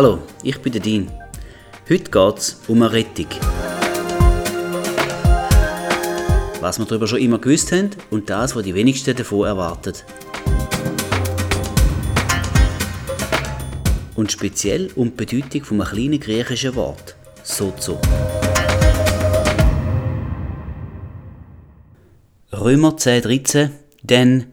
Hallo, 0.00 0.20
ich 0.44 0.56
bin 0.60 0.70
der 0.70 0.80
Dean. 0.80 1.10
Heute 1.90 2.08
geht 2.08 2.38
es 2.38 2.60
um 2.68 2.82
eine 2.82 2.92
Rettung. 2.92 3.26
Was 6.60 6.78
wir 6.78 6.86
darüber 6.86 7.08
schon 7.08 7.18
immer 7.18 7.40
gewusst 7.40 7.72
haben 7.72 7.90
und 8.12 8.30
das, 8.30 8.54
was 8.54 8.62
die 8.62 8.76
wenigsten 8.76 9.16
davon 9.16 9.48
erwarten. 9.48 9.94
Und 14.14 14.30
speziell 14.30 14.88
um 14.94 15.08
die 15.08 15.24
Bedeutung 15.24 15.64
von 15.64 15.80
einem 15.80 15.90
kleinen 15.90 16.20
griechischen 16.20 16.76
Wort, 16.76 17.16
Sozo. 17.42 18.00
Römer 22.52 22.96
10, 22.96 23.22
13, 23.22 23.70
denn 24.04 24.44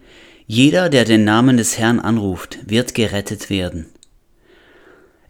jeder, 0.48 0.89
der 0.89 1.05
den 1.05 1.23
Namen 1.23 1.57
des 1.57 1.77
Herrn 1.77 1.99
anruft, 1.99 2.57
wird 2.66 2.95
gerettet 2.95 3.52
werden. 3.52 3.85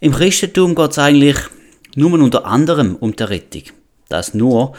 Im 0.02 0.12
Christentum 0.12 0.76
geht 0.76 0.92
es 0.92 1.00
eigentlich 1.00 1.38
nur 1.96 2.12
unter 2.14 2.46
anderem 2.46 2.96
um 2.98 3.16
die 3.16 3.24
Rettung. 3.24 3.64
Das 4.10 4.34
nur 4.34 4.74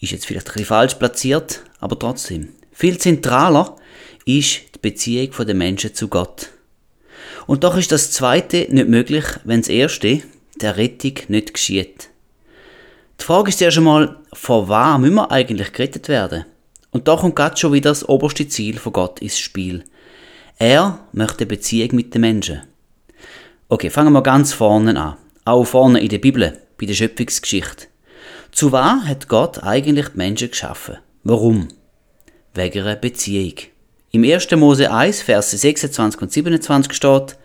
ist 0.00 0.12
jetzt 0.12 0.26
vielleicht 0.26 0.48
ein 0.48 0.52
bisschen 0.52 0.66
falsch 0.66 0.94
platziert, 0.94 1.62
aber 1.80 1.98
trotzdem. 1.98 2.48
Viel 2.70 2.98
zentraler 2.98 3.76
ist 4.26 4.60
die 4.74 4.78
Beziehung 4.82 5.30
der 5.46 5.54
Menschen 5.54 5.94
zu 5.94 6.08
Gott. 6.08 6.50
Und 7.46 7.64
doch 7.64 7.76
ist 7.76 7.90
das 7.90 8.12
Zweite 8.12 8.66
nicht 8.70 8.88
möglich, 8.88 9.24
wenn 9.44 9.60
das 9.60 9.68
Erste, 9.70 10.22
der 10.60 10.76
Rettung, 10.76 11.14
nicht 11.28 11.54
geschieht. 11.54 12.10
Die 13.18 13.24
Frage 13.24 13.48
ist 13.48 13.60
ja 13.60 13.70
schon 13.70 13.84
mal, 13.84 14.20
vor 14.32 14.68
wem 14.68 15.00
müssen 15.00 15.14
wir 15.14 15.30
eigentlich 15.30 15.72
gerettet 15.72 16.08
werden? 16.08 16.44
Und 16.90 17.08
da 17.08 17.16
kommt 17.16 17.36
gerade 17.36 17.56
schon 17.56 17.72
wieder 17.72 17.90
das 17.90 18.08
oberste 18.08 18.46
Ziel 18.48 18.78
von 18.78 18.92
Gott 18.92 19.20
ins 19.20 19.38
Spiel. 19.38 19.84
Er 20.58 21.06
möchte 21.12 21.46
Beziehung 21.46 21.94
mit 21.94 22.14
den 22.14 22.20
Menschen. 22.20 22.62
Okay, 23.72 23.88
fangen 23.88 24.12
wir 24.12 24.24
ganz 24.24 24.52
vorne 24.52 25.00
an. 25.00 25.16
Auch 25.44 25.62
vorne 25.62 26.00
in 26.00 26.08
der 26.08 26.18
Bibel, 26.18 26.58
bei 26.76 26.86
der 26.86 26.94
Schöpfungsgeschichte. 26.94 27.86
Zu 28.50 28.72
was 28.72 29.04
hat 29.04 29.28
Gott 29.28 29.62
eigentlich 29.62 30.08
die 30.08 30.16
Menschen 30.16 30.50
geschaffen? 30.50 30.96
Warum? 31.22 31.68
Wegen 32.52 32.82
einer 32.82 32.96
Beziehung. 32.96 33.54
Im 34.10 34.24
1. 34.24 34.50
Mose 34.56 34.90
1, 34.90 35.22
Verse 35.22 35.56
26 35.56 36.20
und 36.20 36.32
27 36.32 36.92
steht, 36.92 37.38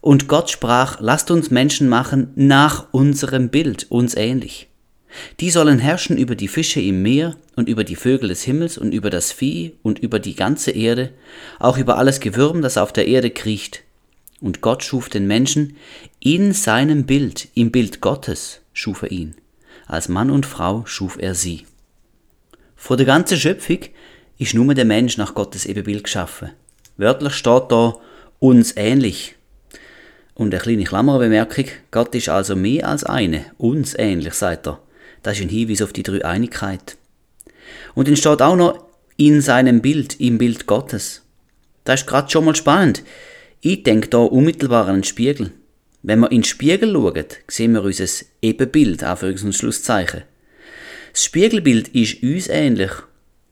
und 0.00 0.28
Gott 0.28 0.50
sprach, 0.50 1.00
lasst 1.00 1.32
uns 1.32 1.50
Menschen 1.50 1.88
machen 1.88 2.30
nach 2.36 2.86
unserem 2.92 3.48
Bild, 3.48 3.90
uns 3.90 4.14
ähnlich. 4.14 4.68
Die 5.40 5.50
sollen 5.50 5.80
herrschen 5.80 6.16
über 6.16 6.36
die 6.36 6.46
Fische 6.46 6.80
im 6.80 7.02
Meer 7.02 7.34
und 7.56 7.68
über 7.68 7.82
die 7.82 7.96
Vögel 7.96 8.28
des 8.28 8.44
Himmels 8.44 8.78
und 8.78 8.94
über 8.94 9.10
das 9.10 9.32
Vieh 9.32 9.72
und 9.82 9.98
über 9.98 10.20
die 10.20 10.36
ganze 10.36 10.70
Erde, 10.70 11.10
auch 11.58 11.76
über 11.76 11.98
alles 11.98 12.20
Gewürm, 12.20 12.62
das 12.62 12.78
auf 12.78 12.92
der 12.92 13.08
Erde 13.08 13.30
kriecht. 13.30 13.82
Und 14.40 14.60
Gott 14.60 14.82
schuf 14.82 15.08
den 15.08 15.26
Menschen 15.26 15.76
in 16.18 16.52
seinem 16.52 17.04
Bild, 17.04 17.48
im 17.54 17.70
Bild 17.70 18.00
Gottes 18.00 18.60
schuf 18.72 19.02
er 19.02 19.10
ihn. 19.10 19.34
Als 19.86 20.08
Mann 20.08 20.30
und 20.30 20.46
Frau 20.46 20.84
schuf 20.86 21.18
er 21.18 21.34
sie. 21.34 21.66
Vor 22.76 22.96
der 22.96 23.06
ganzen 23.06 23.36
Schöpfung 23.36 23.80
ist 24.38 24.54
nur 24.54 24.72
der 24.74 24.86
Mensch 24.86 25.18
nach 25.18 25.34
Gottes 25.34 25.66
Ebenbild 25.66 26.04
geschaffen. 26.04 26.52
Wörtlich 26.96 27.34
steht 27.34 27.64
da 27.70 27.96
uns 28.38 28.74
ähnlich. 28.76 29.36
Und 30.34 30.54
eine 30.54 30.62
kleine 30.62 30.84
Klammerbemerkung, 30.84 31.66
Gott 31.90 32.14
ist 32.14 32.30
also 32.30 32.56
mehr 32.56 32.88
als 32.88 33.04
eine, 33.04 33.44
uns 33.58 33.94
ähnlich, 33.98 34.32
sagt 34.32 34.66
er. 34.66 34.80
Das 35.22 35.36
ist 35.36 35.42
ein 35.42 35.50
Hinweis 35.50 35.82
auf 35.82 35.92
die 35.92 36.02
Dreieinigkeit. 36.02 36.96
Und 37.94 38.08
dann 38.08 38.16
steht 38.16 38.40
auch 38.40 38.56
noch 38.56 38.86
in 39.18 39.42
seinem 39.42 39.82
Bild, 39.82 40.18
im 40.18 40.38
Bild 40.38 40.66
Gottes. 40.66 41.22
Das 41.84 42.00
ist 42.00 42.06
gerade 42.06 42.30
schon 42.30 42.46
mal 42.46 42.56
spannend. 42.56 43.02
Ich 43.62 43.82
denke 43.82 44.08
da 44.08 44.18
unmittelbar 44.18 44.84
an 44.86 44.94
einen 44.94 45.04
Spiegel. 45.04 45.52
Wenn 46.02 46.20
wir 46.20 46.30
in 46.32 46.38
den 46.38 46.44
Spiegel 46.44 46.92
schauen, 46.94 47.24
sehen 47.46 47.72
wir 47.72 47.82
unser 47.82 48.06
Ebenbild, 48.40 49.04
Anführungs- 49.04 49.44
und 49.44 49.54
Schlusszeichen. 49.54 50.22
Das 51.12 51.24
Spiegelbild 51.24 51.88
ist 51.88 52.22
uns 52.22 52.48
ähnlich. 52.48 52.90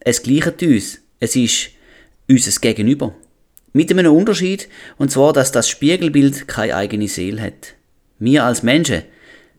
Es 0.00 0.22
gleicht 0.22 0.62
uns. 0.62 1.00
Es 1.20 1.36
ist 1.36 1.70
unser 2.26 2.58
Gegenüber. 2.58 3.14
Mit 3.74 3.90
einem 3.90 4.10
Unterschied, 4.14 4.68
und 4.96 5.10
zwar, 5.10 5.34
dass 5.34 5.52
das 5.52 5.68
Spiegelbild 5.68 6.48
keine 6.48 6.76
eigene 6.76 7.08
Seele 7.08 7.42
hat. 7.42 7.74
Wir 8.18 8.44
als 8.44 8.62
Menschen 8.62 9.02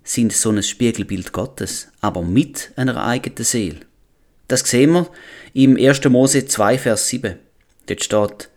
sind 0.03 0.33
so 0.33 0.49
ein 0.49 0.63
Spiegelbild 0.63 1.31
Gottes, 1.31 1.89
aber 2.01 2.23
mit 2.23 2.71
einer 2.75 3.05
eigenen 3.05 3.43
Seele. 3.43 3.81
Das 4.47 4.61
sehen 4.61 4.93
wir 4.93 5.11
im 5.53 5.77
1. 5.77 6.05
Mose 6.05 6.47
2, 6.47 6.79
Vers 6.79 7.07
7. 7.09 7.35
Dort 7.85 8.03
steht, 8.03 8.49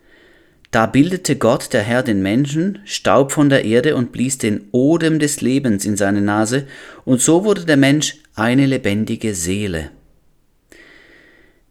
da 0.73 0.87
bildete 0.87 1.35
Gott, 1.35 1.71
der 1.71 1.83
Herr, 1.83 2.01
den 2.01 2.23
Menschen, 2.23 2.79
Staub 2.83 3.31
von 3.31 3.47
der 3.47 3.63
Erde 3.63 3.95
und 3.95 4.11
blies 4.11 4.39
den 4.39 4.69
Odem 4.71 5.19
des 5.19 5.39
Lebens 5.39 5.85
in 5.85 5.97
seine 5.97 6.21
Nase, 6.21 6.65
und 7.05 7.21
so 7.21 7.45
wurde 7.45 7.63
der 7.63 7.77
Mensch 7.77 8.17
eine 8.33 8.65
lebendige 8.65 9.35
Seele. 9.35 9.91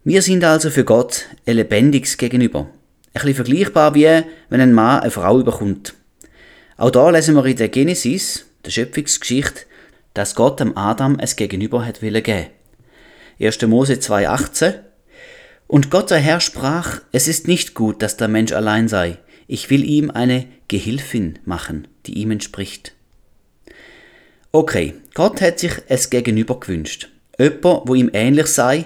Wir 0.04 0.22
sind 0.22 0.44
also 0.44 0.70
für 0.70 0.84
Gott 0.84 1.26
ein 1.46 1.56
lebendiges 1.56 2.16
Gegenüber. 2.16 2.70
Ein 3.12 3.12
bisschen 3.12 3.34
vergleichbar 3.34 3.96
wie 3.96 4.22
wenn 4.48 4.60
ein 4.60 4.72
Mann 4.72 5.00
eine 5.00 5.10
Frau 5.10 5.40
überkommt. 5.40 5.94
Auch 6.76 6.90
da 6.90 7.10
lesen 7.10 7.34
wir 7.34 7.44
in 7.44 7.56
der 7.56 7.70
Genesis, 7.70 8.46
der 8.64 8.70
Schöpfungsgeschichte, 8.70 9.62
dass 10.14 10.36
Gott 10.36 10.60
dem 10.60 10.76
Adam 10.76 11.18
es 11.18 11.34
Gegenüber 11.34 11.84
hat 11.84 12.00
geben. 12.00 12.46
1. 13.40 13.62
Mose 13.62 13.94
2,18 13.94 14.74
Und 15.72 15.88
Gott 15.88 16.10
der 16.10 16.18
Herr 16.18 16.40
sprach, 16.40 17.00
es 17.12 17.28
ist 17.28 17.48
nicht 17.48 17.72
gut, 17.72 18.02
dass 18.02 18.18
der 18.18 18.28
Mensch 18.28 18.52
allein 18.52 18.88
sei. 18.88 19.16
Ich 19.46 19.70
will 19.70 19.84
ihm 19.84 20.10
eine 20.10 20.44
Gehilfin 20.68 21.38
machen, 21.46 21.88
die 22.04 22.18
ihm 22.18 22.30
entspricht. 22.30 22.92
Okay, 24.52 24.92
Gott 25.14 25.40
hat 25.40 25.60
sich 25.60 25.72
es 25.88 26.10
Gegenüber 26.10 26.60
gewünscht. 26.60 27.08
Jemand, 27.38 27.88
wo 27.88 27.94
ihm 27.94 28.10
ähnlich 28.12 28.48
sei 28.48 28.84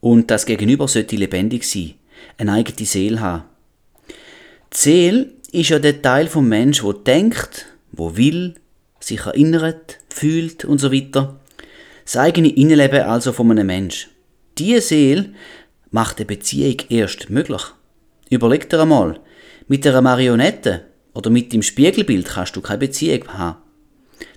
und 0.00 0.30
das 0.30 0.44
Gegenüber 0.44 0.86
sollte 0.86 1.16
lebendig 1.16 1.64
sein, 1.64 1.94
eine 2.36 2.52
eigene 2.52 2.86
Seele 2.86 3.20
haben. 3.20 3.44
Die 4.74 4.76
Seele 4.76 5.30
ist 5.50 5.70
ja 5.70 5.78
der 5.78 6.02
Teil 6.02 6.26
vom 6.26 6.46
Mensch, 6.46 6.82
wo 6.82 6.92
denkt, 6.92 7.68
wo 7.90 8.18
will, 8.18 8.56
sich 9.00 9.24
erinnert, 9.24 9.98
fühlt 10.10 10.66
und 10.66 10.76
so 10.76 10.92
weiter. 10.92 11.40
Das 12.04 12.18
eigene 12.18 12.50
Innenleben 12.50 13.00
also 13.00 13.32
von 13.32 13.50
einem 13.50 13.68
Mensch. 13.68 14.10
Diese 14.58 14.80
Seele 14.80 15.30
macht 15.90 16.18
eine 16.18 16.26
Beziehung 16.26 16.76
erst 16.88 17.30
möglich. 17.30 17.62
Überleg 18.30 18.68
dir 18.68 18.80
einmal, 18.80 19.20
mit 19.68 19.86
einer 19.86 20.02
Marionette 20.02 20.84
oder 21.14 21.30
mit 21.30 21.52
dem 21.52 21.62
Spiegelbild 21.62 22.26
kannst 22.26 22.56
du 22.56 22.60
keine 22.60 22.78
Beziehung 22.78 23.26
haben. 23.28 23.58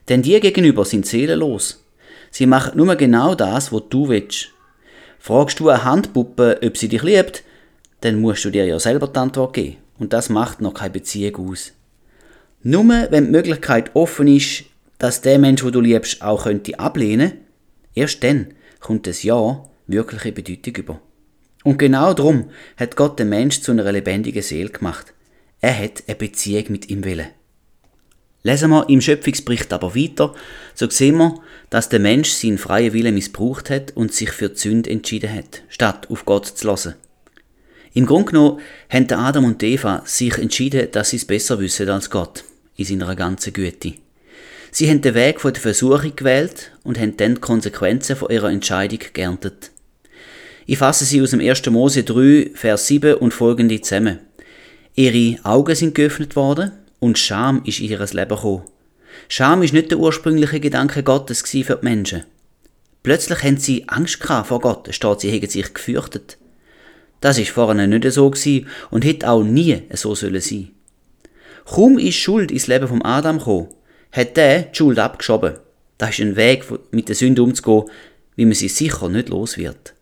Denn 0.10 0.22
die 0.22 0.40
gegenüber 0.40 0.86
sind 0.86 1.06
seelenlos. 1.06 1.84
Sie 2.32 2.46
machen 2.46 2.78
nur 2.78 2.96
genau 2.96 3.36
das, 3.36 3.72
was 3.72 3.84
du 3.90 4.10
willst. 4.10 4.50
Fragst 5.20 5.60
du 5.60 5.70
eine 5.70 5.84
Handpuppe, 5.84 6.60
ob 6.64 6.78
sie 6.78 6.88
dich 6.88 7.04
liebt, 7.04 7.44
dann 8.02 8.20
musst 8.20 8.44
du 8.46 8.50
dir 8.50 8.66
ja 8.66 8.80
selber 8.80 9.08
die 9.08 9.20
Antwort 9.20 9.54
geben. 9.54 9.78
Und 10.00 10.14
das 10.14 10.30
macht 10.30 10.62
noch 10.62 10.74
keine 10.74 10.92
Beziehung 10.92 11.52
aus. 11.52 11.74
Nur 12.64 12.88
wenn 12.88 13.26
die 13.26 13.32
Möglichkeit 13.32 13.96
offen 13.96 14.28
ist, 14.28 14.64
dass 14.98 15.22
der 15.22 15.40
Mensch, 15.40 15.64
wo 15.64 15.70
du 15.70 15.82
liebst, 15.82 16.22
auch 16.22 16.44
könnte 16.44 16.80
ablehnen, 16.80 17.34
erst 17.94 18.24
dann 18.24 18.54
kommt 18.80 19.08
das 19.08 19.24
Ja 19.24 19.64
wirkliche 19.88 20.32
Bedeutung 20.32 20.76
über. 20.76 21.02
Und 21.64 21.78
genau 21.78 22.14
darum 22.14 22.50
hat 22.78 22.96
Gott 22.96 23.20
den 23.20 23.30
Mensch 23.30 23.62
zu 23.62 23.72
einer 23.72 23.92
lebendigen 23.92 24.42
Seele 24.42 24.70
gemacht. 24.70 25.14
Er 25.60 25.78
hat 25.78 26.04
eine 26.08 26.16
Beziehung 26.16 26.66
mit 26.70 26.90
ihm 26.90 27.04
willen. 27.04 27.28
Lesen 28.44 28.72
wir 28.72 28.90
im 28.90 29.02
Schöpfungsbericht 29.02 29.72
aber 29.72 29.96
weiter, 29.96 30.34
so 30.74 30.90
sehen 30.90 31.18
wir, 31.18 31.36
dass 31.70 31.90
der 31.90 32.00
Mensch 32.00 32.30
seinen 32.32 32.58
freien 32.58 32.94
Willen 32.94 33.14
missbraucht 33.14 33.70
hat 33.70 33.92
und 33.92 34.14
sich 34.14 34.32
für 34.32 34.50
die 34.50 34.58
Sünde 34.58 34.90
entschieden 34.90 35.32
hat, 35.32 35.62
statt 35.70 36.08
auf 36.10 36.26
Gott 36.26 36.48
zu 36.48 36.66
lassen. 36.66 36.96
Im 37.94 38.08
Grunde 38.08 38.32
genommen 38.32 38.62
haben 38.90 39.12
Adam 39.12 39.46
und 39.46 39.62
Eva 39.62 40.02
sich 40.06 40.38
entschieden, 40.38 40.88
dass 40.92 41.12
sie 41.12 41.18
es 41.18 41.26
besser 41.26 41.60
wissen 41.60 41.90
als 41.90 42.10
Gott 42.10 42.44
in 42.78 42.86
seiner 42.86 43.16
ganzen 43.16 43.54
Güte. 43.54 43.94
Sie 44.72 44.90
haben 44.90 45.02
den 45.02 45.14
Weg 45.14 45.42
von 45.42 45.54
der 45.54 45.62
Versuchung 45.62 46.16
gewählt 46.16 46.72
und 46.84 46.98
haben 46.98 47.18
dann 47.18 47.36
die 47.36 47.42
Konsequenzen 47.42 48.16
von 48.16 48.32
ihrer 48.32 48.50
Entscheidung 48.50 49.00
geerntet. 49.14 49.71
Ich 50.66 50.78
fasse 50.78 51.06
sie 51.06 51.22
aus 51.22 51.32
dem 51.32 51.40
1. 51.40 51.66
Mose 51.68 52.04
3, 52.04 52.52
Vers 52.54 52.88
7 52.88 53.16
und 53.16 53.34
folgende 53.34 53.82
zusammen. 53.82 54.20
Ihre 54.96 55.44
Augen 55.44 55.76
sind 55.76 55.96
geöffnet 55.96 56.36
worden 56.36 56.72
und 57.00 57.18
Scham 57.18 57.64
ist 57.66 57.80
in 57.80 57.90
ihr 57.90 58.00
Leben 58.00 58.30
gekommen. 58.30 58.64
Scham 59.28 59.64
ist 59.64 59.74
nicht 59.74 59.92
der 59.92 60.00
ursprüngliche 60.00 60.60
Gedanke 60.60 61.04
Gottes 61.04 61.42
für 61.42 61.76
die 61.76 61.86
Menschen. 61.86 62.24
Plötzlich 63.04 63.44
haben 63.44 63.58
sie 63.58 63.88
Angst 63.88 64.24
vor 64.24 64.60
Gott, 64.60 64.88
es 64.88 65.00
sie 65.22 65.32
hätten 65.32 65.50
sich 65.50 65.74
gefürchtet. 65.74 66.38
Das 67.20 67.38
ist 67.38 67.52
vorher 67.52 67.88
nicht 67.88 68.12
so 68.12 68.32
und 68.92 69.06
hätte 69.06 69.30
auch 69.30 69.44
nie 69.44 69.82
so 69.94 70.14
sollen 70.14 70.42
sein. 70.42 70.70
Kaum 71.66 71.98
ist 71.98 72.16
Schuld 72.16 72.52
ins 72.52 72.68
Leben 72.68 72.88
von 72.88 73.02
Adam 73.04 73.40
gekommen, 73.40 73.68
hat 74.12 74.38
der 74.38 74.64
die 74.64 74.76
Schuld 74.76 75.00
abgeschoben. 75.00 75.56
Das 75.98 76.12
ist 76.12 76.20
ein 76.20 76.36
Weg, 76.36 76.66
mit 76.92 77.10
der 77.10 77.16
Sünde 77.16 77.44
umzugehen, 77.44 77.90
wie 78.36 78.46
man 78.46 78.54
sie 78.54 78.68
sicher 78.68 79.10
nicht 79.10 79.30
los 79.30 79.58
wird. 79.58 79.94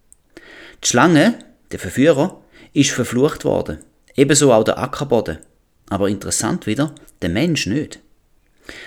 Die 0.83 0.87
Schlange, 0.87 1.39
der 1.71 1.79
Verführer, 1.79 2.41
ist 2.73 2.91
verflucht 2.91 3.45
worden. 3.45 3.79
Ebenso 4.15 4.53
auch 4.53 4.63
der 4.63 4.77
Ackerboden. 4.77 5.39
Aber 5.89 6.07
interessant 6.09 6.67
wieder, 6.67 6.93
der 7.21 7.29
Mensch 7.29 7.65
nicht. 7.65 7.99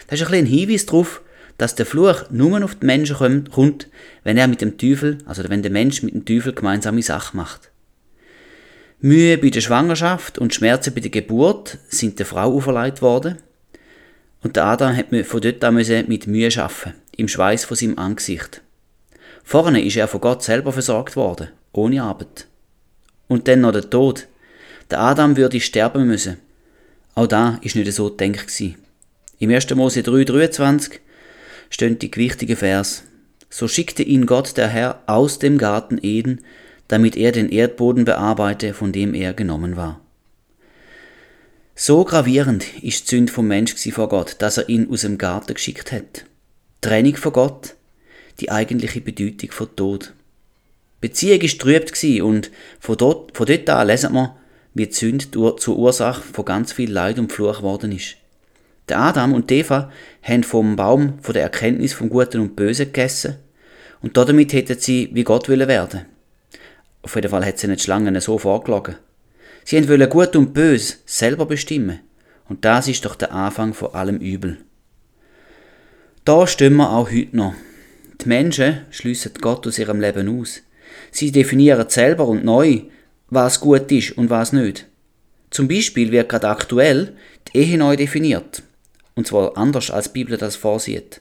Das 0.06 0.20
ist 0.20 0.26
ein, 0.28 0.34
ein 0.34 0.46
Hinweis 0.46 0.86
darauf, 0.86 1.22
dass 1.58 1.74
der 1.74 1.86
Fluch 1.86 2.30
nur 2.30 2.64
auf 2.64 2.76
die 2.76 2.86
Menschen 2.86 3.44
kommt, 3.50 3.88
wenn 4.24 4.36
er 4.36 4.48
mit 4.48 4.60
dem 4.60 4.78
Teufel, 4.78 5.18
also 5.26 5.48
wenn 5.48 5.62
der 5.62 5.70
Mensch 5.70 6.02
mit 6.02 6.14
dem 6.14 6.24
Teufel 6.24 6.54
gemeinsame 6.54 7.02
Sache 7.02 7.36
macht. 7.36 7.70
Mühe 9.00 9.36
bei 9.36 9.50
der 9.50 9.60
Schwangerschaft 9.60 10.38
und 10.38 10.54
Schmerzen 10.54 10.94
bei 10.94 11.00
der 11.00 11.10
Geburt 11.10 11.78
sind 11.88 12.18
der 12.18 12.26
Frau 12.26 12.54
auferlegt 12.54 13.02
worden. 13.02 13.38
Und 14.42 14.56
der 14.56 14.64
Adam 14.64 14.96
hat 14.96 15.06
von 15.26 15.40
dort 15.40 15.62
an 15.64 15.74
mit 15.74 16.26
Mühe 16.26 16.48
arbeiten, 16.56 16.94
im 17.16 17.28
Schweiß 17.28 17.64
von 17.64 17.76
seinem 17.76 17.98
Angesicht. 17.98 18.62
Vorne 19.44 19.84
ist 19.84 19.96
er 19.96 20.08
von 20.08 20.20
Gott 20.20 20.42
selber 20.42 20.72
versorgt 20.72 21.16
worden, 21.16 21.48
ohne 21.72 22.02
Arbeit. 22.02 22.46
Und 23.28 23.48
dann 23.48 23.62
noch 23.62 23.72
der 23.72 23.88
Tod. 23.88 24.28
Der 24.90 25.00
Adam 25.00 25.36
würde 25.36 25.60
sterben 25.60 26.06
müssen. 26.06 26.38
Auch 27.14 27.26
da 27.26 27.58
ist 27.62 27.76
nicht 27.76 27.92
so 27.92 28.10
gedacht 28.10 28.50
Im 29.38 29.50
1. 29.50 29.74
Mose 29.74 30.00
3,23 30.00 30.98
stehen 31.70 31.98
die 31.98 32.10
gewichtigen 32.10 32.56
Vers. 32.56 33.04
So 33.50 33.68
schickte 33.68 34.02
ihn 34.02 34.26
Gott 34.26 34.56
der 34.56 34.68
Herr 34.68 35.02
aus 35.06 35.38
dem 35.38 35.58
Garten 35.58 35.98
Eden, 36.02 36.40
damit 36.88 37.16
er 37.16 37.32
den 37.32 37.48
Erdboden 37.48 38.04
bearbeite, 38.04 38.74
von 38.74 38.92
dem 38.92 39.14
er 39.14 39.32
genommen 39.32 39.76
war. 39.76 40.00
So 41.74 42.04
gravierend 42.04 42.64
ist 42.82 43.10
die 43.10 43.16
Sünde 43.16 43.32
vom 43.32 43.48
Mensch 43.48 43.74
vor 43.92 44.08
Gott, 44.08 44.36
dass 44.38 44.58
er 44.58 44.68
ihn 44.68 44.90
aus 44.90 45.00
dem 45.00 45.18
Garten 45.18 45.54
geschickt 45.54 45.90
hat. 45.90 46.26
Trennung 46.80 47.16
von 47.16 47.32
Gott, 47.32 47.74
die 48.40 48.50
eigentliche 48.50 49.00
Bedeutung 49.00 49.50
von 49.50 49.74
Tod. 49.74 50.12
Beziehung 51.02 51.40
ist 51.40 51.60
trübt 51.60 51.92
und 52.22 52.50
von 52.80 52.96
dort, 52.96 53.36
von 53.36 53.44
dort 53.44 53.68
an 53.68 53.86
lesen 53.88 54.14
wir, 54.14 54.36
wie 54.72 54.86
die 54.86 54.94
Sünde 54.94 55.26
zur 55.56 55.76
Ursache 55.76 56.22
von 56.22 56.44
ganz 56.44 56.72
viel 56.72 56.90
Leid 56.90 57.18
und 57.18 57.32
Fluch 57.32 57.58
geworden 57.58 57.92
ist. 57.92 58.16
Der 58.88 59.00
Adam 59.00 59.34
und 59.34 59.50
Eva 59.50 59.90
haben 60.22 60.44
vom 60.44 60.76
Baum 60.76 61.18
von 61.20 61.34
der 61.34 61.42
Erkenntnis 61.42 61.92
vom 61.92 62.08
Guten 62.08 62.40
und 62.40 62.56
Bösen 62.56 62.86
gegessen 62.86 63.36
und 64.00 64.16
damit 64.16 64.52
hätten 64.52 64.78
sie 64.78 65.10
wie 65.12 65.24
Gott 65.24 65.48
wollen 65.48 65.68
werden. 65.68 66.06
Auf 67.02 67.16
jeden 67.16 67.30
Fall 67.30 67.44
hat 67.44 67.58
sie 67.58 67.66
nicht 67.66 67.82
Schlangen 67.82 68.18
so 68.20 68.38
vorgeschlagen. 68.38 68.94
Sie 69.64 69.88
wollen 69.88 70.08
Gut 70.08 70.36
und 70.36 70.54
Böse 70.54 70.94
selber 71.04 71.46
bestimmen. 71.46 71.98
Und 72.48 72.64
das 72.64 72.86
ist 72.86 73.04
doch 73.04 73.16
der 73.16 73.32
Anfang 73.32 73.74
von 73.74 73.94
allem 73.94 74.18
Übel. 74.18 74.58
Da 76.24 76.46
stehen 76.46 76.76
wir 76.76 76.90
auch 76.90 77.10
heute 77.10 77.36
noch. 77.36 77.54
Die 78.20 78.28
Menschen 78.28 78.82
schliessen 78.90 79.32
Gott 79.40 79.66
aus 79.66 79.78
ihrem 79.78 80.00
Leben 80.00 80.40
aus. 80.40 80.62
Sie 81.12 81.30
definieren 81.30 81.88
selber 81.88 82.26
und 82.26 82.44
neu, 82.44 82.80
was 83.28 83.60
gut 83.60 83.92
ist 83.92 84.18
und 84.18 84.30
was 84.30 84.52
nicht. 84.52 84.86
Zum 85.50 85.68
Beispiel 85.68 86.10
wird 86.10 86.30
gerade 86.30 86.48
aktuell 86.48 87.14
die 87.48 87.58
Ehe 87.58 87.78
neu 87.78 87.94
definiert. 87.96 88.62
Und 89.14 89.26
zwar 89.26 89.56
anders, 89.58 89.90
als 89.90 90.06
die 90.06 90.24
Bibel 90.24 90.38
das 90.38 90.56
vorsieht. 90.56 91.20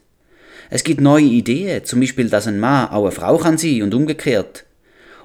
Es 0.69 0.85
gibt 0.85 1.01
neue 1.01 1.25
Ideen, 1.25 1.83
zum 1.83 1.99
Beispiel, 1.99 2.29
dass 2.29 2.47
ein 2.47 2.59
Mann 2.59 2.89
auch 2.89 3.03
eine 3.03 3.11
Frau 3.11 3.37
kann 3.37 3.57
sein 3.57 3.83
und 3.83 3.93
umgekehrt. 3.93 4.65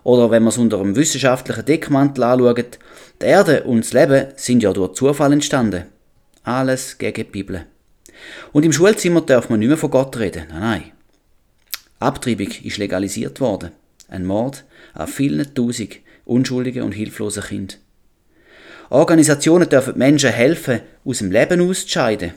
Oder 0.03 0.33
wenn 0.33 0.43
man 0.43 0.49
es 0.49 0.59
unter 0.59 0.81
einem 0.81 0.97
wissenschaftlichen 0.97 1.65
Deckmantel 1.65 2.25
anschaut, 2.25 2.79
die 3.23 3.27
Erde 3.27 3.63
und 3.63 3.85
das 3.85 3.93
Leben 3.93 4.27
sind 4.35 4.63
ja 4.65 4.73
durch 4.73 4.95
Zufall 4.95 5.33
entstanden. 5.33 5.85
Alles 6.43 6.99
gegen 6.99 7.15
die 7.15 7.25
Bibel. 7.25 7.67
Und 8.53 8.65
im 8.65 8.73
Schulzimmer 8.73 9.21
darf 9.21 9.49
man 9.49 9.61
nicht 9.61 9.69
mehr 9.69 9.77
von 9.77 9.91
Gott 9.91 10.17
reden. 10.19 10.47
Nein, 10.49 10.61
nein. 10.61 10.83
Abtreibung 12.01 12.49
ist 12.63 12.79
legalisiert 12.79 13.41
worden. 13.41 13.71
Ein 14.09 14.25
Mord 14.25 14.65
an 14.95 15.09
vielen 15.09 15.55
tausend 15.55 15.97
unschuldigen 16.25 16.83
und 16.83 16.93
hilflosen 16.93 17.43
Kindern. 17.43 17.79
Organisationen 18.91 19.69
dürfen 19.69 19.99
Menschen 19.99 20.31
helfen, 20.31 20.81
aus 21.05 21.19
dem 21.19 21.31
Leben 21.31 21.69
auszuscheiden. 21.69 22.35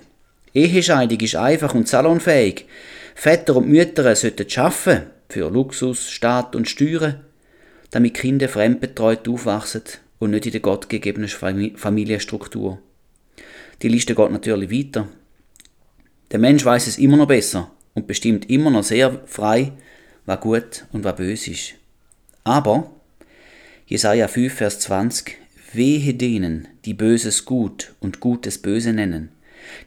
Ehescheidung 0.53 1.19
ist 1.19 1.35
einfach 1.35 1.75
und 1.75 1.87
salonfähig. 1.87 2.65
Väter 3.13 3.55
und 3.55 3.67
Mütter 3.67 4.15
sollten 4.15 4.47
arbeiten 4.55 5.07
für 5.29 5.49
Luxus, 5.49 6.09
Staat 6.09 6.55
und 6.55 6.67
Steuern, 6.67 7.21
damit 7.91 8.15
Kinder 8.15 8.49
fremdbetreut 8.49 9.27
aufwachsen 9.27 9.83
und 10.17 10.31
nicht 10.31 10.45
in 10.45 10.53
der 10.53 10.61
gottgegebenen 10.61 11.29
Familienstruktur. 11.29 12.79
Die 13.81 13.89
Liste 13.89 14.15
geht 14.15 14.31
natürlich 14.31 14.71
weiter. 14.71 15.07
Der 16.31 16.39
Mensch 16.39 16.65
weiß 16.65 16.87
es 16.87 16.97
immer 16.97 17.17
noch 17.17 17.27
besser 17.27 17.71
und 17.93 18.07
bestimmt 18.07 18.49
immer 18.49 18.69
noch 18.69 18.83
sehr 18.83 19.21
frei, 19.25 19.73
was 20.25 20.41
gut 20.41 20.85
und 20.91 21.03
was 21.03 21.15
böse 21.15 21.51
ist. 21.51 21.73
Aber, 22.43 22.91
Jesaja 23.87 24.27
5, 24.27 24.53
Vers 24.53 24.79
20, 24.81 25.37
wehe 25.73 26.13
denen, 26.13 26.67
die 26.85 26.93
Böses 26.93 27.45
gut 27.45 27.93
und 27.99 28.19
Gutes 28.19 28.57
böse 28.57 28.93
nennen, 28.93 29.29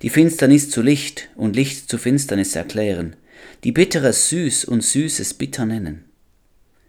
die 0.03 0.11
Finsternis 0.11 0.71
zu 0.71 0.83
Licht 0.83 1.29
und 1.35 1.57
Licht 1.57 1.89
zu 1.89 1.99
Finsternis 1.99 2.55
erklären, 2.55 3.17
die 3.65 3.73
Bitteres 3.73 4.29
süß 4.29 4.65
und 4.65 4.83
Süßes 4.83 5.35
bitter 5.35 5.67
nennen. 5.67 6.05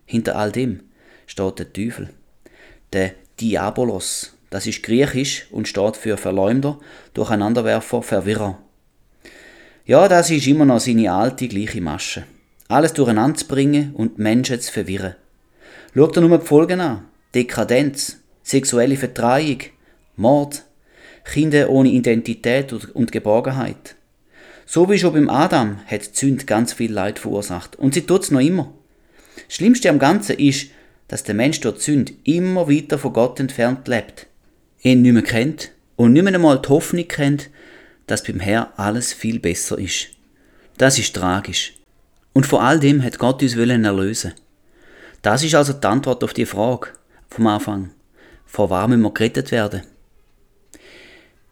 Hinter 0.05 0.35
all 0.35 0.51
dem 0.51 0.81
steht 1.25 1.59
der 1.59 1.73
Teufel, 1.73 2.09
der 2.91 3.13
Diabolos, 3.39 4.33
das 4.49 4.67
ist 4.67 4.83
griechisch 4.83 5.47
und 5.51 5.67
steht 5.67 5.97
für 5.97 6.17
Verleumder, 6.17 6.79
Durcheinanderwerfer, 7.13 8.03
Verwirrer. 8.03 8.59
Ja, 9.85 10.07
das 10.07 10.29
ist 10.29 10.47
immer 10.47 10.65
noch 10.65 10.79
seine 10.79 11.11
alte, 11.11 11.47
gleiche 11.47 11.81
Masche. 11.81 12.23
Alles 12.73 12.93
durcheinander 12.93 13.37
zu 13.37 13.47
bringen 13.47 13.93
und 13.93 14.17
Menschen 14.17 14.59
zu 14.59 14.73
verwirren. 14.73 15.13
Schaut 15.93 16.15
dir 16.15 16.21
nur 16.21 16.39
die 16.39 16.43
Folgen 16.43 16.79
an. 16.81 17.05
Dekadenz, 17.35 18.17
sexuelle 18.41 18.97
Vertreibung, 18.97 19.59
Mord, 20.15 20.63
Kinder 21.23 21.69
ohne 21.69 21.89
Identität 21.89 22.73
und 22.73 23.11
Geborgenheit. 23.11 23.95
So 24.65 24.89
wie 24.89 24.97
schon 24.97 25.13
beim 25.13 25.29
Adam 25.29 25.81
hat 25.85 26.01
die 26.01 26.17
Sünde 26.17 26.45
ganz 26.45 26.73
viel 26.73 26.91
Leid 26.91 27.19
verursacht. 27.19 27.75
Und 27.75 27.93
sie 27.93 28.07
tut 28.07 28.23
es 28.23 28.31
noch 28.31 28.39
immer. 28.39 28.73
Das 29.47 29.57
Schlimmste 29.57 29.91
am 29.91 29.99
Ganzen 29.99 30.39
ist, 30.39 30.71
dass 31.09 31.23
der 31.23 31.35
Mensch 31.35 31.59
durch 31.59 31.75
die 31.75 31.81
Sünde 31.83 32.13
immer 32.23 32.67
weiter 32.67 32.97
von 32.97 33.13
Gott 33.13 33.39
entfernt 33.39 33.87
lebt. 33.87 34.25
Ihn 34.81 35.03
nicht 35.03 35.13
mehr 35.13 35.21
kennt 35.21 35.73
und 35.95 36.13
nicht 36.13 36.23
mehr 36.23 36.33
einmal 36.33 36.59
die 36.59 36.69
Hoffnung 36.69 37.07
kennt, 37.07 37.51
dass 38.07 38.23
beim 38.23 38.39
Herr 38.39 38.73
alles 38.77 39.13
viel 39.13 39.37
besser 39.37 39.77
ist. 39.77 40.07
Das 40.79 40.97
ist 40.97 41.15
tragisch. 41.15 41.73
Und 42.33 42.45
vor 42.45 42.63
all 42.63 42.79
dem 42.79 43.03
hat 43.03 43.19
Gott 43.19 43.41
uns 43.41 43.57
wollen 43.57 43.85
erlösen. 43.85 44.33
Das 45.21 45.43
ist 45.43 45.55
also 45.55 45.73
die 45.73 45.87
Antwort 45.87 46.23
auf 46.23 46.33
die 46.33 46.45
Frage 46.45 46.89
vom 47.29 47.47
Anfang. 47.47 47.91
Vor 48.45 48.69
was 48.69 48.87
müssen 48.87 49.01
wir 49.01 49.11
gerettet 49.11 49.51
werden? 49.51 49.83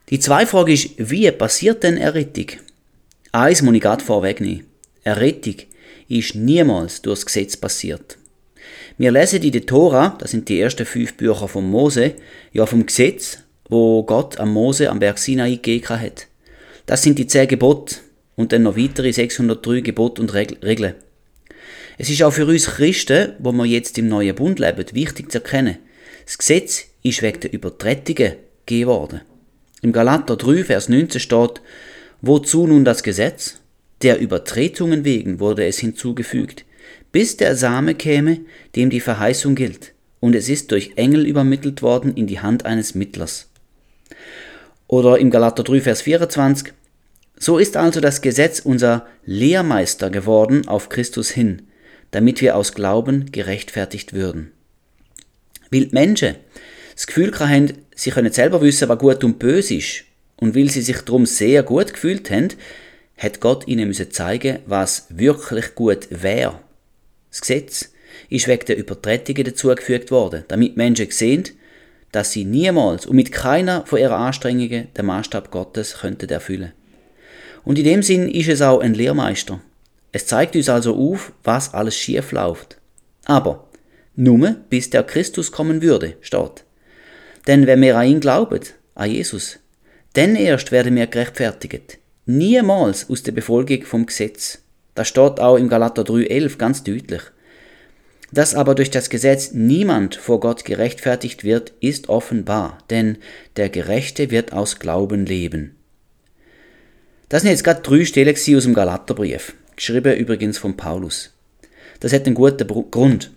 Die 0.10 0.20
zweite 0.20 0.48
Frage 0.48 0.74
ist, 0.74 0.90
wie 0.98 1.32
passiert 1.32 1.84
denn 1.84 1.98
Errettung? 1.98 2.48
Eins 3.32 3.62
muss 3.62 3.76
ich 3.76 3.82
gerade 3.82 4.04
vorwegnehmen. 4.04 4.66
Errettung 5.04 5.56
ist 6.10 6.36
niemals 6.36 7.02
durchs 7.02 7.26
Gesetz 7.26 7.56
passiert. 7.56 8.18
Wir 8.98 9.12
lesen 9.12 9.42
in 9.42 9.54
der 9.54 9.66
Tora, 9.66 10.18
das 10.20 10.32
sind 10.32 10.50
die 10.50 10.60
ersten 10.60 10.86
fünf 10.86 11.16
Bücher 11.16 11.48
von 11.48 11.70
Mose, 11.70 12.16
ja 12.52 12.66
vom 12.66 12.86
Gesetz, 12.86 13.40
wo 13.70 14.04
Gott 14.04 14.38
am 14.38 14.52
Mose 14.52 14.90
am 14.90 15.00
Berg 15.00 15.18
Sinai 15.18 15.56
gegeben 15.56 16.00
hat. 16.00 16.28
Das 16.86 17.02
sind 17.02 17.18
die 17.18 17.28
zehn 17.28 17.48
Gebote 17.48 17.96
und 18.36 18.52
dann 18.52 18.64
noch 18.64 18.78
weitere 18.78 19.12
603 19.12 19.82
Gebote 19.82 20.22
und 20.22 20.34
Regeln. 20.34 20.96
Es 21.98 22.10
ist 22.10 22.24
auch 22.24 22.32
für 22.32 22.46
uns 22.46 22.66
Christen, 22.66 23.34
wo 23.40 23.52
wir 23.52 23.66
jetzt 23.66 23.98
im 23.98 24.08
neuen 24.08 24.36
Bund 24.36 24.60
leben, 24.60 24.86
wichtig 24.94 25.32
zu 25.32 25.40
erkennen. 25.40 25.78
Das 26.26 26.38
Gesetz 26.38 26.86
ist 27.04 27.22
wegen 27.22 27.40
der 27.42 27.54
Übertretungen 27.54 28.34
gegeben 28.66 28.90
worden. 28.90 29.22
Im 29.82 29.92
Galater 29.92 30.38
3, 30.38 30.64
Vers 30.64 30.90
19 30.90 31.20
steht, 31.20 31.62
wozu 32.22 32.68
nun 32.68 32.86
das 32.86 33.04
Gesetz? 33.04 33.58
Der 34.02 34.20
Übertretungen 34.20 35.06
wegen 35.06 35.40
wurde 35.40 35.66
es 35.66 35.80
hinzugefügt, 35.80 36.66
bis 37.12 37.38
der 37.38 37.56
Same 37.56 37.94
käme, 37.94 38.40
dem 38.76 38.90
die 38.90 39.00
Verheißung 39.00 39.54
gilt, 39.54 39.94
und 40.20 40.36
es 40.36 40.50
ist 40.50 40.72
durch 40.72 40.94
Engel 40.96 41.28
übermittelt 41.28 41.82
worden 41.82 42.16
in 42.16 42.26
die 42.26 42.40
Hand 42.40 42.66
eines 42.66 42.96
Mittlers. 42.96 43.50
Oder 44.88 45.20
im 45.20 45.30
Galater 45.30 45.64
3, 45.64 45.82
Vers 45.82 46.02
24, 46.02 46.74
so 47.42 47.58
ist 47.58 47.76
also 47.76 48.02
das 48.02 48.22
Gesetz 48.22 48.60
unser 48.60 49.08
Lehrmeister 49.26 50.12
geworden 50.12 50.68
auf 50.68 50.90
Christus 50.90 51.32
hin, 51.32 51.64
damit 52.12 52.40
wir 52.40 52.56
aus 52.56 52.74
Glauben 52.74 53.32
gerechtfertigt 53.32 54.14
würden. 54.14 54.52
Weil 55.72 55.88
Menschen 55.90 56.36
das 56.94 57.08
Gefühl 57.08 57.32
haben, 57.40 57.74
sie 57.96 58.12
können 58.12 58.32
selber 58.32 58.62
wissen, 58.62 58.88
was 58.90 59.00
gut 59.00 59.24
und 59.24 59.40
böse 59.40 59.74
ist, 59.74 60.04
und 60.36 60.56
weil 60.56 60.70
sie 60.70 60.84
sich 60.84 61.02
darum 61.02 61.26
sehr 61.26 61.64
gut 61.64 61.94
gefühlt 61.94 62.30
haben, 62.30 62.50
hat 63.18 63.40
Gott 63.40 63.68
ihnen 63.68 63.88
müssen 63.88 64.12
zeigen, 64.12 64.60
was 64.68 65.08
wirklich 65.10 65.74
gut 65.74 66.08
wäre. 66.12 66.60
Das 67.32 67.42
Gesetz 67.42 67.90
ist 68.30 68.48
wegen 68.48 68.66
der 68.68 68.78
Übertretungen 68.78 69.46
dazugefügt 69.46 70.12
worden, 70.12 70.44
damit 70.48 70.78
Menschen 70.78 71.10
sehen, 71.10 71.46
dass 72.12 72.34
sie 72.34 72.46
niemals 72.46 73.08
und 73.08 73.16
mit 73.16 73.32
keiner 73.32 73.84
von 73.88 73.98
ihren 73.98 74.14
Anstrengungen 74.14 74.90
den 74.96 75.06
Maßstab 75.08 75.50
Gottes 75.50 75.98
könnten 76.02 76.30
erfüllen. 76.30 76.74
Und 77.64 77.78
in 77.78 77.86
dem 77.86 78.04
Sinn 78.04 78.30
ist 78.30 78.50
es 78.50 78.62
auch 78.62 78.80
ein 78.80 78.94
Lehrmeister. 78.94 79.62
Es 80.12 80.28
zeigt 80.28 80.56
uns 80.56 80.70
also 80.70 80.96
auf, 80.96 81.32
was 81.44 81.74
alles 81.74 81.96
schief 81.96 82.32
läuft. 82.32 82.78
Aber 83.26 83.68
nur 84.16 84.56
bis 84.70 84.90
der 84.90 85.04
Christus 85.04 85.52
kommen 85.52 85.82
würde, 85.82 86.16
steht. 86.22 86.66
Denn 87.48 87.66
wenn 87.68 87.82
wir 87.82 87.98
an 87.98 88.08
ihn 88.08 88.20
glauben, 88.20 88.62
an 88.96 89.10
Jesus, 89.10 89.60
dann 90.14 90.36
erst 90.36 90.72
werden 90.72 90.96
wir 90.96 91.08
gerechtfertigt. 91.08 91.98
Niemals 92.26 93.10
aus 93.10 93.24
der 93.24 93.32
Befolgung 93.32 93.84
vom 93.84 94.06
Gesetz. 94.06 94.60
Das 94.96 95.08
steht 95.08 95.40
auch 95.40 95.56
im 95.56 95.70
Galater 95.70 96.04
3,11 96.04 96.58
ganz 96.58 96.84
deutlich. 96.84 97.22
Dass 98.34 98.56
aber 98.56 98.76
durch 98.76 98.92
das 98.92 99.10
Gesetz 99.10 99.52
niemand 99.52 100.16
vor 100.16 100.40
Gott 100.40 100.64
gerechtfertigt 100.64 101.44
wird, 101.44 101.74
ist 101.80 102.10
offenbar, 102.10 102.78
denn 102.90 103.18
der 103.58 103.70
Gerechte 103.70 104.32
wird 104.32 104.54
aus 104.54 104.80
Glauben 104.80 105.26
leben. 105.26 105.76
Das 107.32 107.44
sind 107.44 107.52
jetzt 107.52 107.64
gerade 107.64 107.82
drei 107.82 108.04
Stellen 108.04 108.36
aus 108.36 108.64
dem 108.66 108.74
Galaterbrief, 108.74 109.54
geschrieben 109.78 110.18
übrigens 110.18 110.58
von 110.58 110.76
Paulus. 110.76 111.32
Das 112.02 112.12
hat 112.12 112.26
einen 112.26 112.36
guten 112.36 112.68
Grund. 112.92 113.32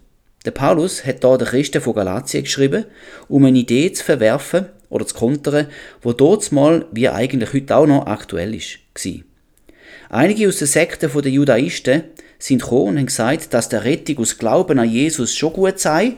Der 0.44 0.50
Paulus 0.50 1.06
hat 1.06 1.22
da 1.22 1.36
den 1.36 1.46
Christen 1.46 1.80
von 1.80 1.94
Galatien 1.94 2.42
geschrieben, 2.42 2.86
um 3.28 3.44
eine 3.44 3.56
Idee 3.56 3.92
zu 3.92 4.02
verwerfen 4.02 4.66
oder 4.90 5.06
zu 5.06 5.14
kontern, 5.14 5.68
wo 6.02 6.12
dort 6.12 6.50
mal, 6.50 6.86
wie 6.90 7.08
eigentlich 7.08 7.52
heute 7.52 7.76
auch 7.76 7.86
noch, 7.86 8.08
aktuell 8.08 8.52
ist. 8.56 8.80
Einige 10.08 10.48
aus 10.48 10.58
den 10.58 10.66
Sekten 10.66 11.12
der 11.12 11.30
Judaisten 11.30 12.02
sind 12.40 12.62
gekommen 12.62 12.88
und 12.88 12.98
haben 12.98 13.06
gesagt, 13.06 13.54
dass 13.54 13.68
der 13.68 13.84
Rettung 13.84 14.18
aus 14.18 14.38
Glauben 14.38 14.80
an 14.80 14.90
Jesus 14.90 15.36
schon 15.36 15.52
gut 15.52 15.78
sei, 15.78 16.14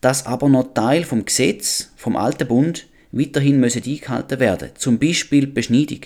dass 0.00 0.24
aber 0.24 0.48
noch 0.48 0.72
Teil 0.72 1.02
vom 1.02 1.24
Gesetz, 1.24 1.90
vom 1.96 2.14
alten 2.14 2.46
Bund, 2.46 2.86
weiterhin 3.10 3.58
müssen 3.58 3.82
eingehalten 3.84 4.38
werden. 4.38 4.70
Zum 4.76 5.00
Beispiel 5.00 5.48
Beschneidung 5.48 6.02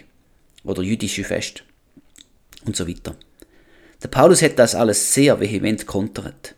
oder 0.64 0.82
jüdische 0.82 1.24
Fest 1.24 1.64
und 2.64 2.76
so 2.76 2.88
weiter. 2.88 3.16
Der 4.02 4.08
Paulus 4.08 4.42
hat 4.42 4.58
das 4.58 4.74
alles 4.74 5.14
sehr 5.14 5.38
vehement 5.40 5.86
kontert. 5.86 6.54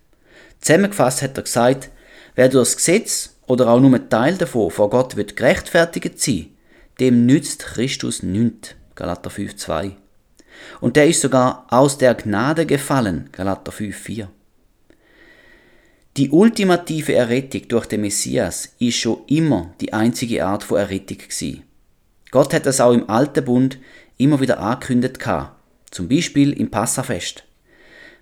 Zusammengefasst 0.61 1.23
hat 1.23 1.37
er 1.37 1.43
gesagt, 1.43 1.91
wer 2.35 2.49
durch 2.49 2.71
das 2.71 2.77
Gesetz 2.77 3.37
oder 3.47 3.69
auch 3.69 3.81
nur 3.81 3.95
ein 3.95 4.09
Teil 4.09 4.37
davon 4.37 4.71
vor 4.71 4.91
Gott 4.91 5.17
wird 5.17 5.37
gerechtfertigt 5.37 6.21
sein, 6.21 6.49
dem 7.01 7.27
nützt 7.27 7.61
Christus 7.61 8.23
nichts. 8.23 8.75
Galater 8.95 9.31
5,2. 9.31 9.93
Und 10.81 10.97
der 10.97 11.09
ist 11.09 11.21
sogar 11.21 11.67
aus 11.69 11.99
der 11.99 12.15
Gnade 12.15 12.65
gefallen. 12.65 13.29
Galater 13.33 13.73
5,4. 13.73 14.29
Die 16.17 16.31
ultimative 16.31 17.13
Errettung 17.15 17.67
durch 17.67 17.87
den 17.87 18.03
Messias 18.03 18.73
ist 18.79 18.99
schon 18.99 19.23
immer 19.27 19.75
die 19.81 19.93
einzige 19.93 20.47
Art 20.47 20.63
von 20.63 20.79
Errettung 20.79 21.19
gewesen. 21.19 21.65
Gott 22.35 22.53
hat 22.53 22.67
das 22.67 22.81
auch 22.81 22.93
im 22.93 23.09
Alten 23.09 23.45
Bund 23.45 23.79
immer 24.17 24.41
wieder 24.41 24.59
angekündigt 24.59 25.21
gehabt. 25.21 25.53
Zum 25.93 26.09
Beispiel 26.09 26.53
im 26.53 26.69
Passafest. 26.69 27.45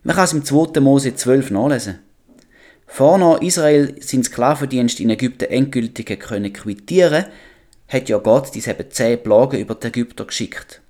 Man 0.02 0.14
kann 0.14 0.26
es 0.26 0.34
im 0.34 0.44
2. 0.44 0.80
Mose 0.80 1.14
12 1.14 1.50
nachlesen. 1.50 1.98
Vorne 2.86 3.38
Israel 3.40 3.94
seinen 4.02 4.22
Sklavendienst 4.22 5.00
in 5.00 5.08
Ägypten 5.08 5.46
endgültig 5.46 6.20
können 6.20 6.52
quittieren, 6.52 7.24
hat 7.88 8.10
ja 8.10 8.18
Gott 8.18 8.54
diese 8.54 8.72
eben 8.72 8.90
zehn 8.90 9.22
Plagen 9.22 9.58
über 9.58 9.76
die 9.76 9.86
Ägypter 9.86 10.26
geschickt. 10.26 10.82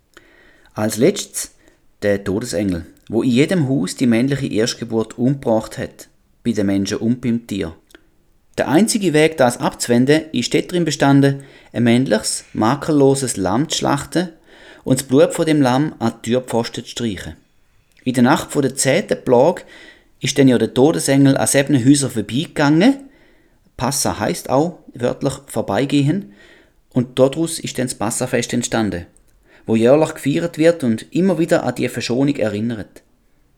Als 0.74 0.96
letztes 0.96 1.54
der 2.02 2.24
Todesengel, 2.24 2.86
wo 3.08 3.22
in 3.22 3.30
jedem 3.30 3.68
Haus 3.68 3.94
die 3.94 4.08
männliche 4.08 4.52
Erstgeburt 4.52 5.16
umgebracht 5.16 5.78
hat, 5.78 6.08
bei 6.42 6.50
den 6.50 6.66
Menschen 6.66 6.98
und 6.98 7.20
beim 7.20 7.46
Tier. 7.46 7.76
Der 8.59 8.68
einzige 8.68 9.14
Weg, 9.14 9.38
das 9.38 9.59
abzuwenden, 9.59 10.23
ist 10.32 10.52
darin 10.52 10.85
bestanden, 10.85 11.42
ein 11.73 11.85
männliches, 11.85 12.44
makelloses 12.52 13.37
Lamm 13.37 13.68
zu 13.68 13.78
schlachten 13.78 14.28
und 14.85 15.00
das 15.00 15.09
Blut 15.09 15.32
von 15.32 15.47
dem 15.47 15.62
Lamm 15.62 15.94
an 15.99 16.14
die 16.25 16.32
Türpfosten 16.32 16.85
zu 16.85 16.90
streichen. 16.90 17.37
In 18.04 18.14
der 18.14 18.25
Nacht 18.25 18.52
vor 18.52 18.62
der 18.62 18.75
zehnten 18.75 19.25
Plage 19.25 19.62
ist 20.21 20.38
dann 20.38 20.49
ja 20.49 20.59
der 20.59 20.75
Todesengel 20.75 21.37
an 21.37 21.47
sieben 21.47 21.85
Häusern 21.85 22.11
vorbeigegangen. 22.11 23.09
Passa 23.76 24.18
heißt 24.18 24.50
auch 24.50 24.78
wörtlich 24.92 25.35
vorbeigehen. 25.47 26.32
Und 26.90 27.18
daraus 27.18 27.59
ist 27.59 27.78
dann 27.78 27.87
das 27.87 27.94
Passafest 27.94 28.52
entstanden, 28.52 29.06
wo 29.66 29.76
jährlich 29.76 30.14
gefeiert 30.14 30.59
wird 30.59 30.85
und 30.85 31.06
immer 31.11 31.38
wieder 31.38 31.64
an 31.64 31.75
die 31.75 31.88
Verschonung 31.88 32.37
erinnert. 32.37 33.02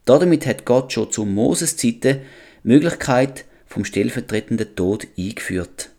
Damit 0.05 0.47
hat 0.47 0.65
Gott 0.65 0.93
schon 0.93 1.11
zu 1.11 1.25
Moses 1.25 1.77
Zeiten 1.77 2.21
Möglichkeit 2.63 3.45
vom 3.75 3.85
stellvertretenden 3.85 4.76
Tod 4.76 5.09
eingeführt. 5.19 5.90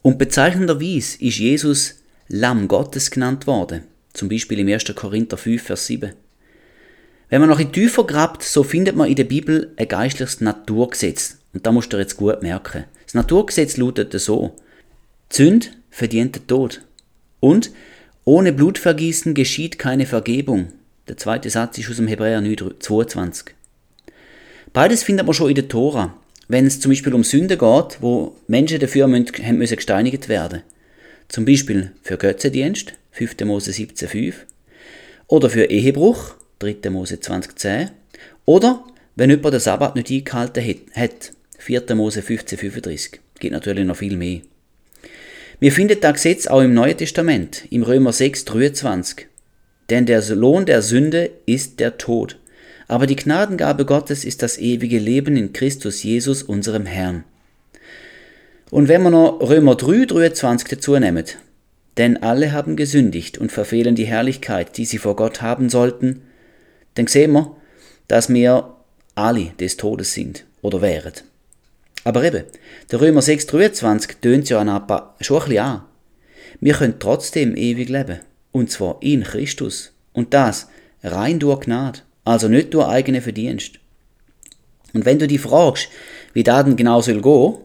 Und 0.00 0.18
bezeichnenderweise 0.18 1.22
ist 1.22 1.38
Jesus 1.38 1.96
Lamm 2.28 2.66
Gottes 2.66 3.10
genannt 3.10 3.46
worden, 3.46 3.82
zum 4.14 4.30
Beispiel 4.30 4.58
im 4.58 4.68
1. 4.68 4.86
Korinther 4.94 5.36
5, 5.36 5.62
Vers 5.62 5.86
7. 5.86 6.14
Wenn 7.28 7.40
man 7.42 7.50
noch 7.50 7.60
ein 7.60 7.72
tiefer 7.72 8.04
grabt, 8.04 8.42
so 8.42 8.62
findet 8.62 8.96
man 8.96 9.08
in 9.08 9.16
der 9.16 9.24
Bibel 9.24 9.74
ein 9.76 9.86
geistliches 9.86 10.40
Naturgesetz. 10.40 11.36
Und 11.52 11.66
da 11.66 11.72
musst 11.72 11.92
du 11.92 11.98
jetzt 11.98 12.16
gut 12.16 12.42
merken. 12.42 12.84
Das 13.04 13.12
Naturgesetz 13.12 13.76
lautet 13.76 14.18
so. 14.18 14.56
Zünd 15.28 15.76
verdient 15.90 16.36
den 16.36 16.46
Tod. 16.46 16.80
Und 17.40 17.70
ohne 18.24 18.54
Blutvergießen 18.54 19.34
geschieht 19.34 19.78
keine 19.78 20.06
Vergebung. 20.06 20.72
Der 21.08 21.18
zweite 21.18 21.50
Satz 21.50 21.76
ist 21.76 21.90
aus 21.90 21.96
dem 21.96 22.06
Hebräer 22.06 22.42
22. 22.78 23.54
Beides 24.72 25.02
findet 25.02 25.26
man 25.26 25.34
schon 25.34 25.50
in 25.50 25.54
der 25.54 25.68
Tora. 25.68 26.14
Wenn 26.48 26.66
es 26.66 26.80
zum 26.80 26.90
Beispiel 26.90 27.14
um 27.14 27.24
Sünde 27.24 27.56
geht, 27.56 27.98
wo 28.00 28.36
Menschen 28.46 28.78
dafür 28.78 29.06
müssen, 29.06 29.56
müssen 29.56 29.76
gesteinigt 29.76 30.28
werden. 30.28 30.62
Zum 31.28 31.44
Beispiel 31.44 31.92
für 32.02 32.18
Götzendienst, 32.18 32.94
5. 33.12 33.40
Mose 33.44 33.70
17,5. 33.70 34.34
Oder 35.26 35.48
für 35.48 35.64
Ehebruch, 35.64 36.34
3. 36.58 36.90
Mose 36.90 37.20
2010. 37.20 37.90
Oder 38.44 38.84
wenn 39.16 39.30
jemand 39.30 39.54
den 39.54 39.60
Sabbat 39.60 39.96
nicht 39.96 40.10
eingehalten 40.10 40.64
hat, 40.94 41.32
4. 41.58 41.94
Mose 41.94 42.20
1535. 42.20 43.20
Gibt 43.38 43.52
natürlich 43.52 43.84
noch 43.86 43.96
viel 43.96 44.16
mehr. 44.16 44.40
Wir 45.60 45.72
finden 45.72 45.98
das 46.00 46.14
Gesetz 46.14 46.46
auch 46.46 46.60
im 46.60 46.74
Neuen 46.74 46.96
Testament, 46.96 47.64
im 47.70 47.84
Römer 47.84 48.12
6, 48.12 48.44
23. 48.44 49.28
Denn 49.88 50.04
der 50.04 50.22
Lohn 50.34 50.66
der 50.66 50.82
Sünde 50.82 51.30
ist 51.46 51.80
der 51.80 51.96
Tod. 51.96 52.38
Aber 52.88 53.06
die 53.06 53.16
Gnadengabe 53.16 53.84
Gottes 53.84 54.24
ist 54.24 54.42
das 54.42 54.58
ewige 54.58 54.98
Leben 54.98 55.36
in 55.36 55.52
Christus 55.52 56.02
Jesus, 56.02 56.42
unserem 56.42 56.86
Herrn. 56.86 57.24
Und 58.70 58.88
wenn 58.88 59.02
wir 59.02 59.10
noch 59.10 59.40
Römer 59.40 59.74
3, 59.74 60.06
23 60.06 60.68
dazu 60.68 60.98
nehmen, 60.98 61.24
denn 61.96 62.22
alle 62.22 62.52
haben 62.52 62.76
gesündigt 62.76 63.38
und 63.38 63.52
verfehlen 63.52 63.94
die 63.94 64.06
Herrlichkeit, 64.06 64.76
die 64.76 64.84
sie 64.84 64.98
vor 64.98 65.16
Gott 65.16 65.42
haben 65.42 65.68
sollten, 65.68 66.22
dann 66.94 67.06
sehen 67.06 67.32
wir, 67.32 67.56
dass 68.08 68.28
wir 68.28 68.74
alle 69.14 69.52
des 69.60 69.76
Todes 69.76 70.12
sind 70.12 70.44
oder 70.60 70.82
wären. 70.82 71.12
Aber 72.04 72.22
eben, 72.22 72.44
der 72.90 73.00
Römer 73.00 73.20
6,23 73.20 74.20
tönt 74.20 74.48
ja 74.48 74.58
schon 75.20 75.42
ein 75.42 75.48
bisschen 75.48 75.58
an. 75.58 75.82
Wir 76.60 76.74
können 76.74 76.98
trotzdem 76.98 77.56
ewig 77.56 77.88
leben. 77.88 78.20
Und 78.52 78.70
zwar 78.70 78.98
in 79.00 79.24
Christus. 79.24 79.92
Und 80.12 80.34
das 80.34 80.68
rein 81.02 81.38
durch 81.38 81.60
Gnade. 81.60 82.00
Also 82.24 82.48
nicht 82.48 82.72
durch 82.72 82.88
eigene 82.88 83.20
Verdienst. 83.20 83.80
Und 84.94 85.04
wenn 85.04 85.18
du 85.18 85.26
dich 85.26 85.40
fragst, 85.40 85.88
wie 86.32 86.42
das 86.42 86.64
denn 86.64 86.76
genau 86.76 87.00
soll 87.00 87.20
gehen, 87.20 87.58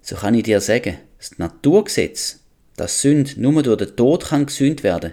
so 0.00 0.16
kann 0.16 0.34
ich 0.34 0.44
dir 0.44 0.60
sagen, 0.60 0.98
das 1.18 1.38
Naturgesetz, 1.38 2.40
dass 2.76 3.02
Sünd 3.02 3.36
nur 3.36 3.62
durch 3.62 3.78
den 3.78 3.96
Tod 3.96 4.26
kann 4.26 4.46
gesünd 4.46 4.82
werden, 4.82 5.12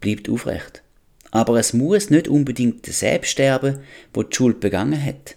bleibt 0.00 0.28
aufrecht. 0.28 0.82
Aber 1.30 1.58
es 1.58 1.72
muss 1.72 2.10
nicht 2.10 2.28
unbedingt 2.28 2.86
der 2.86 2.92
selbst 2.92 3.30
sterben, 3.30 3.78
wo 4.12 4.22
die 4.22 4.34
Schuld 4.34 4.60
begangen 4.60 5.02
hat. 5.02 5.36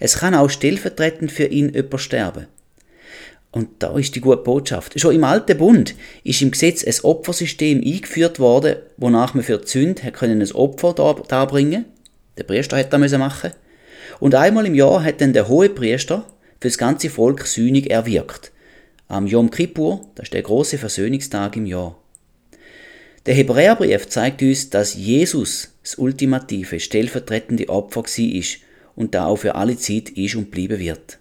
Es 0.00 0.18
kann 0.18 0.34
auch 0.34 0.48
stellvertretend 0.48 1.30
für 1.32 1.46
ihn 1.46 1.74
jemand 1.74 2.00
sterben. 2.00 2.46
Und 3.50 3.68
da 3.80 3.96
ist 3.96 4.14
die 4.14 4.20
gute 4.20 4.38
Botschaft. 4.38 4.98
Schon 4.98 5.14
im 5.14 5.24
Alten 5.24 5.58
Bund 5.58 5.94
ist 6.24 6.42
im 6.42 6.50
Gesetz 6.50 6.84
ein 6.84 7.04
Opfersystem 7.04 7.82
eingeführt 7.84 8.40
worden, 8.40 8.76
wonach 8.96 9.34
man 9.34 9.44
für 9.44 9.58
die 9.58 9.68
Sünde 9.68 10.02
ein 10.02 10.52
Opfer 10.52 10.94
darbringen 11.28 11.84
Der 12.36 12.44
Priester 12.44 12.76
hat 12.76 12.92
das 12.92 13.12
machen 13.12 13.52
Und 14.20 14.34
einmal 14.34 14.66
im 14.66 14.74
Jahr 14.74 15.02
hat 15.02 15.20
dann 15.20 15.32
der 15.32 15.48
hohe 15.48 15.68
Priester 15.68 16.26
für 16.60 16.68
das 16.68 16.78
ganze 16.78 17.10
Volk 17.10 17.46
Sühnig 17.46 17.90
erwirkt. 17.90 18.52
Am 19.08 19.26
Yom 19.26 19.50
Kippur, 19.50 20.06
das 20.14 20.24
ist 20.24 20.34
der 20.34 20.42
große 20.42 20.78
Versöhnungstag 20.78 21.56
im 21.56 21.66
Jahr. 21.66 21.96
Der 23.26 23.34
Hebräerbrief 23.34 24.08
zeigt 24.08 24.42
uns, 24.42 24.70
dass 24.70 24.94
Jesus 24.94 25.74
das 25.82 25.96
ultimative, 25.96 26.80
stellvertretende 26.80 27.68
Opfer 27.68 28.02
war 28.02 28.42
und 28.96 29.14
da 29.14 29.26
auch 29.26 29.36
für 29.36 29.54
alle 29.54 29.76
Zeit 29.76 30.10
ist 30.10 30.34
und 30.34 30.50
bleiben 30.50 30.78
wird. 30.78 31.18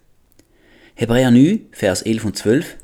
Hebräer 0.96 1.32
9, 1.32 1.68
Vers 1.72 2.02
11 2.02 2.26
und 2.26 2.38
12. 2.38 2.76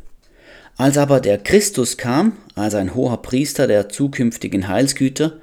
Als 0.78 0.98
aber 0.98 1.20
der 1.20 1.38
Christus 1.38 1.98
kam, 1.98 2.38
als 2.56 2.76
ein 2.76 2.96
hoher 2.96 3.22
Priester 3.22 3.68
der 3.68 3.90
zukünftigen 3.90 4.68
Heilsgüter, 4.68 5.40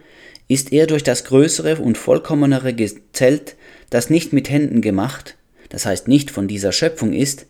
ist 0.49 0.73
er 0.73 0.87
durch 0.87 1.03
das 1.03 1.25
größere 1.25 1.77
und 1.77 1.99
vollkommenere 1.99 2.75
Zelt, 3.13 3.57
das 3.91 4.11
nicht 4.11 4.33
mit 4.33 4.51
Händen 4.51 4.81
gemacht, 4.81 5.37
das 5.69 5.87
heißt 5.87 6.09
nicht 6.09 6.31
von 6.31 6.49
dieser 6.49 6.73
Schöpfung 6.73 7.13
ist, 7.13 7.47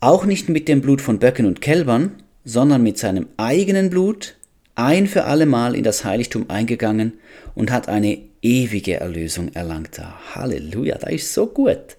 auch 0.00 0.26
nicht 0.26 0.48
mit 0.48 0.68
dem 0.68 0.80
Blut 0.80 1.00
von 1.00 1.18
Böcken 1.18 1.46
und 1.46 1.60
Kälbern, 1.60 2.22
sondern 2.44 2.82
mit 2.82 2.98
seinem 2.98 3.26
eigenen 3.36 3.88
Blut 3.88 4.36
ein 4.74 5.06
für 5.06 5.24
allemal 5.24 5.74
in 5.74 5.84
das 5.84 6.04
Heiligtum 6.04 6.50
eingegangen 6.50 7.14
und 7.54 7.70
hat 7.70 7.88
eine 7.88 8.18
ewige 8.42 9.00
Erlösung 9.00 9.52
erlangt. 9.54 10.00
Halleluja, 10.34 10.98
das 10.98 11.12
ist 11.12 11.32
so 11.32 11.46
gut. 11.46 11.96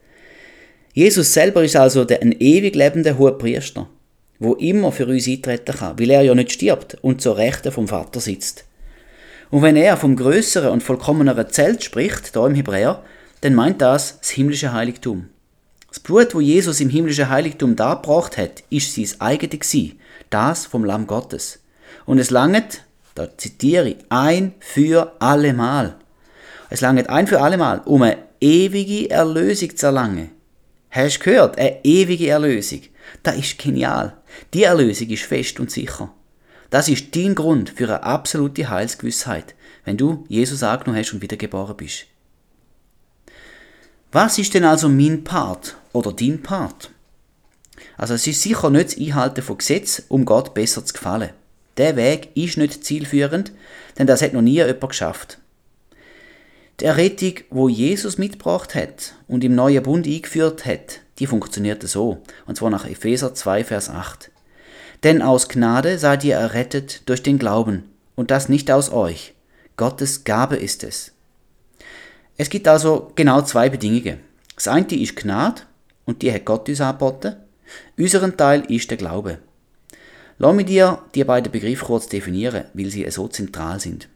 Jesus 0.94 1.34
selber 1.34 1.64
ist 1.64 1.76
also 1.76 2.06
der, 2.06 2.22
ein 2.22 2.36
ewig 2.40 2.76
lebender 2.76 3.18
hoher 3.18 3.38
Priester, 3.38 3.90
wo 4.40 4.54
immer 4.54 4.92
für 4.92 5.08
uns 5.08 5.28
eintreten 5.28 5.76
kann, 5.76 5.98
weil 6.00 6.12
er 6.12 6.22
ja 6.22 6.36
nicht 6.36 6.52
stirbt 6.52 6.98
und 7.02 7.22
zur 7.22 7.38
Rechten 7.38 7.72
vom 7.72 7.88
Vater 7.88 8.20
sitzt. 8.20 8.65
Und 9.56 9.62
wenn 9.62 9.78
er 9.78 9.96
vom 9.96 10.18
größeren 10.18 10.70
und 10.70 10.84
vollkommeneren 10.84 11.50
Zelt 11.50 11.82
spricht, 11.82 12.36
da 12.36 12.46
im 12.46 12.56
Hebräer, 12.56 13.02
dann 13.40 13.56
meint 13.56 13.82
das 13.82 14.20
das 14.20 14.32
himmlische 14.32 14.74
Heiligtum. 14.74 15.30
Das 15.88 16.02
Blut, 16.02 16.36
wo 16.36 16.42
Jesus 16.42 16.82
im 16.82 16.90
himmlischen 16.90 17.30
Heiligtum 17.30 17.78
dargebracht 17.78 18.38
hat, 18.38 18.64
ist 18.70 18.94
sein 18.94 19.22
eigene 19.22 19.58
gsi, 19.58 19.98
das 20.30 20.66
vom 20.66 20.84
Lamm 20.84 21.08
Gottes. 21.08 21.60
Und 22.06 22.20
es 22.20 22.32
langet, 22.32 22.84
da 23.14 23.30
zitiere 23.38 23.92
ich, 23.92 23.98
ein 24.10 24.56
für 24.60 25.14
allemal. 25.20 25.96
Es 26.70 26.82
langet 26.82 27.08
ein 27.08 27.26
für 27.26 27.40
allemal, 27.40 27.80
um 27.86 28.02
eine 28.02 28.18
ewige 28.42 29.10
Erlösung 29.10 29.74
zu 29.74 29.86
erlangen. 29.86 30.32
Hast 30.90 31.20
du 31.20 31.24
gehört? 31.24 31.58
Eine 31.58 31.80
ewige 31.86 32.28
Erlösung. 32.28 32.82
Das 33.24 33.38
ist 33.38 33.58
genial. 33.58 34.18
Die 34.54 34.64
Erlösung 34.64 35.08
ist 35.08 35.24
fest 35.24 35.62
und 35.62 35.72
sicher. 35.72 36.12
Das 36.70 36.90
ist 36.90 37.16
dein 37.16 37.36
Grund 37.36 37.70
für 37.70 37.86
eine 37.86 38.04
absolute 38.04 38.70
Heilsgewissheit, 38.70 39.56
wenn 39.84 39.98
du 39.98 40.26
Jesus 40.28 40.64
angenommen 40.64 41.00
hast 41.00 41.14
und 41.14 41.22
wiedergeboren 41.22 41.78
bist. 41.78 42.06
Was 44.12 44.38
ist 44.38 44.54
denn 44.54 44.64
also 44.64 44.90
mein 44.90 45.24
Part 45.24 45.76
oder 45.94 46.14
dein 46.14 46.42
Part? 46.42 46.90
Also 47.98 48.14
es 48.14 48.26
ist 48.28 48.42
sicher 48.42 48.70
nicht 48.70 48.92
das 48.92 48.98
Einhalten 48.98 49.42
von 49.42 49.58
Gesetz, 49.58 50.04
um 50.08 50.26
Gott 50.26 50.54
besser 50.54 50.86
zu 50.86 50.94
gefallen. 50.94 51.32
Der 51.78 51.96
Weg 51.98 52.30
ist 52.36 52.58
nicht 52.58 52.86
zielführend, 52.86 53.52
denn 53.98 54.08
das 54.08 54.22
hat 54.22 54.34
noch 54.34 54.42
nie 54.42 54.54
jemand 54.54 54.80
geschafft. 54.80 55.40
Die 56.80 56.86
Errettung, 56.86 57.36
wo 57.50 57.70
Jesus 57.70 58.18
mitgebracht 58.18 58.76
hat 58.76 59.16
und 59.28 59.44
im 59.44 59.56
neuen 59.56 59.84
Bund 59.84 60.08
eingeführt 60.08 60.66
hat, 60.66 61.02
die 61.20 61.28
funktioniert 61.28 61.84
so, 61.84 62.22
und 62.46 62.58
zwar 62.58 62.70
nach 62.70 62.86
Epheser 62.86 63.34
2, 63.34 63.64
Vers 63.64 63.90
8. 63.90 64.32
Denn 65.06 65.22
aus 65.22 65.50
Gnade 65.50 66.00
seid 66.00 66.24
ihr 66.24 66.34
errettet 66.34 67.08
durch 67.08 67.22
den 67.22 67.38
Glauben, 67.38 67.84
und 68.16 68.32
das 68.32 68.50
nicht 68.50 68.72
aus 68.72 68.92
euch. 68.92 69.36
Gottes 69.78 70.24
Gabe 70.24 70.56
ist 70.56 70.84
es. 70.84 71.12
Es 72.38 72.50
gibt 72.50 72.68
also 72.68 73.12
genau 73.14 73.44
zwei 73.44 73.70
Bedingungen. 73.70 74.20
Das 74.56 74.68
eine 74.68 74.88
ist 74.96 75.16
Gnade, 75.16 75.62
und 76.06 76.24
die 76.24 76.34
hat 76.34 76.44
Gott 76.44 76.68
uns 76.70 76.82
angeboten. 76.82 77.36
Unseren 78.00 78.36
Teil 78.36 78.62
ist 78.68 78.90
der 78.90 78.98
Glaube. 78.98 79.38
Lass 80.40 80.56
mich 80.56 80.66
dir 80.66 81.04
die 81.14 81.24
beiden 81.24 81.52
Begriffe 81.52 81.86
kurz 81.86 82.08
definieren, 82.08 82.66
weil 82.74 82.90
sie 82.90 83.08
so 83.12 83.28
zentral 83.28 83.80
sind. 83.80 84.10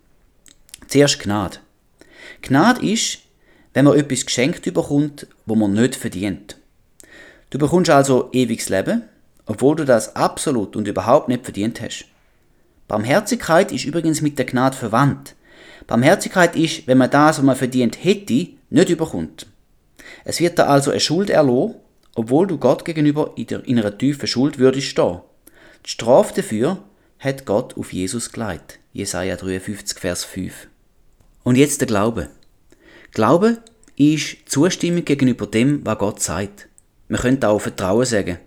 Zuerst 0.88 1.20
Gnade. 1.20 1.60
Gnade 2.42 2.84
ist, 2.84 3.20
wenn 3.76 3.86
man 3.86 3.96
etwas 3.96 4.26
geschenkt 4.26 4.66
überkommt, 4.66 5.28
wo 5.46 5.54
man 5.54 5.74
nicht 5.74 5.96
verdient. 5.96 6.58
Du 7.52 7.60
bekommst 7.60 7.92
also 7.92 8.30
ewiges 8.34 8.70
Leben, 8.70 9.04
obwohl 9.50 9.76
du 9.76 9.84
das 9.84 10.16
absolut 10.16 10.76
und 10.76 10.88
überhaupt 10.88 11.28
nicht 11.28 11.44
verdient 11.44 11.82
hast. 11.82 12.06
Barmherzigkeit 12.88 13.72
ist 13.72 13.84
übrigens 13.84 14.22
mit 14.22 14.38
der 14.38 14.46
Gnade 14.46 14.78
verwandt. 14.78 15.36
Barmherzigkeit 15.88 16.56
ist, 16.56 16.86
wenn 16.86 17.00
man 17.00 17.10
das, 17.10 17.40
was 17.40 17.44
man 17.44 17.56
verdient 17.56 18.04
hätte, 18.04 18.50
nicht 18.70 18.90
überkommt. 18.90 19.48
Es 20.24 20.40
wird 20.40 20.60
da 20.60 20.68
also 20.68 20.92
eine 20.92 21.00
Schuld 21.00 21.32
erloh, 21.32 21.82
obwohl 22.14 22.46
du 22.46 22.60
Gott 22.60 22.86
gegenüber 22.86 23.34
in 23.38 23.80
einer 23.80 23.98
tiefen 23.98 24.28
Schuld 24.28 24.60
würdest 24.60 24.88
stehen. 24.88 25.22
Die 25.84 25.90
Strafe 25.90 26.36
dafür 26.36 26.84
hat 27.18 27.48
Gott 27.48 27.76
auf 27.76 27.92
Jesus 27.92 28.32
geleitet. 28.32 28.78
Jesaja 28.94 29.36
53, 29.36 29.98
Vers 29.98 30.26
5. 30.26 30.68
Und 31.42 31.56
jetzt 31.56 31.82
der 31.82 31.88
Glaube. 31.88 32.30
Glaube 33.14 33.58
ist 33.96 34.48
Zustimmung 34.48 35.06
gegenüber 35.06 35.48
dem, 35.48 35.84
was 35.88 35.98
Gott 35.98 36.22
sagt. 36.22 36.68
Man 37.08 37.20
könnte 37.20 37.50
auch 37.50 37.60
Vertrauen 37.60 38.06
sagen. 38.06 38.38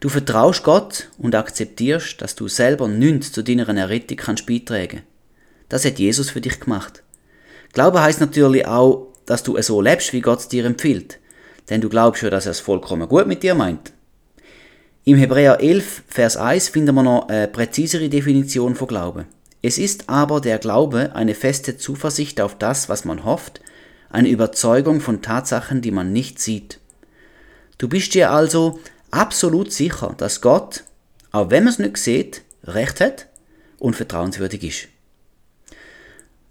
Du 0.00 0.08
vertraust 0.08 0.62
Gott 0.62 1.08
und 1.18 1.34
akzeptierst, 1.34 2.22
dass 2.22 2.34
du 2.34 2.48
selber 2.48 2.88
nichts 2.88 3.32
zu 3.32 3.42
deiner 3.42 3.68
Errettung 3.68 4.16
kannst 4.16 4.46
beitragen. 4.46 5.02
Das 5.68 5.84
hat 5.84 5.98
Jesus 5.98 6.30
für 6.30 6.40
dich 6.40 6.58
gemacht. 6.58 7.02
Glaube 7.74 8.02
heißt 8.02 8.20
natürlich 8.20 8.66
auch, 8.66 9.08
dass 9.26 9.42
du 9.42 9.60
so 9.60 9.82
lebst, 9.82 10.14
wie 10.14 10.22
Gott 10.22 10.40
es 10.40 10.48
dir 10.48 10.64
empfiehlt. 10.64 11.18
Denn 11.68 11.82
du 11.82 11.90
glaubst 11.90 12.22
ja, 12.22 12.30
dass 12.30 12.46
er 12.46 12.52
es 12.52 12.60
vollkommen 12.60 13.08
gut 13.08 13.26
mit 13.26 13.42
dir 13.42 13.54
meint. 13.54 13.92
Im 15.04 15.18
Hebräer 15.18 15.60
11, 15.60 16.02
Vers 16.08 16.36
1 16.36 16.70
finden 16.70 16.94
wir 16.94 17.02
noch 17.02 17.28
eine 17.28 17.46
präzisere 17.46 18.08
Definition 18.08 18.74
von 18.74 18.88
Glauben. 18.88 19.26
Es 19.62 19.76
ist 19.76 20.08
aber 20.08 20.40
der 20.40 20.58
Glaube 20.58 21.14
eine 21.14 21.34
feste 21.34 21.76
Zuversicht 21.76 22.40
auf 22.40 22.56
das, 22.56 22.88
was 22.88 23.04
man 23.04 23.24
hofft, 23.24 23.60
eine 24.08 24.30
Überzeugung 24.30 25.00
von 25.00 25.20
Tatsachen, 25.20 25.82
die 25.82 25.90
man 25.90 26.12
nicht 26.12 26.38
sieht. 26.38 26.80
Du 27.78 27.88
bist 27.88 28.14
dir 28.14 28.30
also 28.30 28.80
absolut 29.10 29.72
sicher, 29.72 30.14
dass 30.16 30.40
Gott, 30.40 30.84
auch 31.32 31.50
wenn 31.50 31.64
man 31.64 31.72
es 31.72 31.78
nicht 31.78 31.96
sieht, 31.96 32.42
recht 32.64 33.00
hat 33.00 33.26
und 33.78 33.96
vertrauenswürdig 33.96 34.64
ist. 34.64 34.88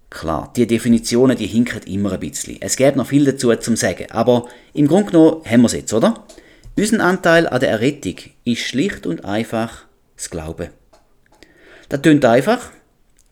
Klar, 0.09 0.51
die 0.55 0.65
Definitionen, 0.65 1.37
die 1.37 1.45
hinken 1.45 1.83
immer 1.83 2.13
ein 2.13 2.19
bisschen. 2.19 2.57
Es 2.61 2.75
gäbe 2.75 2.97
noch 2.97 3.07
viel 3.07 3.25
dazu 3.25 3.53
zum 3.55 3.75
sagen, 3.75 4.09
aber 4.09 4.47
im 4.73 4.87
Grunde 4.87 5.11
genommen 5.11 5.45
haben 5.45 5.61
wir 5.61 5.67
es 5.67 5.73
jetzt, 5.73 5.93
oder? 5.93 6.25
Unser 6.75 7.03
Anteil 7.03 7.47
an 7.47 7.59
der 7.59 7.69
Errettung 7.69 8.15
ist 8.43 8.61
schlicht 8.61 9.05
und 9.05 9.23
einfach 9.23 9.85
das 10.15 10.29
Glauben. 10.29 10.69
Das 11.89 12.01
tönt 12.01 12.25
einfach, 12.25 12.71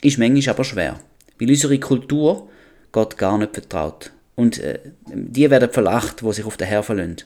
ist 0.02 0.20
manchmal 0.20 0.54
aber 0.54 0.64
schwer, 0.64 1.00
weil 1.40 1.50
unsere 1.50 1.80
Kultur 1.80 2.50
Gott 2.92 3.18
gar 3.18 3.38
nicht 3.38 3.54
vertraut. 3.54 4.12
Und 4.36 4.60
äh, 4.60 4.80
die 5.08 5.50
werden 5.50 5.72
verlacht, 5.72 6.22
wo 6.22 6.32
sich 6.32 6.46
auf 6.46 6.58
den 6.58 6.68
Herr 6.68 6.84
verlöhnt. 6.84 7.26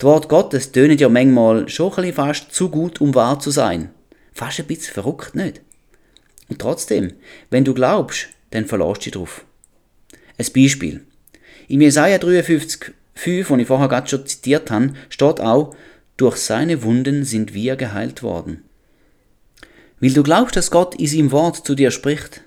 Das 0.00 0.06
Wort 0.06 0.30
Gottes 0.30 0.72
tönt 0.72 0.98
ja 0.98 1.10
manchmal 1.10 1.68
schon 1.68 1.92
ein 1.92 2.14
fast 2.14 2.54
zu 2.54 2.70
gut, 2.70 3.02
um 3.02 3.14
wahr 3.14 3.38
zu 3.38 3.50
sein. 3.50 3.90
Fast 4.32 4.58
ein 4.58 4.66
bisschen 4.66 4.94
verrückt, 4.94 5.34
nicht? 5.34 5.60
Und 6.48 6.58
trotzdem, 6.58 7.12
wenn 7.50 7.66
du 7.66 7.74
glaubst, 7.74 8.28
dann 8.50 8.64
verlässt 8.64 9.04
dich 9.04 9.12
drauf. 9.12 9.44
Ein 10.38 10.46
Beispiel. 10.54 11.04
Im 11.68 11.82
Jesaja 11.82 12.16
53, 12.16 12.94
5, 13.14 13.48
den 13.48 13.60
ich 13.60 13.66
vorher 13.66 13.88
gerade 13.88 14.08
schon 14.08 14.26
zitiert 14.26 14.70
habe, 14.70 14.94
steht 15.10 15.38
auch, 15.38 15.76
durch 16.16 16.38
seine 16.38 16.82
Wunden 16.82 17.24
sind 17.24 17.52
wir 17.52 17.76
geheilt 17.76 18.22
worden. 18.22 18.64
Weil 20.00 20.14
du 20.14 20.22
glaubst, 20.22 20.56
dass 20.56 20.70
Gott 20.70 20.94
in 20.94 21.08
seinem 21.08 21.30
Wort 21.30 21.66
zu 21.66 21.74
dir 21.74 21.90
spricht, 21.90 22.40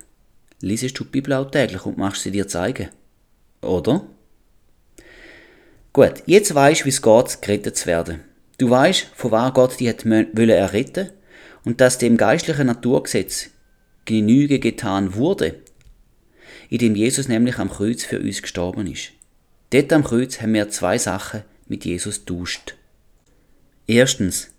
liest 0.59 0.97
du 0.97 1.03
die 1.03 1.11
Bibel 1.11 1.33
auch 1.33 1.51
täglich 1.51 1.85
und 1.85 1.99
machst 1.99 2.23
sie 2.23 2.31
dir 2.31 2.47
zeigen. 2.47 2.89
Oder? 3.61 4.07
Gut, 5.93 6.23
jetzt 6.25 6.55
weißt 6.55 6.81
du, 6.81 6.85
wie 6.85 6.89
es 6.89 7.03
geht, 7.03 7.41
gerettet 7.43 7.77
zu 7.77 7.85
werden. 7.85 8.21
Du 8.57 8.67
weißt, 8.67 9.09
von 9.13 9.29
war 9.29 9.53
Gott 9.53 9.79
dich 9.79 9.89
hat 9.89 10.05
wollen 10.05 10.49
erretten 10.49 11.11
und 11.65 11.81
dass 11.81 11.99
dem 11.99 12.17
geistlichen 12.17 12.65
Naturgesetz 12.65 13.51
Genüge 14.05 14.57
getan 14.57 15.13
wurde, 15.13 15.59
indem 16.69 16.95
Jesus 16.95 17.27
nämlich 17.27 17.59
am 17.59 17.69
Kreuz 17.69 18.03
für 18.03 18.19
uns 18.19 18.41
gestorben 18.41 18.87
ist. 18.87 19.11
Dort 19.69 19.93
am 19.93 20.03
Kreuz 20.03 20.41
haben 20.41 20.55
wir 20.55 20.69
zwei 20.69 20.97
Sachen 20.97 21.43
mit 21.67 21.85
Jesus 21.85 22.25
duscht. 22.25 22.75
Erstens, 23.85 24.49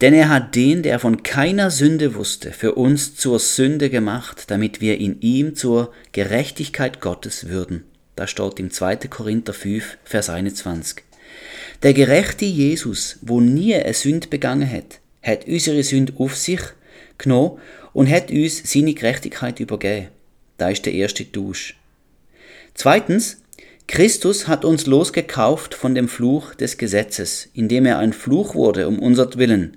denn 0.00 0.14
er 0.14 0.30
hat 0.30 0.56
den, 0.56 0.82
der 0.82 0.98
von 0.98 1.22
keiner 1.22 1.70
Sünde 1.70 2.16
wusste, 2.16 2.52
für 2.52 2.74
uns 2.74 3.14
zur 3.14 3.38
Sünde 3.38 3.88
gemacht, 3.88 4.50
damit 4.50 4.80
wir 4.80 4.98
in 4.98 5.20
ihm 5.20 5.54
zur 5.54 5.92
Gerechtigkeit 6.10 7.00
Gottes 7.00 7.48
würden. 7.48 7.84
Das 8.16 8.30
steht 8.30 8.60
im 8.60 8.70
2. 8.70 8.96
Korinther 9.08 9.52
5, 9.52 9.98
Vers 10.04 10.30
21. 10.30 11.04
Der 11.82 11.94
gerechte 11.94 12.44
Jesus, 12.44 13.18
wo 13.22 13.40
nie 13.40 13.74
eine 13.74 13.94
Sünde 13.94 14.28
begangen 14.28 14.70
hat, 14.70 15.00
hat 15.22 15.46
unsere 15.46 15.82
Sünde 15.82 16.12
auf 16.18 16.36
sich 16.36 16.60
genommen 17.18 17.58
und 17.92 18.10
hat 18.10 18.30
uns 18.30 18.70
seine 18.70 18.94
Gerechtigkeit 18.94 19.60
übergeben. 19.60 20.08
Da 20.58 20.68
ist 20.70 20.84
der 20.84 20.92
erste 20.92 21.24
Dusch. 21.24 21.76
Zweitens, 22.74 23.42
Christus 23.86 24.46
hat 24.46 24.64
uns 24.64 24.86
losgekauft 24.86 25.74
von 25.74 25.94
dem 25.94 26.08
Fluch 26.08 26.54
des 26.54 26.78
Gesetzes, 26.78 27.48
indem 27.54 27.86
er 27.86 27.98
ein 27.98 28.12
Fluch 28.12 28.54
wurde 28.54 28.86
um 28.86 28.98
unser 28.98 29.34
Willen. 29.36 29.76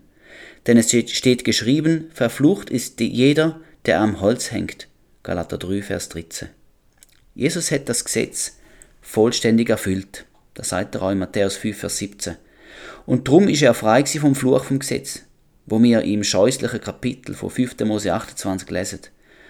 Denn 0.67 0.77
es 0.77 0.91
steht 0.91 1.43
geschrieben, 1.43 2.09
verflucht 2.13 2.69
ist 2.69 2.99
jeder, 2.99 3.59
der 3.85 3.99
am 3.99 4.21
Holz 4.21 4.51
hängt. 4.51 4.87
Galater 5.23 5.57
3, 5.57 5.81
Vers 5.81 6.09
13. 6.09 6.49
Jesus 7.35 7.71
hat 7.71 7.89
das 7.89 8.05
Gesetz 8.05 8.57
vollständig 9.01 9.69
erfüllt. 9.69 10.25
Das 10.53 10.69
sagt 10.69 10.95
er 10.95 11.01
auch 11.01 11.11
in 11.11 11.19
Matthäus 11.19 11.57
5, 11.57 11.77
Vers 11.77 11.97
17. 11.97 12.35
Und 13.05 13.27
drum 13.27 13.47
ist 13.47 13.61
er 13.61 13.73
frei 13.73 14.05
vom 14.05 14.35
Fluch 14.35 14.63
vom 14.63 14.79
Gesetz, 14.79 15.23
wo 15.65 15.81
wir 15.81 16.03
im 16.03 16.23
scheußlichen 16.23 16.81
Kapitel 16.81 17.33
von 17.33 17.49
5. 17.49 17.79
Mose 17.85 18.13
28 18.13 18.69
lesen. 18.69 18.99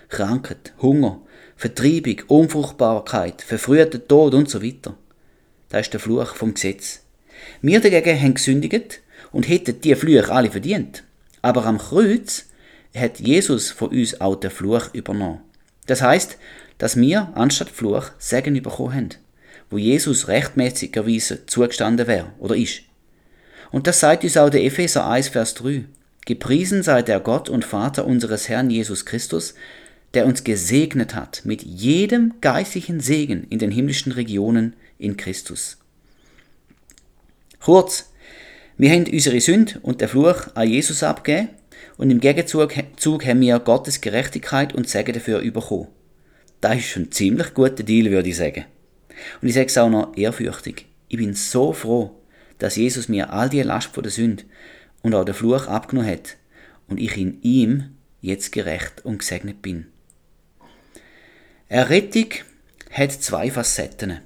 Krankheit, 0.10 0.74
Hunger, 0.82 1.22
Vertreibung, 1.58 2.22
Unfruchtbarkeit, 2.28 3.42
verfrühter 3.42 4.08
Tod 4.08 4.34
und 4.34 4.50
so 4.50 4.64
weiter. 4.64 4.96
Das 5.70 5.82
ist 5.82 5.94
der 5.94 6.00
Fluch 6.00 6.36
vom 6.36 6.54
Gesetz. 6.54 7.02
Wir 7.62 7.82
dagegen 7.82 8.22
haben 8.22 8.34
gesündigt 8.36 9.02
und 9.32 9.48
hätten 9.48 9.82
die 9.82 9.96
Flüche 9.96 10.32
alle 10.32 10.52
verdient. 10.52 11.04
Aber 11.42 11.66
am 11.66 11.80
Kreuz 11.80 12.46
hat 12.96 13.20
Jesus 13.20 13.72
von 13.72 13.90
uns 13.90 14.22
auch 14.22 14.36
den 14.36 14.52
Fluch 14.52 14.94
übernommen. 14.94 15.42
Das 15.88 16.02
heißt, 16.02 16.38
dass 16.78 16.96
wir 16.96 17.32
anstatt 17.36 17.70
Fluch 17.70 18.12
Segen 18.18 18.62
bekommen 18.62 18.94
haben, 18.94 19.10
wo 19.70 19.78
Jesus 19.78 20.28
rechtmäßigerweise 20.28 21.46
zugestanden 21.46 22.08
wäre 22.08 22.32
oder 22.40 22.56
ist. 22.56 22.82
Und 23.72 23.88
das 23.88 24.00
sagt 24.00 24.24
uns 24.24 24.38
auch 24.38 24.50
der 24.50 24.64
Epheser 24.64 25.08
1, 25.08 25.30
Vers 25.30 25.56
3. 25.56 25.86
Gepriesen 26.26 26.84
sei 26.84 27.02
der 27.02 27.20
Gott 27.20 27.50
und 27.50 27.66
Vater 27.66 28.06
unseres 28.06 28.48
Herrn 28.48 28.70
Jesus 28.70 29.06
Christus, 29.06 29.56
der 30.14 30.26
uns 30.26 30.44
gesegnet 30.44 31.16
hat 31.16 31.42
mit 31.44 31.64
jedem 31.64 32.36
geistlichen 32.40 33.00
Segen 33.00 33.46
in 33.50 33.60
den 33.60 33.72
himmlischen 33.72 34.12
Regionen 34.12 34.76
in 35.00 35.18
Christus. 35.18 35.78
Kurz, 37.60 38.12
wir 38.78 38.92
haben 38.92 39.06
unsere 39.12 39.42
Sünde 39.42 39.80
und 39.82 40.02
der 40.02 40.10
Fluch 40.10 40.48
an 40.54 40.68
Jesus 40.68 41.04
abgegeben 41.04 41.50
und 41.98 42.10
im 42.10 42.20
Gegenzug 42.20 42.76
haben 43.26 43.42
wir 43.42 43.60
Gottes 43.60 44.02
Gerechtigkeit 44.02 44.74
und 44.74 44.88
Segen 44.90 45.14
dafür 45.14 45.42
bekommen. 45.52 45.88
Das 46.64 46.78
ist 46.78 46.96
ein 46.96 47.12
ziemlich 47.12 47.54
guter 47.54 47.84
Deal, 47.84 48.10
würde 48.10 48.30
ich 48.30 48.38
sagen. 48.38 48.64
Und 49.42 49.50
ich 49.50 49.54
sage 49.54 49.66
es 49.66 49.78
auch 49.78 49.90
noch 49.90 50.16
ehrfürchtig. 50.16 50.86
Ich 51.10 51.18
bin 51.18 51.34
so 51.34 51.74
froh, 51.74 52.12
dass 52.58 52.78
Jesus 52.78 53.10
mir 53.10 53.34
all 53.34 53.50
die 53.50 53.62
Last 53.64 53.94
von 53.94 54.02
der 54.02 54.14
Sünde 54.14 54.46
und 55.02 55.14
auch 55.14 55.26
den 55.26 55.36
Fluch 55.36 55.68
abgenommen 55.68 56.10
hat 56.10 56.38
und 56.88 57.02
ich 57.02 57.18
in 57.18 57.42
ihm 57.42 57.98
jetzt 58.22 58.54
gerecht 58.54 59.04
und 59.04 59.18
gesegnet 59.18 59.62
bin. 59.62 59.88
Errettung 61.68 62.30
hat 62.92 63.12
zwei 63.12 63.52
Facetten. 63.52 64.20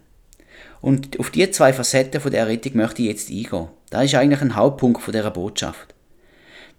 Und 0.79 1.19
auf 1.19 1.31
diese 1.31 1.49
zwei 1.49 1.73
Facetten 1.73 2.21
von 2.21 2.29
der 2.29 2.41
Errettung 2.41 2.77
möchte 2.77 3.01
ich 3.01 3.07
jetzt 3.07 3.31
eingehen. 3.31 3.69
Das 3.89 4.05
ist 4.05 4.13
eigentlich 4.13 4.41
ein 4.41 4.55
Hauptpunkt 4.55 5.01
von 5.01 5.11
dieser 5.11 5.31
Botschaft. 5.31 5.95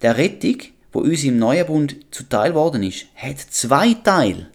Der 0.02 0.10
Errettung, 0.10 0.58
wo 0.92 1.00
uns 1.00 1.24
im 1.24 1.36
Neuen 1.36 1.66
Bund 1.66 1.96
zuteil 2.12 2.54
worden 2.54 2.84
ist, 2.84 3.06
hat 3.16 3.40
zwei 3.40 3.94
Teile. 3.94 4.52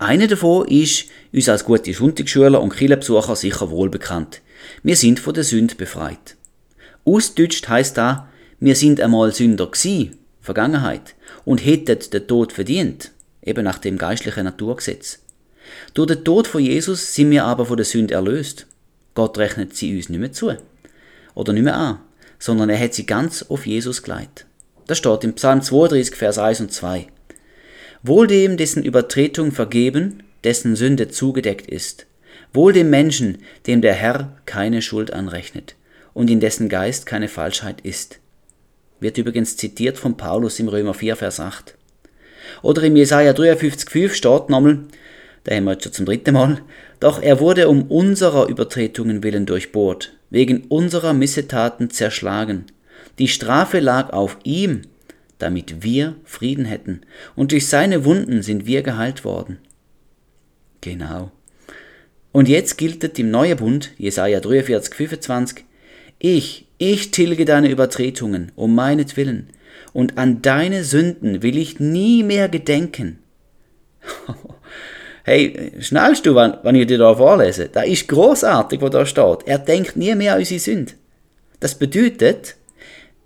Einer 0.00 0.28
davon 0.28 0.66
ist 0.66 1.08
uns 1.30 1.50
als 1.50 1.66
gute 1.66 1.92
Sonntagsschüler 1.92 2.62
und 2.62 2.74
Kirchenbesucher 2.74 3.36
sicher 3.36 3.70
wohl 3.70 3.90
bekannt. 3.90 4.40
Wir 4.82 4.96
sind 4.96 5.20
von 5.20 5.34
der 5.34 5.44
Sünde 5.44 5.74
befreit. 5.74 6.36
Ausdeutscht 7.04 7.68
heißt 7.68 7.98
da, 7.98 8.30
wir 8.60 8.76
sind 8.76 8.98
einmal 8.98 9.34
Sünder 9.34 9.70
gsi, 9.70 10.12
Vergangenheit, 10.40 11.14
und 11.44 11.62
hätten 11.62 11.98
den 12.14 12.26
Tod 12.26 12.54
verdient, 12.54 13.12
eben 13.42 13.62
nach 13.62 13.76
dem 13.76 13.98
geistlichen 13.98 14.44
Naturgesetz. 14.44 15.18
Durch 15.92 16.06
den 16.06 16.24
Tod 16.24 16.46
von 16.46 16.62
Jesus 16.62 17.14
sind 17.14 17.30
wir 17.30 17.44
aber 17.44 17.66
von 17.66 17.76
der 17.76 17.84
Sünde 17.84 18.14
erlöst. 18.14 18.66
Gott 19.12 19.36
rechnet 19.36 19.76
sie 19.76 19.94
uns 19.94 20.08
nicht 20.08 20.18
mehr 20.18 20.32
zu. 20.32 20.56
Oder 21.34 21.52
nicht 21.52 21.64
mehr 21.64 21.76
an, 21.76 21.98
sondern 22.38 22.70
er 22.70 22.80
hat 22.80 22.94
sie 22.94 23.04
ganz 23.04 23.42
auf 23.50 23.66
Jesus 23.66 24.02
geleitet. 24.02 24.46
Das 24.86 24.96
steht 24.96 25.24
im 25.24 25.34
Psalm 25.34 25.60
32, 25.60 26.16
Vers 26.16 26.38
1 26.38 26.60
und 26.62 26.72
2. 26.72 27.08
Wohl 28.02 28.26
dem, 28.26 28.56
dessen 28.56 28.82
Übertretung 28.82 29.52
vergeben, 29.52 30.22
dessen 30.42 30.74
Sünde 30.74 31.08
zugedeckt 31.08 31.66
ist. 31.66 32.06
Wohl 32.52 32.72
dem 32.72 32.90
Menschen, 32.90 33.38
dem 33.66 33.82
der 33.82 33.94
Herr 33.94 34.36
keine 34.46 34.80
Schuld 34.82 35.12
anrechnet 35.12 35.76
und 36.14 36.30
in 36.30 36.40
dessen 36.40 36.68
Geist 36.68 37.06
keine 37.06 37.28
Falschheit 37.28 37.82
ist. 37.82 38.18
Wird 39.00 39.18
übrigens 39.18 39.56
zitiert 39.56 39.98
von 39.98 40.16
Paulus 40.16 40.58
im 40.60 40.68
Römer 40.68 40.94
4, 40.94 41.16
Vers 41.16 41.40
8. 41.40 41.74
Oder 42.62 42.82
im 42.82 42.96
Jesaja 42.96 43.32
53,5 43.32 44.10
steht 44.10 44.48
nochmal, 44.48 44.80
da 45.44 45.54
haben 45.54 45.64
wir 45.64 45.72
jetzt 45.72 45.84
schon 45.84 45.92
zum 45.92 46.06
dritten 46.06 46.34
Mal, 46.34 46.60
doch 47.00 47.22
er 47.22 47.40
wurde 47.40 47.68
um 47.68 47.84
unserer 47.84 48.48
Übertretungen 48.48 49.22
willen 49.22 49.46
durchbohrt, 49.46 50.12
wegen 50.30 50.64
unserer 50.68 51.12
Missetaten 51.12 51.90
zerschlagen. 51.90 52.66
Die 53.18 53.28
Strafe 53.28 53.80
lag 53.80 54.12
auf 54.12 54.38
ihm, 54.44 54.82
damit 55.40 55.82
wir 55.82 56.16
Frieden 56.24 56.64
hätten, 56.64 57.00
und 57.34 57.52
durch 57.52 57.66
seine 57.66 58.04
Wunden 58.04 58.42
sind 58.42 58.66
wir 58.66 58.82
geheilt 58.82 59.24
worden. 59.24 59.58
Genau. 60.80 61.32
Und 62.32 62.48
jetzt 62.48 62.78
gilt 62.78 63.18
im 63.18 63.30
Neuen 63.30 63.56
Bund, 63.56 63.90
Jesaja 63.98 64.40
43, 64.40 64.94
25, 64.94 65.64
ich, 66.18 66.66
ich 66.78 67.10
tilge 67.10 67.44
deine 67.44 67.70
Übertretungen 67.70 68.52
um 68.54 68.74
meinetwillen, 68.74 69.48
und 69.92 70.18
an 70.18 70.42
deine 70.42 70.84
Sünden 70.84 71.42
will 71.42 71.58
ich 71.58 71.80
nie 71.80 72.22
mehr 72.22 72.48
gedenken. 72.48 73.18
hey, 75.24 75.72
schnellst 75.80 76.26
du, 76.26 76.34
wenn, 76.36 76.54
wenn 76.62 76.76
ich 76.76 76.86
dir 76.86 76.98
da 76.98 77.14
vorlese? 77.14 77.68
Da 77.68 77.82
ist 77.82 78.06
großartig, 78.06 78.80
was 78.80 78.90
da 78.90 79.04
steht. 79.04 79.46
Er 79.46 79.58
denkt 79.58 79.96
nie 79.96 80.14
mehr 80.14 80.34
an 80.34 80.38
unsere 80.38 80.60
Sünde. 80.60 80.92
Das 81.58 81.74
bedeutet, 81.74 82.56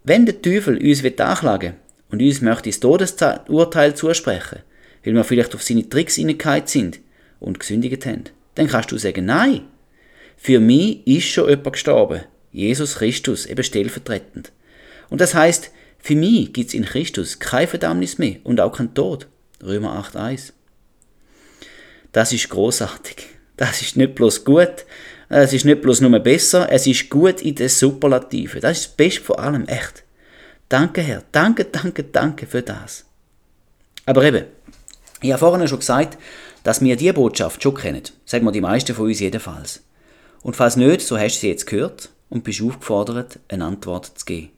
wenn 0.04 0.26
der 0.26 0.40
Teufel 0.40 0.78
uns 0.78 1.04
anklagen 1.20 1.74
und 2.14 2.22
uns 2.22 2.40
möchte 2.40 2.68
das 2.68 2.78
Todesurteil 2.78 3.96
zusprechen, 3.96 4.60
weil 5.04 5.14
wir 5.14 5.24
vielleicht 5.24 5.52
auf 5.56 5.64
seine 5.64 5.88
Tricks 5.88 6.14
hineingefallen 6.14 6.66
sind 6.68 7.00
und 7.40 7.58
gesündigt 7.58 8.06
haben, 8.06 8.24
dann 8.54 8.68
kannst 8.68 8.92
du 8.92 8.98
sagen, 8.98 9.24
nein, 9.26 9.62
für 10.36 10.60
mich 10.60 11.04
ist 11.08 11.26
schon 11.26 11.48
jemand 11.48 11.72
gestorben. 11.72 12.20
Jesus 12.52 12.94
Christus, 12.94 13.46
eben 13.46 13.64
stellvertretend. 13.64 14.52
Und 15.10 15.20
das 15.20 15.34
heißt, 15.34 15.72
für 15.98 16.14
mich 16.14 16.52
gibt 16.52 16.68
es 16.68 16.74
in 16.74 16.84
Christus 16.84 17.40
keine 17.40 17.66
Verdammnis 17.66 18.18
mehr 18.18 18.36
und 18.44 18.60
auch 18.60 18.76
kein 18.76 18.94
Tod. 18.94 19.26
Römer 19.60 20.00
8,1. 20.08 20.52
Das 22.12 22.32
ist 22.32 22.48
großartig. 22.48 23.26
Das 23.56 23.82
ist 23.82 23.96
nicht 23.96 24.14
bloß 24.14 24.44
gut, 24.44 24.84
es 25.28 25.52
ist 25.52 25.64
nicht 25.64 25.82
bloß 25.82 26.00
nur 26.00 26.16
besser, 26.20 26.70
es 26.70 26.86
ist 26.86 27.10
gut 27.10 27.42
in 27.42 27.56
der 27.56 27.68
Superlative. 27.68 28.60
Das 28.60 28.78
ist 28.78 28.86
das 28.86 28.96
Beste 28.96 29.20
von 29.20 29.36
allem, 29.36 29.66
echt. 29.66 30.04
Danke, 30.74 31.02
Herr. 31.02 31.22
Danke, 31.30 31.66
danke, 31.66 32.02
danke 32.02 32.48
für 32.48 32.60
das. 32.60 33.04
Aber 34.06 34.24
eben, 34.24 34.44
ich 35.22 35.30
habe 35.30 35.38
vorhin 35.38 35.68
schon 35.68 35.78
gesagt, 35.78 36.18
dass 36.64 36.80
wir 36.80 36.96
diese 36.96 37.12
Botschaft 37.12 37.62
schon 37.62 37.76
kennen. 37.76 38.02
Sagen 38.24 38.44
wir 38.44 38.50
die 38.50 38.60
meisten 38.60 38.92
von 38.92 39.06
uns 39.06 39.20
jedenfalls. 39.20 39.84
Und 40.42 40.56
falls 40.56 40.74
nicht, 40.74 41.02
so 41.02 41.16
hast 41.16 41.36
du 41.36 41.40
sie 41.42 41.48
jetzt 41.50 41.68
gehört 41.68 42.08
und 42.28 42.42
bist 42.42 42.60
aufgefordert, 42.60 43.38
eine 43.46 43.66
Antwort 43.66 44.18
zu 44.18 44.24
geben. 44.24 44.50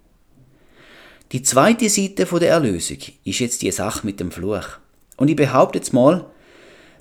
Die 1.33 1.42
zweite 1.42 1.90
Seite 1.90 2.24
der 2.24 2.48
Erlösung 2.48 2.96
ist 3.24 3.40
jetzt 3.40 3.61
die 3.61 3.70
Sache 3.70 4.07
mit 4.07 4.18
dem 4.18 4.31
Fluch. 4.31 4.79
Und 5.18 5.29
ich 5.29 5.37
behaupte 5.37 5.76
jetzt 5.76 5.92
mal, 5.92 6.24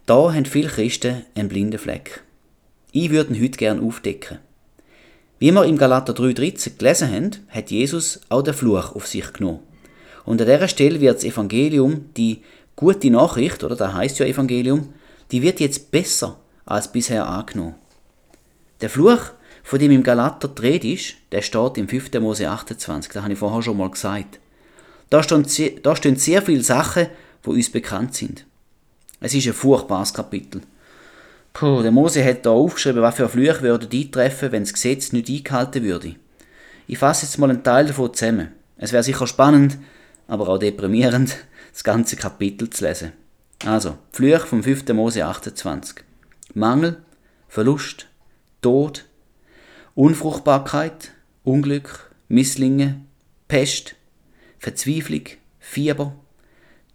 da 0.06 0.34
haben 0.34 0.43
viele 0.43 0.67
Christen 0.67 1.23
einen 1.36 1.47
blinden 1.47 1.80
Fleck. 1.80 2.21
Ich 2.91 3.12
würde 3.12 3.34
ihn 3.34 3.41
heute 3.41 3.58
gerne 3.58 3.82
aufdecken. 3.82 4.39
Wie 5.38 5.52
wir 5.52 5.65
im 5.65 5.78
Galater 5.78 6.13
3,13 6.13 6.78
gelesen 6.78 7.12
haben, 7.12 7.32
hat 7.50 7.69
Jesus 7.69 8.21
auch 8.30 8.41
den 8.41 8.54
Fluch 8.54 8.95
auf 8.95 9.06
sich 9.06 9.34
genommen. 9.34 9.60
Und 10.24 10.41
an 10.41 10.48
dieser 10.48 10.67
Stelle 10.69 11.02
wird 11.02 11.17
das 11.17 11.26
Evangelium, 11.26 12.06
die 12.15 12.41
gute 12.76 13.10
Nachricht, 13.10 13.63
oder 13.63 13.76
da 13.76 13.93
heißt 13.93 14.19
ja 14.19 14.26
Evangelium, 14.26 14.93
die 15.32 15.41
wird 15.41 15.60
jetzt 15.60 15.91
besser 15.91 16.39
als 16.65 16.91
bisher 16.91 17.28
angenommen. 17.28 17.76
Der 18.82 18.89
Fluch, 18.89 19.32
von 19.63 19.80
dem 19.80 19.91
im 19.91 20.04
Galater 20.04 20.48
dreht 20.48 20.86
ist, 20.86 21.15
der 21.32 21.41
steht 21.41 21.78
im 21.78 21.88
5. 21.88 22.13
Mose 22.21 22.50
28, 22.50 23.12
da 23.12 23.24
habe 23.24 23.34
ich 23.34 23.39
vorher 23.39 23.62
schon 23.62 23.78
mal 23.78 23.89
gesagt. 23.89 24.39
Da 25.10 25.21
stehen, 25.21 25.45
da 25.84 25.95
stehen 25.95 26.15
sehr 26.15 26.41
viele 26.41 26.63
Sachen, 26.63 27.08
die 27.45 27.50
uns 27.50 27.71
bekannt 27.71 28.15
sind. 28.15 28.45
Es 29.19 29.34
ist 29.34 29.48
ein 29.48 29.54
furchtbares 29.54 30.13
Kapitel. 30.13 30.62
Puh, 31.56 31.82
der 31.82 31.91
Mose 31.91 32.22
hat 32.22 32.46
da 32.46 32.50
aufgeschrieben, 32.50 33.02
was 33.02 33.15
für 33.15 33.30
Flüche 33.30 33.62
würden 33.62 33.89
eintreffen, 33.89 34.52
wenn 34.52 34.63
das 34.63 34.74
Gesetz 34.74 35.13
nicht 35.13 35.30
eingehalten 35.30 35.86
würde. 35.86 36.15
Ich 36.86 36.98
fasse 36.98 37.26
jetzt 37.26 37.38
mal 37.38 37.50
einen 37.50 37.63
Teil 37.63 37.86
davon 37.86 38.13
zusammen. 38.13 38.50
Es 38.76 38.91
wäre 38.91 39.04
sicher 39.04 39.26
spannend, 39.26 39.78
aber 40.28 40.50
auch 40.50 40.58
deprimierend, 40.58 41.38
das 41.72 41.86
ganze 41.86 42.18
Kapitel 42.18 42.70
zu 42.70 42.84
lesen. 42.84 43.13
Also, 43.65 43.98
Flüche 44.12 44.41
vom 44.41 44.63
5. 44.63 44.89
Mose 44.89 45.26
28. 45.26 46.04
Mangel, 46.56 46.98
Verlust, 47.48 48.08
Tod, 48.62 49.06
Unfruchtbarkeit, 49.94 51.13
Unglück, 51.46 52.12
Misslinge, 52.28 53.00
Pest, 53.48 53.96
Verzweiflung, 54.60 55.24
Fieber, 55.60 56.15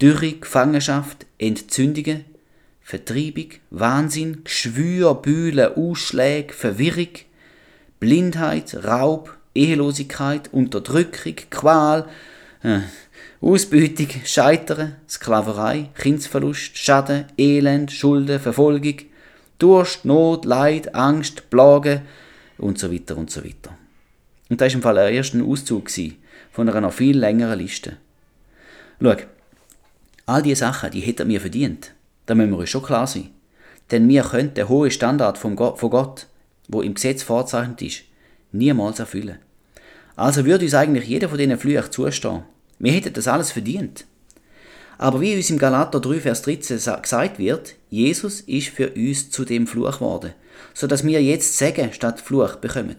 Dürre, 0.02 0.32
Gefangenschaft, 0.32 1.24
Entzündungen, 1.38 2.26
Vertreibung, 2.90 3.50
Wahnsinn, 3.70 4.42
Geschwür, 4.42 5.14
Bühle, 5.14 5.76
Ausschläge, 5.76 6.52
Verwirrung, 6.52 7.10
Blindheit, 8.00 8.82
Raub, 8.82 9.38
Ehelosigkeit, 9.54 10.52
Unterdrückung, 10.52 11.36
Qual, 11.50 12.08
äh, 12.64 12.80
Ausbeutung, 13.40 14.08
Scheitern, 14.24 14.96
Sklaverei, 15.08 15.90
Kindsverlust, 15.94 16.76
Schaden, 16.76 17.26
Elend, 17.38 17.92
Schulden, 17.92 18.40
Verfolgung, 18.40 18.96
Durst, 19.60 20.04
Not, 20.04 20.44
Leid, 20.44 20.92
Angst, 20.92 21.48
Plagen 21.48 22.00
und 22.58 22.80
so 22.80 22.92
weiter 22.92 23.16
und 23.16 23.30
so 23.30 23.44
weiter. 23.44 23.78
Und 24.48 24.60
das 24.60 24.72
war 24.72 24.74
im 24.74 24.82
Fall 24.82 24.94
der 24.96 25.10
erste 25.10 25.40
Auszug 25.44 25.88
von 26.50 26.68
einer 26.68 26.80
noch 26.80 26.92
viel 26.92 27.16
längeren 27.16 27.60
Liste. 27.60 27.98
Schau, 29.00 29.14
all 30.26 30.42
diese 30.42 30.56
Sachen, 30.56 30.90
die 30.90 31.02
hätten 31.02 31.28
wir 31.28 31.40
verdient. 31.40 31.92
Da 32.30 32.36
müssen 32.36 32.52
wir 32.52 32.58
uns 32.58 32.70
schon 32.70 32.84
klar 32.84 33.08
sein. 33.08 33.30
Denn 33.90 34.08
wir 34.08 34.22
können 34.22 34.54
den 34.54 34.68
hohen 34.68 34.92
Standard 34.92 35.36
von 35.36 35.56
Gott, 35.56 36.28
wo 36.68 36.80
im 36.80 36.94
Gesetz 36.94 37.24
vorzeichnet 37.24 37.82
ist, 37.82 38.02
niemals 38.52 39.00
erfüllen. 39.00 39.40
Also 40.14 40.44
würde 40.44 40.64
uns 40.64 40.74
eigentlich 40.74 41.08
jeder 41.08 41.28
von 41.28 41.38
diesen 41.38 41.58
Flüchen 41.58 41.90
zustehen. 41.90 42.44
Wir 42.78 42.92
hätten 42.92 43.14
das 43.14 43.26
alles 43.26 43.50
verdient. 43.50 44.04
Aber 44.96 45.20
wie 45.20 45.34
uns 45.34 45.50
im 45.50 45.58
Galater 45.58 45.98
3, 45.98 46.20
Vers 46.20 46.42
13 46.42 46.78
gesagt 47.02 47.40
wird, 47.40 47.74
Jesus 47.88 48.42
ist 48.42 48.68
für 48.68 48.90
uns 48.90 49.32
zu 49.32 49.44
dem 49.44 49.66
Fluch 49.66 49.94
geworden, 49.94 50.32
so 50.72 50.86
dass 50.86 51.04
wir 51.04 51.20
jetzt 51.20 51.58
Segen 51.58 51.92
statt 51.92 52.20
Fluch 52.20 52.54
bekommen. 52.54 52.94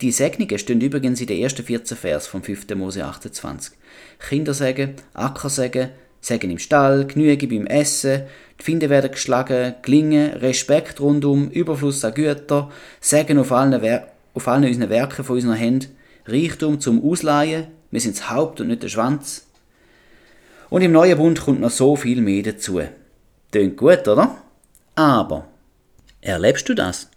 Die 0.00 0.12
Segnungen 0.12 0.60
stehen 0.60 0.80
übrigens 0.80 1.20
in 1.20 1.26
den 1.26 1.42
ersten 1.42 1.64
14 1.64 1.96
Vers 1.96 2.28
vom 2.28 2.44
5. 2.44 2.68
Mose 2.76 3.04
28. 3.04 3.76
Kindersegen, 4.20 4.94
Ackersegen, 5.12 5.88
Segen 6.20 6.50
im 6.50 6.58
Stall, 6.58 7.06
Genüge 7.06 7.46
beim 7.46 7.66
Essen, 7.66 8.22
die 8.58 8.64
Finde 8.64 8.90
werden 8.90 9.10
geschlagen, 9.10 9.74
Gelingen, 9.82 10.32
Respekt 10.34 11.00
rundum, 11.00 11.50
Überfluss 11.50 12.04
an 12.04 12.14
Gütern, 12.14 12.70
Segen 13.00 13.38
auf 13.38 13.52
allen, 13.52 14.02
auf 14.34 14.48
allen 14.48 14.64
unseren 14.64 14.90
Werken 14.90 15.24
von 15.24 15.36
unseren 15.36 15.54
Händen, 15.54 15.96
Reichtum 16.26 16.80
zum 16.80 17.02
Ausleihen, 17.02 17.68
wir 17.90 18.00
sind 18.00 18.16
das 18.16 18.30
Haupt 18.30 18.60
und 18.60 18.68
nicht 18.68 18.82
der 18.82 18.88
Schwanz. 18.88 19.46
Und 20.70 20.82
im 20.82 20.92
neuen 20.92 21.16
Bund 21.16 21.40
kommt 21.40 21.60
noch 21.60 21.70
so 21.70 21.96
viel 21.96 22.20
mehr 22.20 22.42
dazu. 22.42 22.82
Tönt 23.50 23.76
gut, 23.76 24.06
oder? 24.06 24.36
Aber, 24.94 25.46
erlebst 26.20 26.68
du 26.68 26.74
das? 26.74 27.08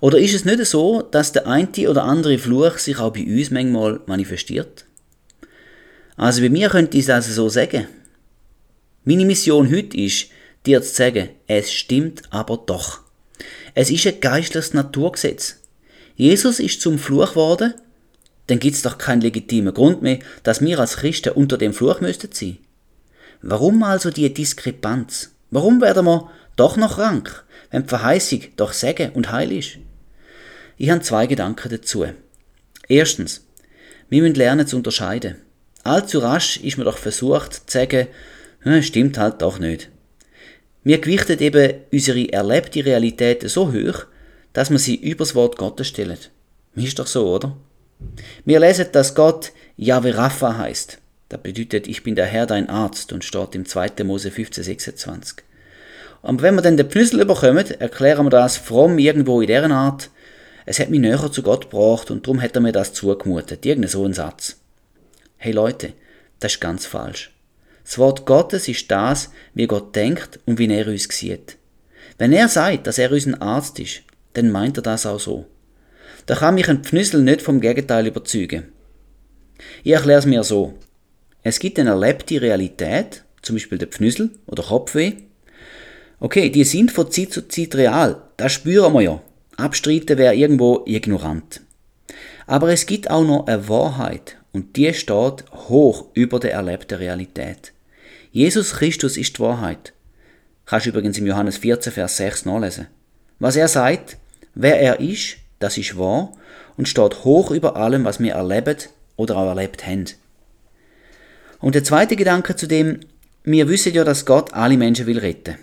Oder 0.00 0.18
ist 0.18 0.34
es 0.34 0.44
nicht 0.44 0.64
so, 0.66 1.02
dass 1.02 1.32
der 1.32 1.46
eine 1.46 1.68
oder 1.88 2.04
andere 2.04 2.38
Fluch 2.38 2.78
sich 2.78 2.98
auch 2.98 3.12
bei 3.12 3.24
uns 3.24 3.50
manchmal 3.50 4.00
manifestiert? 4.06 4.84
Also 6.16 6.42
bei 6.42 6.50
mir 6.50 6.68
könnte 6.68 6.96
ich 6.96 7.04
es 7.04 7.10
also 7.10 7.32
so 7.32 7.48
sagen. 7.48 7.88
Meine 9.02 9.24
Mission 9.24 9.70
heute 9.70 9.96
ist, 9.96 10.26
dir 10.66 10.82
zu 10.82 10.94
sagen, 10.94 11.30
es 11.46 11.72
stimmt 11.72 12.22
aber 12.28 12.58
doch. 12.58 13.00
Es 13.74 13.90
ist 13.90 14.06
ein 14.06 14.20
geistliches 14.20 14.74
Naturgesetz. 14.74 15.56
Jesus 16.16 16.60
ist 16.60 16.82
zum 16.82 16.98
Fluch 16.98 17.30
geworden, 17.30 17.72
dann 18.48 18.58
gibt 18.58 18.76
es 18.76 18.82
doch 18.82 18.98
keinen 18.98 19.22
legitimen 19.22 19.72
Grund 19.72 20.02
mehr, 20.02 20.18
dass 20.42 20.60
wir 20.60 20.78
als 20.78 20.98
Christen 20.98 21.32
unter 21.32 21.56
dem 21.56 21.72
Fluch 21.72 22.02
müssten 22.02 22.30
sein. 22.32 22.58
Warum 23.40 23.82
also 23.84 24.10
die 24.10 24.34
Diskrepanz? 24.34 25.30
Warum 25.50 25.80
werden 25.80 26.04
wir 26.04 26.30
doch 26.56 26.76
noch 26.76 26.96
krank, 26.96 27.44
wenn 27.70 27.84
die 27.84 27.88
Verheißung 27.88 28.42
doch 28.56 28.74
Segen 28.74 29.12
und 29.12 29.32
Heil 29.32 29.50
ist? 29.50 29.78
Ich 30.76 30.90
habe 30.90 31.00
zwei 31.00 31.26
Gedanken 31.26 31.70
dazu. 31.70 32.04
Erstens, 32.86 33.46
wir 34.10 34.20
müssen 34.20 34.34
lernen 34.34 34.66
zu 34.66 34.76
unterscheiden. 34.76 35.36
Allzu 35.84 36.18
rasch 36.18 36.58
ist 36.58 36.76
man 36.76 36.84
doch 36.84 36.98
versucht 36.98 37.54
zu 37.54 37.78
sagen, 37.78 38.08
stimmt 38.82 39.18
halt 39.18 39.42
doch 39.42 39.58
nicht. 39.58 39.90
Wir 40.82 40.98
gewichten 40.98 41.38
eben 41.40 41.74
unsere 41.92 42.32
erlebte 42.32 42.84
Realität 42.84 43.48
so 43.48 43.72
hoch, 43.72 44.06
dass 44.52 44.70
wir 44.70 44.78
sie 44.78 44.96
übers 44.96 45.34
Wort 45.34 45.56
Gottes 45.56 45.88
stellen. 45.88 46.18
Ist 46.74 46.98
doch 46.98 47.06
so, 47.06 47.34
oder? 47.34 47.56
Wir 48.44 48.60
lesen, 48.60 48.86
dass 48.92 49.14
Gott 49.14 49.52
Yahweh 49.76 50.12
Rapha 50.12 50.56
heißt. 50.56 50.98
Das 51.28 51.42
bedeutet, 51.42 51.86
ich 51.86 52.02
bin 52.02 52.14
der 52.14 52.26
Herr, 52.26 52.46
dein 52.46 52.68
Arzt 52.68 53.12
und 53.12 53.24
steht 53.24 53.54
im 53.54 53.66
2. 53.66 54.04
Mose 54.04 54.30
15, 54.30 54.64
26. 54.64 55.38
Und 56.22 56.42
wenn 56.42 56.54
wir 56.54 56.62
dann 56.62 56.76
den 56.76 56.88
Pnüssel 56.88 57.20
überkommen, 57.20 57.70
erklären 57.78 58.26
wir 58.26 58.30
das 58.30 58.56
fromm 58.56 58.98
irgendwo 58.98 59.40
in 59.40 59.46
deren 59.46 59.72
Art. 59.72 60.10
Es 60.66 60.78
hat 60.78 60.90
mich 60.90 61.00
näher 61.00 61.30
zu 61.30 61.42
Gott 61.42 61.70
gebracht 61.70 62.10
und 62.10 62.26
darum 62.26 62.42
hat 62.42 62.54
er 62.54 62.60
mir 62.60 62.72
das 62.72 62.92
zugemutet. 62.92 63.64
Irgendein 63.64 63.90
so 63.90 64.04
ein 64.04 64.12
Satz. 64.12 64.56
Hey 65.36 65.52
Leute, 65.52 65.92
das 66.40 66.54
ist 66.54 66.60
ganz 66.60 66.86
falsch. 66.86 67.32
Das 67.84 67.98
Wort 67.98 68.26
Gottes 68.26 68.68
ist 68.68 68.90
das, 68.90 69.30
wie 69.54 69.66
Gott 69.66 69.94
denkt 69.96 70.40
und 70.46 70.58
wie 70.58 70.72
er 70.72 70.86
uns 70.86 71.08
sieht. 71.08 71.56
Wenn 72.18 72.32
er 72.32 72.48
sagt, 72.48 72.86
dass 72.86 72.98
er 72.98 73.10
unser 73.12 73.40
Arzt 73.40 73.78
ist, 73.80 74.02
dann 74.34 74.50
meint 74.50 74.76
er 74.78 74.82
das 74.82 75.06
auch 75.06 75.20
so. 75.20 75.46
Da 76.26 76.36
kann 76.36 76.54
mich 76.54 76.68
ein 76.68 76.84
Pfnüssel 76.84 77.22
nicht 77.22 77.42
vom 77.42 77.60
Gegenteil 77.60 78.06
überzeugen. 78.06 78.72
Ich 79.82 79.92
erkläre 79.92 80.18
es 80.20 80.26
mir 80.26 80.44
so. 80.44 80.74
Es 81.42 81.58
gibt 81.58 81.78
eine 81.78 81.90
erlebte 81.90 82.40
Realität, 82.40 83.24
zum 83.42 83.56
Beispiel 83.56 83.78
der 83.78 83.88
Pfnüssel 83.88 84.30
oder 84.46 84.62
Kopfweh. 84.62 85.14
Okay, 86.18 86.50
die 86.50 86.64
sind 86.64 86.92
von 86.92 87.10
Zeit 87.10 87.32
zu 87.32 87.48
Zeit 87.48 87.74
real, 87.74 88.22
das 88.36 88.52
spüren 88.52 88.92
wir 88.92 89.00
ja. 89.00 89.22
Abstreiten 89.56 90.18
wäre 90.18 90.34
irgendwo 90.34 90.84
ignorant. 90.86 91.62
Aber 92.46 92.70
es 92.70 92.86
gibt 92.86 93.10
auch 93.10 93.24
noch 93.24 93.46
eine 93.46 93.68
Wahrheit 93.68 94.36
und 94.52 94.76
die 94.76 94.92
steht 94.94 95.44
hoch 95.52 96.06
über 96.14 96.40
der 96.40 96.52
erlebten 96.52 96.98
Realität. 96.98 97.72
Jesus 98.32 98.74
Christus 98.74 99.16
ist 99.16 99.38
die 99.38 99.42
Wahrheit. 99.42 99.92
Kannst 100.66 100.86
du 100.86 100.90
übrigens 100.90 101.18
im 101.18 101.26
Johannes 101.26 101.58
14, 101.58 101.92
Vers 101.92 102.16
6 102.16 102.44
nachlesen. 102.44 102.86
Was 103.38 103.56
er 103.56 103.68
sagt, 103.68 104.18
wer 104.54 104.80
er 104.80 105.00
ist, 105.00 105.36
das 105.58 105.78
ist 105.78 105.98
wahr 105.98 106.32
und 106.76 106.88
steht 106.88 107.24
hoch 107.24 107.50
über 107.50 107.76
allem, 107.76 108.04
was 108.04 108.20
wir 108.20 108.34
erleben 108.34 108.76
oder 109.16 109.36
auch 109.36 109.48
erlebt 109.48 109.86
haben. 109.86 110.06
Und 111.58 111.74
der 111.74 111.84
zweite 111.84 112.16
Gedanke 112.16 112.56
zu 112.56 112.66
dem, 112.66 113.00
wir 113.44 113.68
wissen 113.68 113.92
ja, 113.92 114.04
dass 114.04 114.26
Gott 114.26 114.54
alle 114.54 114.76
Menschen 114.76 115.06
will 115.06 115.18
retten. 115.18 115.56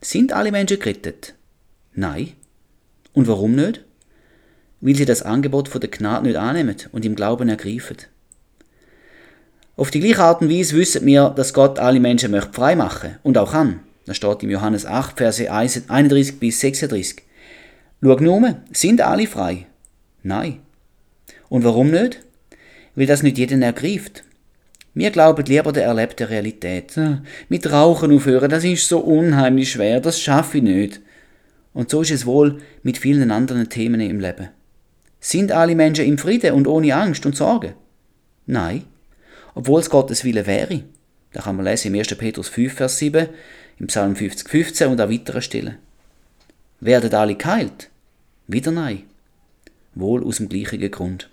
Sind 0.00 0.32
alle 0.32 0.52
Menschen 0.52 0.78
gerettet? 0.78 1.34
Nein. 1.92 2.32
Und 3.12 3.26
warum 3.28 3.54
nicht? 3.54 3.84
Weil 4.80 4.94
sie 4.94 5.04
das 5.04 5.22
Angebot 5.22 5.68
von 5.68 5.80
der 5.80 5.90
Gnade 5.90 6.26
nicht 6.26 6.36
annehmen 6.36 6.76
und 6.92 7.04
im 7.04 7.16
Glauben 7.16 7.48
ergreifen. 7.48 7.96
Auf 9.78 9.92
die 9.92 10.00
gleiche 10.00 10.24
Art 10.24 10.42
und 10.42 10.50
Weise 10.50 10.76
wissen 10.76 11.06
wir, 11.06 11.30
dass 11.30 11.54
Gott 11.54 11.78
alle 11.78 12.00
Menschen 12.00 12.32
möchte 12.32 12.52
frei 12.52 12.74
machen 12.74 13.14
und 13.22 13.38
auch 13.38 13.52
kann. 13.52 13.78
Das 14.06 14.16
steht 14.16 14.42
im 14.42 14.50
Johannes 14.50 14.84
8, 14.84 15.16
Verse 15.16 15.48
31 15.48 16.40
bis 16.40 16.58
36. 16.58 17.22
Schau 18.02 18.16
nur, 18.16 18.56
sind 18.72 19.00
alle 19.00 19.28
frei? 19.28 19.66
Nein. 20.24 20.58
Und 21.48 21.62
warum 21.62 21.92
nicht? 21.92 22.18
Weil 22.96 23.06
das 23.06 23.22
nicht 23.22 23.38
jeden 23.38 23.62
ergreift. 23.62 24.24
Wir 24.94 25.12
glauben 25.12 25.46
lieber 25.46 25.70
der 25.70 25.84
erlebten 25.84 26.26
Realität. 26.26 26.98
Mit 27.48 27.70
Rauchen 27.70 28.12
aufhören, 28.12 28.50
das 28.50 28.64
ist 28.64 28.88
so 28.88 28.98
unheimlich 28.98 29.70
schwer, 29.70 30.00
das 30.00 30.20
schaffe 30.20 30.58
ich 30.58 30.64
nicht. 30.64 31.00
Und 31.72 31.90
so 31.90 32.02
ist 32.02 32.10
es 32.10 32.26
wohl 32.26 32.58
mit 32.82 32.98
vielen 32.98 33.30
anderen 33.30 33.68
Themen 33.68 34.00
im 34.00 34.18
Leben. 34.18 34.48
Sind 35.20 35.52
alle 35.52 35.76
Menschen 35.76 36.04
im 36.04 36.18
Frieden 36.18 36.54
und 36.54 36.66
ohne 36.66 36.96
Angst 36.96 37.24
und 37.26 37.36
Sorge? 37.36 37.74
Nein 38.44 38.82
obwohl 39.54 39.80
es 39.80 39.90
Gottes 39.90 40.24
Wille 40.24 40.46
wäre. 40.46 40.82
Da 41.32 41.42
kann 41.42 41.56
man 41.56 41.64
lesen 41.64 41.94
im 41.94 41.98
1. 41.98 42.14
Petrus 42.16 42.48
5, 42.48 42.72
Vers 42.72 42.98
7, 42.98 43.28
im 43.78 43.86
Psalm 43.86 44.16
50, 44.16 44.48
15 44.48 44.88
und 44.88 45.00
an 45.00 45.10
weiteren 45.10 45.42
Stellen. 45.42 45.78
Werden 46.80 47.12
alle 47.14 47.34
geheilt? 47.34 47.90
Wieder 48.46 48.70
nein. 48.70 49.04
Wohl 49.94 50.24
aus 50.24 50.38
dem 50.38 50.48
gleichen 50.48 50.90
Grund. 50.90 51.28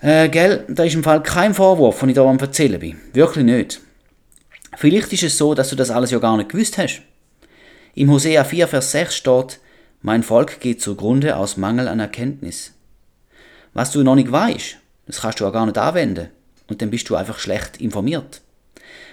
Äh, 0.00 0.28
gell, 0.30 0.64
da 0.68 0.84
ist 0.84 0.94
im 0.94 1.04
Fall 1.04 1.22
kein 1.22 1.54
Vorwurf, 1.54 1.98
von 1.98 2.08
ich 2.08 2.14
da 2.14 2.24
am 2.24 2.38
erzählen 2.38 2.80
bin. 2.80 2.98
Wirklich 3.12 3.44
nicht. 3.44 3.80
Vielleicht 4.76 5.12
ist 5.12 5.22
es 5.22 5.38
so, 5.38 5.54
dass 5.54 5.70
du 5.70 5.76
das 5.76 5.90
alles 5.90 6.10
ja 6.10 6.18
gar 6.18 6.36
nicht 6.36 6.48
gewusst 6.48 6.78
hast. 6.78 7.02
Im 7.94 8.10
Hosea 8.10 8.42
4, 8.42 8.68
Vers 8.68 8.90
6 8.92 9.14
steht, 9.14 9.60
mein 10.00 10.22
Volk 10.22 10.58
geht 10.60 10.82
zugrunde 10.82 11.36
aus 11.36 11.56
Mangel 11.56 11.86
an 11.86 12.00
Erkenntnis. 12.00 12.72
Was 13.74 13.92
du 13.92 14.02
noch 14.02 14.16
nicht 14.16 14.32
weißt, 14.32 14.78
das 15.06 15.20
kannst 15.20 15.40
du 15.40 15.46
auch 15.46 15.52
gar 15.52 15.66
nicht 15.66 15.78
anwenden. 15.78 16.28
Und 16.68 16.80
dann 16.80 16.90
bist 16.90 17.08
du 17.08 17.16
einfach 17.16 17.38
schlecht 17.38 17.80
informiert. 17.80 18.40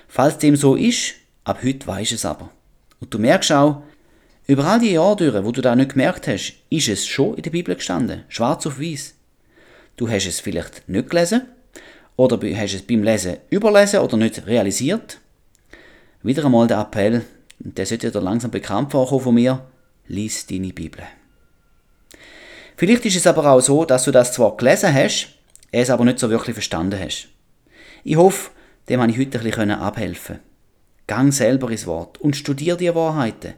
Falls 0.07 0.37
dem 0.37 0.55
so 0.55 0.75
ist, 0.75 1.15
ab 1.43 1.59
heute 1.63 1.87
weisst 1.87 2.11
es 2.11 2.25
aber. 2.25 2.49
Und 2.99 3.13
du 3.13 3.19
merkst 3.19 3.51
auch, 3.51 3.81
über 4.47 4.65
all 4.65 4.79
die 4.79 4.91
Jahre 4.91 5.15
durch, 5.15 5.43
wo 5.43 5.51
du 5.51 5.61
da 5.61 5.75
nicht 5.75 5.91
gemerkt 5.91 6.27
hast, 6.27 6.55
ist 6.69 6.87
es 6.87 7.05
schon 7.05 7.35
in 7.35 7.43
der 7.43 7.51
Bibel 7.51 7.75
gestanden, 7.75 8.23
schwarz 8.29 8.65
auf 8.65 8.79
weiß. 8.79 9.13
Du 9.95 10.09
hast 10.09 10.25
es 10.25 10.39
vielleicht 10.39 10.87
nicht 10.89 11.09
gelesen 11.09 11.43
oder 12.15 12.39
hast 12.57 12.73
es 12.73 12.81
beim 12.81 13.03
Lesen 13.03 13.37
überlesen 13.49 13.99
oder 13.99 14.17
nicht 14.17 14.47
realisiert. 14.47 15.19
Wieder 16.23 16.45
einmal 16.45 16.67
der 16.67 16.79
Appell, 16.79 17.25
der 17.59 17.85
sollte 17.85 18.11
dir 18.11 18.21
langsam 18.21 18.51
bekannt 18.51 18.91
vorkommen 18.91 19.21
von 19.21 19.35
mir, 19.35 19.67
lies 20.07 20.47
deine 20.47 20.73
Bibel. 20.73 21.03
Vielleicht 22.75 23.05
ist 23.05 23.17
es 23.17 23.27
aber 23.27 23.51
auch 23.51 23.59
so, 23.59 23.85
dass 23.85 24.05
du 24.05 24.11
das 24.11 24.33
zwar 24.33 24.57
gelesen 24.57 24.93
hast, 24.93 25.27
es 25.71 25.89
aber 25.89 26.05
nicht 26.05 26.19
so 26.19 26.29
wirklich 26.29 26.53
verstanden 26.53 26.99
hast. 26.99 27.29
Ich 28.03 28.15
hoffe, 28.15 28.51
dem 28.87 29.01
habe 29.01 29.11
ich 29.11 29.17
heute 29.17 29.37
ein 29.39 29.43
bisschen 29.43 29.71
abhelfen 29.71 30.39
Gang 31.09 31.33
selber 31.33 31.71
ins 31.71 31.87
Wort 31.87 32.21
und 32.21 32.35
studier 32.35 32.75
die 32.75 32.93
Wahrheiten, 32.93 33.55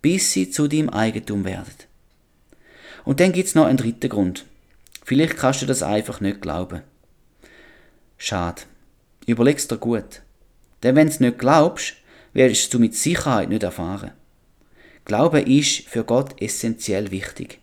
bis 0.00 0.32
sie 0.32 0.50
zu 0.50 0.68
deinem 0.68 0.88
Eigentum 0.88 1.44
werden. 1.44 1.84
Und 3.04 3.20
dann 3.20 3.32
gibt's 3.32 3.54
noch 3.54 3.66
einen 3.66 3.76
dritten 3.76 4.08
Grund. 4.08 4.46
Vielleicht 5.04 5.36
kannst 5.36 5.60
du 5.60 5.66
das 5.66 5.82
einfach 5.82 6.22
nicht 6.22 6.40
glauben. 6.40 6.80
Schade. 8.16 8.62
Überleg's 9.26 9.68
dir 9.68 9.76
gut. 9.76 10.22
Denn 10.82 10.96
wenn 10.96 11.10
du 11.10 11.22
nicht 11.22 11.38
glaubst, 11.38 11.94
wirst 12.32 12.72
du 12.72 12.78
mit 12.78 12.94
Sicherheit 12.94 13.50
nicht 13.50 13.62
erfahren. 13.62 14.12
Glauben 15.04 15.46
ist 15.46 15.86
für 15.86 16.04
Gott 16.04 16.40
essentiell 16.40 17.10
wichtig. 17.10 17.58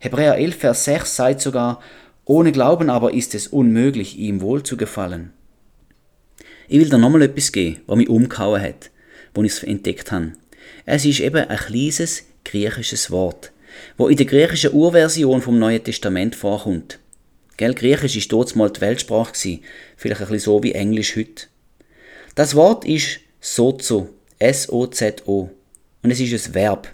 Hebräer 0.00 0.36
11, 0.36 0.56
Vers 0.56 0.84
6 0.84 1.16
sagt 1.16 1.40
sogar, 1.40 1.80
ohne 2.24 2.52
Glauben 2.52 2.90
aber 2.90 3.12
ist 3.12 3.34
es 3.34 3.48
unmöglich, 3.48 4.18
ihm 4.18 4.40
wohl 4.40 4.62
zu 4.62 4.76
gefallen. 4.76 5.32
Ich 6.68 6.78
will 6.78 6.88
dir 6.88 6.98
nochmal 6.98 7.22
etwas 7.22 7.52
geben, 7.52 7.80
was 7.86 7.96
mich 7.96 8.08
umgehauen 8.08 8.62
hat, 8.62 8.90
wo 9.34 9.42
ich 9.42 9.52
es 9.52 9.62
entdeckt 9.62 10.12
habe. 10.12 10.32
Es 10.86 11.04
ist 11.04 11.20
eben 11.20 11.48
ein 11.48 11.56
kleines 11.56 12.24
griechisches 12.44 13.10
Wort, 13.10 13.52
wo 13.96 14.08
in 14.08 14.16
der 14.16 14.26
griechischen 14.26 14.72
Urversion 14.72 15.42
vom 15.42 15.58
Neuen 15.58 15.82
Testament 15.82 16.34
vorkommt. 16.34 16.98
Gell, 17.56 17.74
Griechisch 17.74 18.16
ist 18.16 18.32
dort 18.32 18.56
mal 18.56 18.70
die 18.70 18.80
Weltsprache 18.80 19.32
gewesen, 19.32 19.60
vielleicht 19.96 20.20
ein 20.20 20.28
bisschen 20.28 20.44
so 20.44 20.62
wie 20.62 20.72
Englisch 20.72 21.16
heute. 21.16 21.46
Das 22.34 22.54
Wort 22.54 22.84
ist 22.84 23.20
sozo, 23.40 24.08
S-O-Z-O, 24.38 25.50
und 26.02 26.10
es 26.10 26.20
ist 26.20 26.48
ein 26.48 26.54
Verb. 26.54 26.88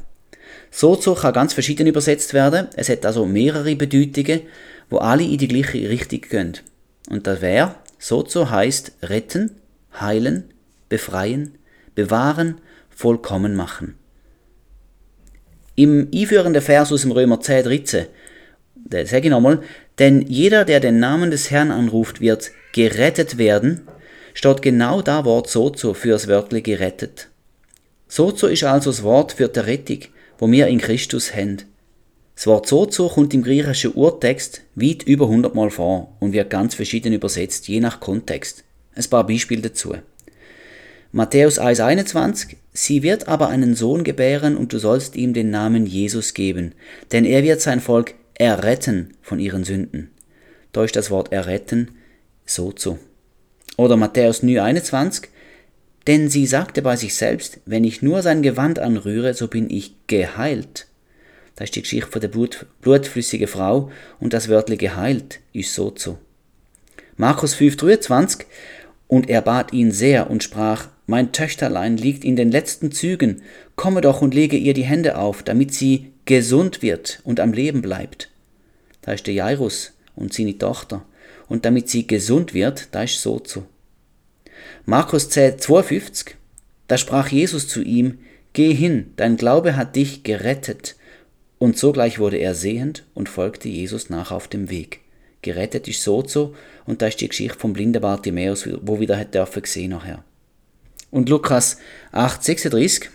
Sozo 0.71 1.15
kann 1.15 1.33
ganz 1.33 1.55
verschieden 1.55 1.87
übersetzt 1.87 2.35
werden, 2.35 2.69
es 2.77 2.89
hat 2.89 3.07
also 3.07 3.25
mehrere 3.25 3.77
Bedeutungen 3.77 4.43
wo 4.91 4.99
alle 4.99 5.25
in 5.25 5.39
die 5.39 5.49
gleiche 5.49 5.89
Richtung 5.89 6.21
gehen. 6.23 6.59
Und 7.09 7.27
das 7.27 7.41
wäre, 7.41 7.77
sozo 7.99 8.51
heißt 8.51 8.93
retten, 9.03 9.53
heilen, 10.01 10.45
befreien, 10.89 11.59
bewahren, 11.95 12.61
vollkommen 12.91 13.55
machen. 13.55 13.95
Im 15.75 16.09
einführenden 16.13 16.63
Vers 16.63 16.93
aus 16.93 17.03
dem 17.03 17.13
Römer 17.13 17.41
10, 17.41 17.65
13, 17.65 18.07
da 18.75 19.05
sage 19.07 19.27
ich 19.27 19.31
nochmal, 19.31 19.63
denn 19.99 20.23
jeder, 20.23 20.65
der 20.65 20.81
den 20.81 20.99
Namen 20.99 21.31
des 21.31 21.51
Herrn 21.51 21.71
anruft, 21.71 22.21
wird 22.21 22.51
gerettet 22.73 23.39
werden, 23.39 23.83
steht 24.35 24.63
genau 24.63 25.03
da 25.03 25.25
Wort 25.25 25.49
Sozo 25.49 25.95
fürs 25.95 26.29
Wörtli 26.29 26.63
gerettet. 26.63 27.29
Sozo 28.09 28.47
ist 28.47 28.65
also 28.65 28.91
das 28.91 29.03
Wort 29.03 29.33
für 29.33 29.49
die 29.49 29.61
Rettung, 29.61 30.01
wo 30.39 30.51
wir 30.51 30.69
in 30.69 30.79
Christus 30.79 31.35
haben. 31.35 31.59
Das 32.39 32.47
Wort 32.47 32.69
Sozo 32.69 33.09
kommt 33.09 33.35
im 33.35 33.43
griechischen 33.43 33.95
Urtext 33.95 34.63
weit 34.77 35.03
über 35.03 35.25
100 35.25 35.57
Mal 35.57 35.71
vor 35.71 36.17
und 36.21 36.33
wird 36.33 36.51
ganz 36.51 36.77
verschieden 36.77 37.13
übersetzt, 37.13 37.67
je 37.67 37.81
nach 37.81 37.99
Kontext. 37.99 38.63
Ein 38.95 39.03
paar 39.11 39.27
Beispiele 39.27 39.63
dazu. 39.63 39.97
Matthäus 41.11 41.59
1,21 41.59 42.55
Sie 42.73 43.03
wird 43.03 43.27
aber 43.27 43.49
einen 43.49 43.75
Sohn 43.75 44.05
gebären 44.05 44.57
und 44.57 44.73
du 44.73 44.79
sollst 44.79 45.17
ihm 45.17 45.35
den 45.35 45.51
Namen 45.51 45.85
Jesus 45.85 46.33
geben, 46.33 46.77
denn 47.11 47.25
er 47.25 47.43
wird 47.43 47.61
sein 47.61 47.81
Volk 47.81 48.15
erretten 48.35 49.15
von 49.21 49.41
ihren 49.41 49.65
Sünden. 49.65 50.13
Da 50.71 50.87
das 50.87 51.11
Wort 51.11 51.33
erretten 51.33 51.91
Sozo. 52.47 53.01
Oder 53.77 53.97
Matthäus 53.97 54.45
9,21 54.45 55.25
Denn 56.07 56.29
sie 56.29 56.47
sagte 56.47 56.83
bei 56.83 56.95
sich 56.95 57.17
selbst, 57.17 57.59
wenn 57.67 57.83
ich 57.83 58.01
nur 58.01 58.23
sein 58.23 58.43
Gewand 58.43 58.79
anrühre, 58.79 59.35
so 59.35 59.49
bin 59.49 59.69
ich 59.69 59.97
geheilt. 60.07 60.88
Das 61.59 61.65
ist 61.65 61.75
die 61.75 61.83
Geschichte 61.83 62.09
von 62.09 62.21
der 62.21 62.29
Blut, 62.29 62.67
blutflüssigen 62.83 63.49
Frau 63.49 63.91
und 64.21 64.33
das 64.33 64.49
Wörtli 64.49 64.77
geheilt 64.77 65.41
ist 65.53 65.75
so 65.75 65.91
zu. 65.91 66.17
Markus 67.17 67.57
5,23 67.57 68.45
Und 69.09 69.29
er 69.29 69.43
bat 69.43 69.73
ihn 69.73 69.91
sehr 69.91 70.31
und 70.31 70.45
sprach, 70.45 70.87
Mein 71.07 71.33
Töchterlein 71.33 71.97
liegt 71.97 72.25
in 72.25 72.37
den 72.37 72.53
letzten 72.53 72.93
Zügen, 72.93 73.43
komme 73.75 74.03
doch 74.03 74.23
und 74.23 74.35
lege 74.35 74.57
ihr 74.57 74.73
die 74.73 74.85
Hände 74.85 75.19
auf, 75.19 75.43
damit 75.43 75.75
sie 75.75 76.13
gesund 76.27 76.81
wird 76.81 77.19
und 77.25 77.41
am 77.41 77.53
Leben 77.53 77.83
bleibt. 77.83 78.31
Da 79.03 79.15
ist 79.15 79.27
der 79.27 79.35
Jairus 79.35 79.95
und 80.15 80.33
seine 80.33 80.57
Tochter. 80.57 81.05
Und 81.49 81.65
damit 81.65 81.89
sie 81.89 82.07
gesund 82.07 82.55
wird, 82.55 82.87
da 82.93 83.03
ist 83.03 83.21
so 83.21 83.41
zu. 83.41 83.67
Markus 84.87 85.29
10, 85.29 85.59
52, 85.59 86.37
da 86.87 86.97
sprach 86.97 87.31
Jesus 87.31 87.67
zu 87.67 87.83
ihm, 87.83 88.21
Geh 88.53 88.73
hin, 88.73 89.13
dein 89.17 89.37
Glaube 89.37 89.75
hat 89.75 89.97
dich 89.97 90.23
gerettet. 90.23 90.95
Und 91.59 91.77
sogleich 91.77 92.19
wurde 92.19 92.37
er 92.37 92.55
sehend 92.55 93.05
und 93.15 93.29
folgte 93.29 93.69
Jesus 93.69 94.11
nach 94.11 94.31
auf 94.31 94.49
dem 94.49 94.71
Weg. 94.71 95.01
Gerettet 95.43 95.89
ist 95.89 96.03
Sozo 96.03 96.55
und 96.87 97.03
da 97.03 97.07
ist 97.09 97.21
die 97.21 97.29
Geschichte 97.29 97.59
vom 97.59 97.73
blinden 97.73 98.03
Bartimäus, 98.03 98.69
wo 98.83 99.01
wieder 99.01 99.19
hat 99.19 99.35
dürfen 99.35 99.63
sehen 99.65 99.91
nachher. 99.91 100.25
Und 101.11 101.29
Lukas 101.29 101.79
8, 102.13 102.43
36. 102.43 103.11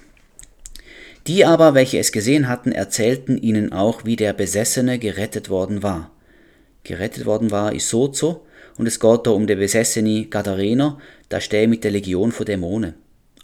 Die 1.28 1.46
aber, 1.46 1.74
welche 1.74 2.00
es 2.00 2.12
gesehen 2.12 2.50
hatten, 2.50 2.72
erzählten 2.72 3.38
ihnen 3.38 3.72
auch, 3.72 4.04
wie 4.04 4.16
der 4.16 4.34
Besessene 4.34 5.00
gerettet 5.00 5.50
worden 5.50 5.84
war. 5.84 6.12
Gerettet 6.84 7.26
worden 7.26 7.52
war 7.52 7.74
ist 7.74 7.90
Sozo 7.90 8.46
und 8.78 8.88
es 8.88 9.00
geht 9.00 9.26
da 9.26 9.32
um 9.32 9.48
den 9.48 9.60
besessene 9.60 10.26
Gadarener, 10.26 10.98
da 11.30 11.40
steht 11.40 11.70
mit 11.70 11.84
der 11.84 11.92
Legion 11.92 12.32
von 12.32 12.46
Dämonen. 12.46 12.96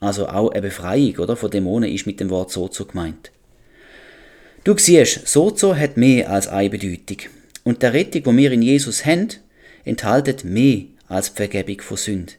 Also 0.01 0.27
auch 0.27 0.51
eine 0.51 0.61
Befreiung 0.61 1.17
oder, 1.17 1.35
von 1.35 1.51
Dämonen 1.51 1.91
ist 1.91 2.05
mit 2.05 2.19
dem 2.19 2.29
Wort 2.29 2.51
Sozo 2.51 2.85
gemeint. 2.85 3.31
Du 4.63 4.77
siehst, 4.77 5.27
Sozo 5.27 5.75
hat 5.75 5.95
mehr 5.95 6.29
als 6.29 6.47
eine 6.47 6.69
Bedeutung. 6.69 7.29
Und 7.63 7.81
der 7.81 7.93
Rettung, 7.93 8.25
wo 8.25 8.35
wir 8.35 8.51
in 8.51 8.61
Jesus 8.61 9.05
haben, 9.05 9.29
enthaltet 9.85 10.43
mehr 10.43 10.83
als 11.07 11.31
die 11.31 11.37
Vergebung 11.37 11.81
von 11.81 11.97
Sünd. 11.97 12.37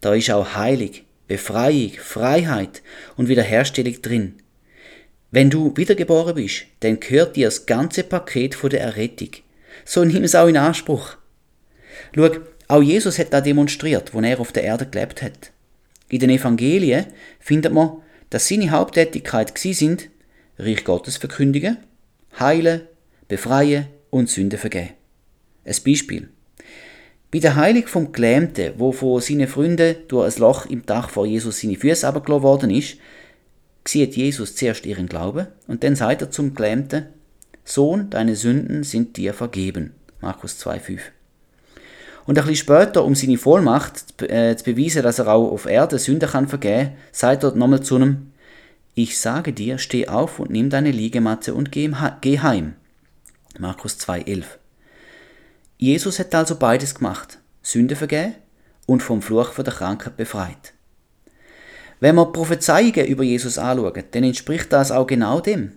Da 0.00 0.14
ist 0.14 0.30
auch 0.30 0.54
Heilig, 0.54 1.04
Befreiung, 1.28 1.92
Freiheit 1.98 2.82
und 3.16 3.28
Wiederherstellung 3.28 4.00
drin. 4.02 4.34
Wenn 5.30 5.50
du 5.50 5.72
wiedergeboren 5.76 6.34
bist, 6.34 6.66
dann 6.80 7.00
gehört 7.00 7.36
dir 7.36 7.46
das 7.46 7.66
ganze 7.66 8.04
Paket 8.04 8.54
von 8.54 8.70
der 8.70 8.82
Errettung. 8.82 9.30
So 9.84 10.04
nimm 10.04 10.24
es 10.24 10.34
auch 10.34 10.46
in 10.46 10.56
Anspruch. 10.56 11.16
Schau, 12.14 12.30
auch 12.68 12.82
Jesus 12.82 13.18
hat 13.18 13.32
da 13.32 13.40
demonstriert, 13.40 14.12
wo 14.12 14.20
er 14.20 14.40
auf 14.40 14.52
der 14.52 14.64
Erde 14.64 14.86
gelebt 14.86 15.22
hat. 15.22 15.52
In 16.08 16.20
den 16.20 16.30
Evangelien 16.30 17.06
findet 17.40 17.72
man, 17.72 18.02
dass 18.30 18.48
seine 18.48 18.70
Haupttätigkeit 18.70 19.56
sind, 19.58 20.10
Reich 20.58 20.84
Gottes 20.84 21.16
verkündigen, 21.16 21.78
heilen, 22.38 22.82
befreien 23.28 23.86
und 24.10 24.30
Sünden 24.30 24.58
vergeben. 24.58 24.90
Ein 25.64 25.76
Beispiel. 25.84 26.28
Bei 27.32 27.40
der 27.40 27.56
Heilung 27.56 27.86
vom 27.86 28.12
Gelähmten, 28.12 28.74
wo 28.78 28.92
von 28.92 29.20
seinen 29.20 29.48
Freunden 29.48 29.96
durch 30.08 30.34
ein 30.34 30.40
Loch 30.40 30.66
im 30.66 30.86
Dach 30.86 31.10
vor 31.10 31.26
Jesus 31.26 31.60
seine 31.60 31.76
Füße 31.76 32.06
abgelassen 32.06 32.42
worden 32.42 32.70
ist, 32.70 32.96
sieht 33.84 34.16
Jesus 34.16 34.56
zuerst 34.56 34.86
ihren 34.86 35.08
Glauben 35.08 35.48
und 35.66 35.84
dann 35.84 35.96
sagt 35.96 36.22
er 36.22 36.30
zum 36.30 36.54
Gelähmten, 36.54 37.06
Sohn, 37.64 38.10
deine 38.10 38.36
Sünden 38.36 38.84
sind 38.84 39.16
dir 39.16 39.34
vergeben. 39.34 39.92
Markus 40.20 40.64
2,5. 40.64 41.00
Und 42.26 42.38
ein 42.38 42.44
bisschen 42.44 42.56
später, 42.56 43.04
um 43.04 43.14
seine 43.14 43.38
Vollmacht 43.38 44.22
äh, 44.22 44.56
zu 44.56 44.64
beweisen, 44.64 45.02
dass 45.02 45.18
er 45.18 45.28
auch 45.28 45.50
auf 45.50 45.66
Erde 45.66 45.98
Sünden 45.98 46.28
kann 46.28 46.48
vergeben, 46.48 46.92
sagt 47.12 47.44
er 47.44 47.54
nochmal 47.54 47.82
zu 47.82 47.96
einem, 47.96 48.32
ich 48.98 49.20
sage 49.20 49.52
dir, 49.52 49.76
steh 49.76 50.08
auf 50.08 50.38
und 50.40 50.50
nimm 50.50 50.70
deine 50.70 50.90
Liegematte 50.90 51.52
und 51.52 51.70
geh 51.70 51.90
heim. 51.92 52.76
Markus 53.58 53.98
2,11. 54.00 54.44
Jesus 55.76 56.18
hat 56.18 56.34
also 56.34 56.56
beides 56.56 56.94
gemacht: 56.94 57.38
Sünde 57.60 57.94
vergeben 57.94 58.36
und 58.86 59.02
vom 59.02 59.20
Fluch 59.20 59.52
von 59.52 59.66
der 59.66 59.74
Krankheit 59.74 60.16
befreit. 60.16 60.72
Wenn 62.00 62.14
wir 62.14 62.32
Prophezeiungen 62.32 63.06
über 63.06 63.22
Jesus 63.22 63.58
anschauen, 63.58 64.02
dann 64.12 64.24
entspricht 64.24 64.72
das 64.72 64.90
auch 64.90 65.06
genau 65.06 65.40
dem. 65.40 65.72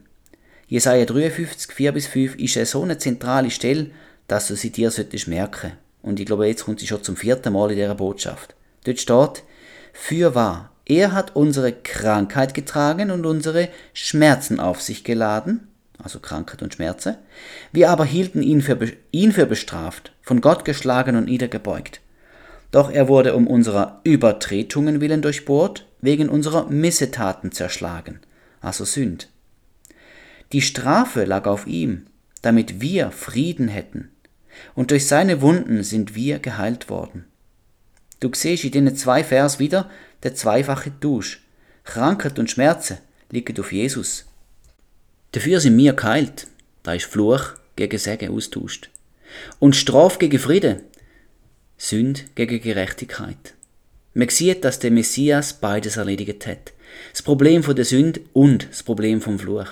Jesaja 0.68 1.04
53, 1.04 1.74
4 1.74 1.92
bis 1.92 2.08
5 2.08 2.36
ist 2.36 2.56
eine 2.56 2.66
so 2.66 2.84
eine 2.84 3.00
zentrale 3.00 3.52
Stelle, 3.52 3.92
dass 4.28 4.48
du 4.48 4.56
sie 4.56 4.72
dir 4.72 4.92
solltest 4.92 5.28
merken. 5.28 5.74
Und 6.02 6.22
ich 6.22 6.26
glaube, 6.26 6.48
jetzt 6.48 6.64
kommt 6.64 6.80
sie 6.80 6.88
schon 6.88 7.04
zum 7.04 7.18
vierten 7.18 7.52
Mal 7.52 7.72
in 7.72 7.76
dieser 7.76 7.96
Botschaft. 7.96 8.56
Dort 8.86 9.00
steht, 9.02 9.44
für 9.92 10.36
wahr, 10.36 10.72
er 10.90 11.14
hat 11.14 11.36
unsere 11.36 11.72
Krankheit 11.72 12.54
getragen 12.54 13.12
und 13.12 13.26
unsere 13.26 13.70
Schmerzen 13.94 14.60
auf 14.60 14.82
sich 14.82 15.04
geladen, 15.04 15.68
also 16.02 16.20
Krankheit 16.20 16.64
und 16.64 16.74
Schmerzen. 16.74 17.16
Wir 17.72 17.92
aber 17.92 18.06
hielten 18.06 18.42
ihn 18.42 18.62
für, 18.62 18.78
ihn 19.12 19.32
für 19.32 19.46
bestraft, 19.46 20.12
von 20.24 20.42
Gott 20.42 20.66
geschlagen 20.66 21.16
und 21.16 21.26
niedergebeugt. 21.26 22.02
Doch 22.72 22.92
er 22.92 23.08
wurde 23.08 23.36
um 23.36 23.48
unserer 23.48 24.02
Übertretungen 24.04 25.00
willen 25.00 25.22
durchbohrt, 25.22 25.86
wegen 26.02 26.28
unserer 26.28 26.66
Missetaten 26.70 27.52
zerschlagen, 27.52 28.20
also 28.60 28.84
Sünd. 28.84 29.30
Die 30.54 30.62
Strafe 30.62 31.26
lag 31.26 31.46
auf 31.46 31.68
ihm, 31.68 32.08
damit 32.42 32.82
wir 32.82 33.12
Frieden 33.12 33.68
hätten, 33.68 34.10
und 34.74 34.90
durch 34.90 35.08
seine 35.08 35.42
Wunden 35.42 35.84
sind 35.84 36.16
wir 36.16 36.40
geheilt 36.40 36.90
worden. 36.90 37.26
Du 38.20 38.32
siehst 38.34 38.66
in 38.66 38.86
den 38.86 38.96
zwei 38.96 39.24
Vers 39.24 39.60
wieder, 39.60 39.90
der 40.24 40.36
zweifache 40.36 40.92
Tausch. 41.00 41.42
Krankheit 41.84 42.40
und 42.40 42.50
Schmerzen 42.50 42.98
liegen 43.32 43.60
auf 43.60 43.72
Jesus. 43.72 44.26
Dafür 45.32 45.60
sind 45.60 45.78
wir 45.78 45.94
geheilt. 45.94 46.48
Da 46.84 46.94
ist 46.94 47.06
Fluch 47.06 47.54
gegen 47.76 47.98
Segen 47.98 48.36
austauscht. 48.36 48.90
Und 49.60 49.76
Straf 49.76 50.20
gegen 50.20 50.40
Frieden. 50.40 50.82
Sünd 51.78 52.26
gegen 52.36 52.62
Gerechtigkeit. 52.62 53.54
Man 54.14 54.30
sieht, 54.30 54.66
dass 54.66 54.80
der 54.80 54.92
Messias 54.92 55.54
beides 55.54 55.98
erledigt 55.98 56.46
hat. 56.46 56.74
Das 57.12 57.22
Problem 57.22 57.64
von 57.64 57.76
der 57.76 57.86
Sünd 57.86 58.20
und 58.34 58.68
das 58.70 58.84
Problem 58.84 59.22
vom 59.22 59.40
Fluch. 59.40 59.68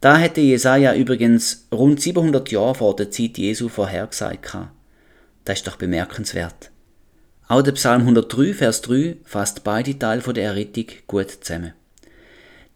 Da 0.00 0.16
hätte 0.16 0.40
Jesaja 0.40 0.94
übrigens 0.94 1.68
rund 1.70 2.00
700 2.00 2.50
Jahre 2.50 2.74
vor 2.74 2.96
der 2.96 3.12
Zeit 3.12 3.38
Jesu 3.38 3.68
vorhergesagt. 3.68 4.56
Das 5.44 5.58
ist 5.58 5.66
doch 5.68 5.76
bemerkenswert. 5.76 6.71
Auch 7.52 7.60
der 7.60 7.72
Psalm 7.72 8.00
103, 8.00 8.54
Vers 8.54 8.80
3 8.80 9.16
fasst 9.26 9.62
beide 9.62 9.98
Teile 9.98 10.22
der 10.22 10.44
Errettung 10.44 10.86
gut 11.06 11.30
zusammen. 11.30 11.74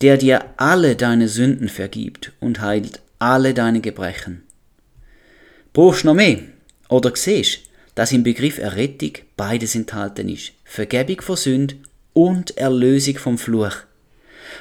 Der 0.02 0.18
dir 0.18 0.50
alle 0.58 0.96
deine 0.96 1.28
Sünden 1.28 1.70
vergibt 1.70 2.32
und 2.40 2.60
heilt 2.60 3.00
alle 3.18 3.54
deine 3.54 3.80
Gebrechen. 3.80 4.42
Brauchst 5.72 6.02
du 6.02 6.08
noch 6.08 6.14
mehr? 6.14 6.40
Oder 6.90 7.10
siehst, 7.14 7.60
dass 7.94 8.12
im 8.12 8.22
Begriff 8.22 8.58
Errettung 8.58 9.12
beides 9.38 9.74
enthalten 9.74 10.28
ist. 10.28 10.52
Vergebung 10.64 11.22
von 11.22 11.36
Sünd 11.36 11.76
und 12.12 12.58
Erlösung 12.58 13.16
vom 13.16 13.38
Fluch. 13.38 13.76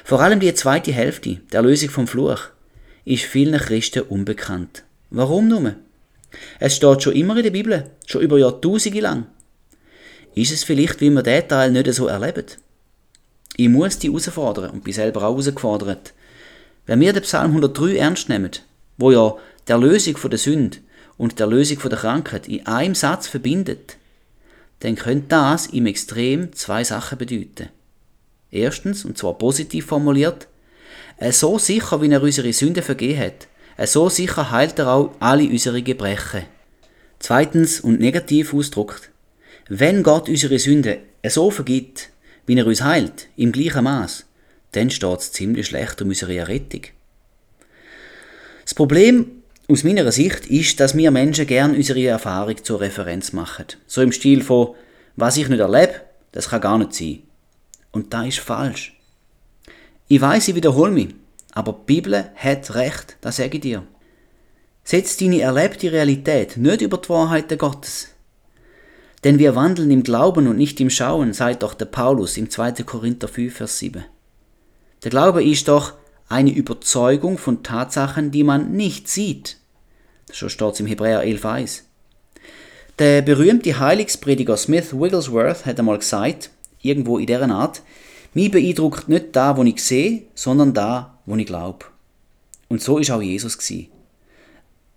Vor 0.02 0.22
allem 0.22 0.40
die 0.40 0.54
zweite 0.54 0.92
Hälfte, 0.92 1.40
der 1.52 1.60
Erlösung 1.60 1.90
vom 1.90 2.06
Fluch, 2.06 2.40
ist 3.04 3.24
vielen 3.24 3.60
Christen 3.60 4.00
unbekannt. 4.00 4.82
Warum 5.10 5.48
nur? 5.48 5.74
Es 6.58 6.76
steht 6.76 7.02
schon 7.02 7.12
immer 7.12 7.36
in 7.36 7.42
der 7.42 7.50
Bibel, 7.50 7.90
schon 8.06 8.22
über 8.22 8.38
Jahrtausende 8.38 9.00
lang. 9.00 9.26
Ist 10.36 10.52
es 10.52 10.64
vielleicht, 10.64 11.00
wie 11.00 11.08
wir 11.08 11.22
diesen 11.22 11.48
Teil 11.48 11.70
nicht 11.70 11.90
so 11.94 12.08
erleben? 12.08 12.44
Ich 13.56 13.70
muss 13.70 13.98
die 13.98 14.08
herausfordern 14.08 14.68
und 14.68 14.84
bin 14.84 14.92
selber 14.92 15.20
auch 15.20 15.32
herausgefordert. 15.32 16.12
Wenn 16.84 17.00
wir 17.00 17.14
den 17.14 17.22
Psalm 17.22 17.52
103 17.52 17.96
ernst 17.96 18.28
nehmen, 18.28 18.50
wo 18.98 19.10
ja 19.10 19.34
der 19.66 19.78
Lösung 19.78 20.14
der 20.30 20.38
Sünde 20.38 20.76
und 21.16 21.38
der 21.38 21.46
Lösung 21.46 21.78
der 21.78 21.98
Krankheit 21.98 22.48
in 22.48 22.66
einem 22.66 22.94
Satz 22.94 23.26
verbindet, 23.26 23.96
dann 24.80 24.96
könnte 24.96 25.28
das 25.28 25.68
im 25.68 25.86
Extrem 25.86 26.52
zwei 26.52 26.84
Sachen 26.84 27.16
bedeuten. 27.16 27.70
Erstens, 28.50 29.06
und 29.06 29.16
zwar 29.16 29.38
positiv 29.38 29.86
formuliert, 29.86 30.48
so 31.30 31.58
sicher, 31.58 32.02
wie 32.02 32.10
er 32.10 32.22
unsere 32.22 32.52
Sünden 32.52 32.82
vergeben 32.82 33.20
hat, 33.20 33.88
so 33.88 34.10
sicher 34.10 34.50
heilt 34.50 34.78
er 34.78 34.88
auch 34.92 35.12
alle 35.18 35.48
unsere 35.48 35.82
Gebrechen. 35.82 36.42
Zweitens, 37.20 37.80
und 37.80 38.00
negativ 38.00 38.52
ausdruckt, 38.52 39.10
wenn 39.68 40.02
Gott 40.02 40.28
unsere 40.28 40.58
Sünden 40.58 40.98
äh, 41.22 41.30
so 41.30 41.50
vergibt, 41.50 42.10
wie 42.46 42.56
er 42.56 42.66
uns 42.66 42.82
heilt, 42.82 43.28
im 43.36 43.52
gleichen 43.52 43.84
Maß, 43.84 44.24
dann 44.72 44.90
steht 44.90 45.18
es 45.18 45.32
ziemlich 45.32 45.66
schlecht 45.66 46.00
um 46.02 46.08
unsere 46.08 46.36
Errettung. 46.36 46.82
Das 48.64 48.74
Problem 48.74 49.42
aus 49.68 49.82
meiner 49.82 50.10
Sicht 50.12 50.46
ist, 50.46 50.78
dass 50.78 50.96
wir 50.96 51.10
Menschen 51.10 51.46
gern 51.46 51.74
unsere 51.74 52.06
Erfahrung 52.06 52.62
zur 52.62 52.80
Referenz 52.80 53.32
machen. 53.32 53.66
So 53.86 54.02
im 54.02 54.12
Stil 54.12 54.42
von, 54.42 54.74
was 55.16 55.36
ich 55.36 55.48
nicht 55.48 55.60
erlebe, 55.60 56.02
das 56.32 56.50
kann 56.50 56.60
gar 56.60 56.78
nicht 56.78 56.94
sein. 56.94 57.22
Und 57.90 58.12
da 58.12 58.24
ist 58.24 58.38
falsch. 58.38 58.96
Ich 60.08 60.20
weiß, 60.20 60.48
ich 60.48 60.54
wiederhole 60.54 60.92
mich, 60.92 61.14
aber 61.52 61.72
die 61.72 61.94
Bibel 61.94 62.30
hat 62.36 62.74
recht, 62.74 63.16
das 63.22 63.36
sage 63.36 63.56
ich 63.56 63.62
dir. 63.62 63.82
Setz 64.84 65.16
deine 65.16 65.40
erlebte 65.40 65.90
Realität 65.90 66.56
nicht 66.58 66.82
über 66.82 66.98
die 66.98 67.08
Wahrheiten 67.08 67.58
Gottes. 67.58 68.08
Denn 69.26 69.40
wir 69.40 69.56
wandeln 69.56 69.90
im 69.90 70.04
Glauben 70.04 70.46
und 70.46 70.56
nicht 70.56 70.80
im 70.80 70.88
Schauen, 70.88 71.32
sagt 71.32 71.64
doch 71.64 71.74
der 71.74 71.86
Paulus 71.86 72.36
im 72.36 72.48
2. 72.48 72.84
Korinther 72.84 73.26
5, 73.26 73.56
Vers 73.56 73.80
7. 73.80 74.04
Der 75.02 75.10
Glaube 75.10 75.42
ist 75.42 75.66
doch 75.66 75.94
eine 76.28 76.52
Überzeugung 76.52 77.36
von 77.36 77.64
Tatsachen, 77.64 78.30
die 78.30 78.44
man 78.44 78.70
nicht 78.70 79.08
sieht. 79.08 79.56
So 80.30 80.48
steht 80.48 80.74
es 80.74 80.78
im 80.78 80.86
Hebräer 80.86 81.24
11,1. 81.24 81.80
Der 83.00 83.20
berühmte 83.20 83.80
Heiligsprediger 83.80 84.56
Smith 84.56 84.92
Wigglesworth 84.92 85.66
hat 85.66 85.80
einmal 85.80 85.98
gesagt, 85.98 86.50
irgendwo 86.80 87.18
in 87.18 87.26
dieser 87.26 87.50
Art, 87.50 87.82
mich 88.32 88.52
beeindruckt 88.52 89.08
nicht 89.08 89.34
da, 89.34 89.56
wo 89.56 89.64
ich 89.64 89.82
sehe, 89.82 90.22
sondern 90.36 90.72
da, 90.72 91.18
wo 91.26 91.34
ich 91.34 91.46
glaube. 91.46 91.86
Und 92.68 92.80
so 92.80 92.98
ist 92.98 93.10
auch 93.10 93.22
Jesus 93.22 93.58
gsi. 93.58 93.90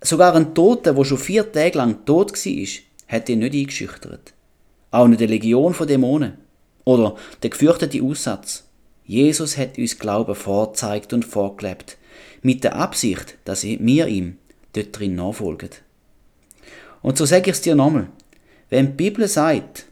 Sogar 0.01 0.35
ein 0.35 0.53
Toter, 0.53 0.95
wo 0.95 1.03
schon 1.03 1.17
vier 1.17 1.51
Tage 1.51 1.79
lang 1.79 2.05
tot 2.05 2.33
war, 2.33 2.88
hat 3.09 3.27
ihn 3.27 3.39
nicht 3.39 3.53
eingeschüchtert. 3.53 4.33
Auch 4.91 5.07
nicht 5.07 5.21
eine 5.21 5.31
Legion 5.31 5.73
von 5.73 5.87
Dämonen. 5.87 6.37
Oder 6.85 7.15
der 7.43 7.49
gefürchtete 7.49 8.01
Aussatz. 8.01 8.63
Jesus 9.05 9.57
hat 9.57 9.77
uns 9.77 9.99
Glauben 9.99 10.35
vorzeigt 10.35 11.11
und 11.13 11.25
vorgelebt, 11.25 11.97
mit 12.41 12.63
der 12.63 12.75
Absicht, 12.75 13.37
dass 13.43 13.63
wir 13.63 14.07
ihm 14.07 14.37
dort 14.73 14.97
drin 14.97 15.15
nachfolgen. 15.15 15.71
Und 17.01 17.17
so 17.17 17.25
sage 17.25 17.49
ich 17.49 17.57
es 17.57 17.61
dir 17.61 17.75
nochmal. 17.75 18.07
Wenn 18.69 18.87
die 18.87 19.03
Bibel 19.03 19.27
sagt, 19.27 19.87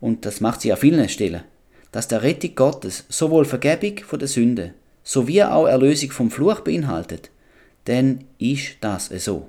und 0.00 0.26
das 0.26 0.40
macht 0.40 0.60
sie 0.60 0.72
an 0.72 0.78
vielen 0.78 1.08
Stellen, 1.08 1.42
dass 1.90 2.08
der 2.08 2.22
Rettung 2.22 2.54
Gottes 2.54 3.04
sowohl 3.08 3.44
Vergebung 3.44 4.04
von 4.04 4.18
der 4.18 4.28
Sünde 4.28 4.74
sowie 5.02 5.42
auch 5.42 5.66
Erlösung 5.66 6.10
vom 6.10 6.30
Fluch 6.30 6.60
beinhaltet, 6.60 7.30
dann 7.84 8.24
ist 8.38 8.76
das 8.80 9.06
so. 9.06 9.48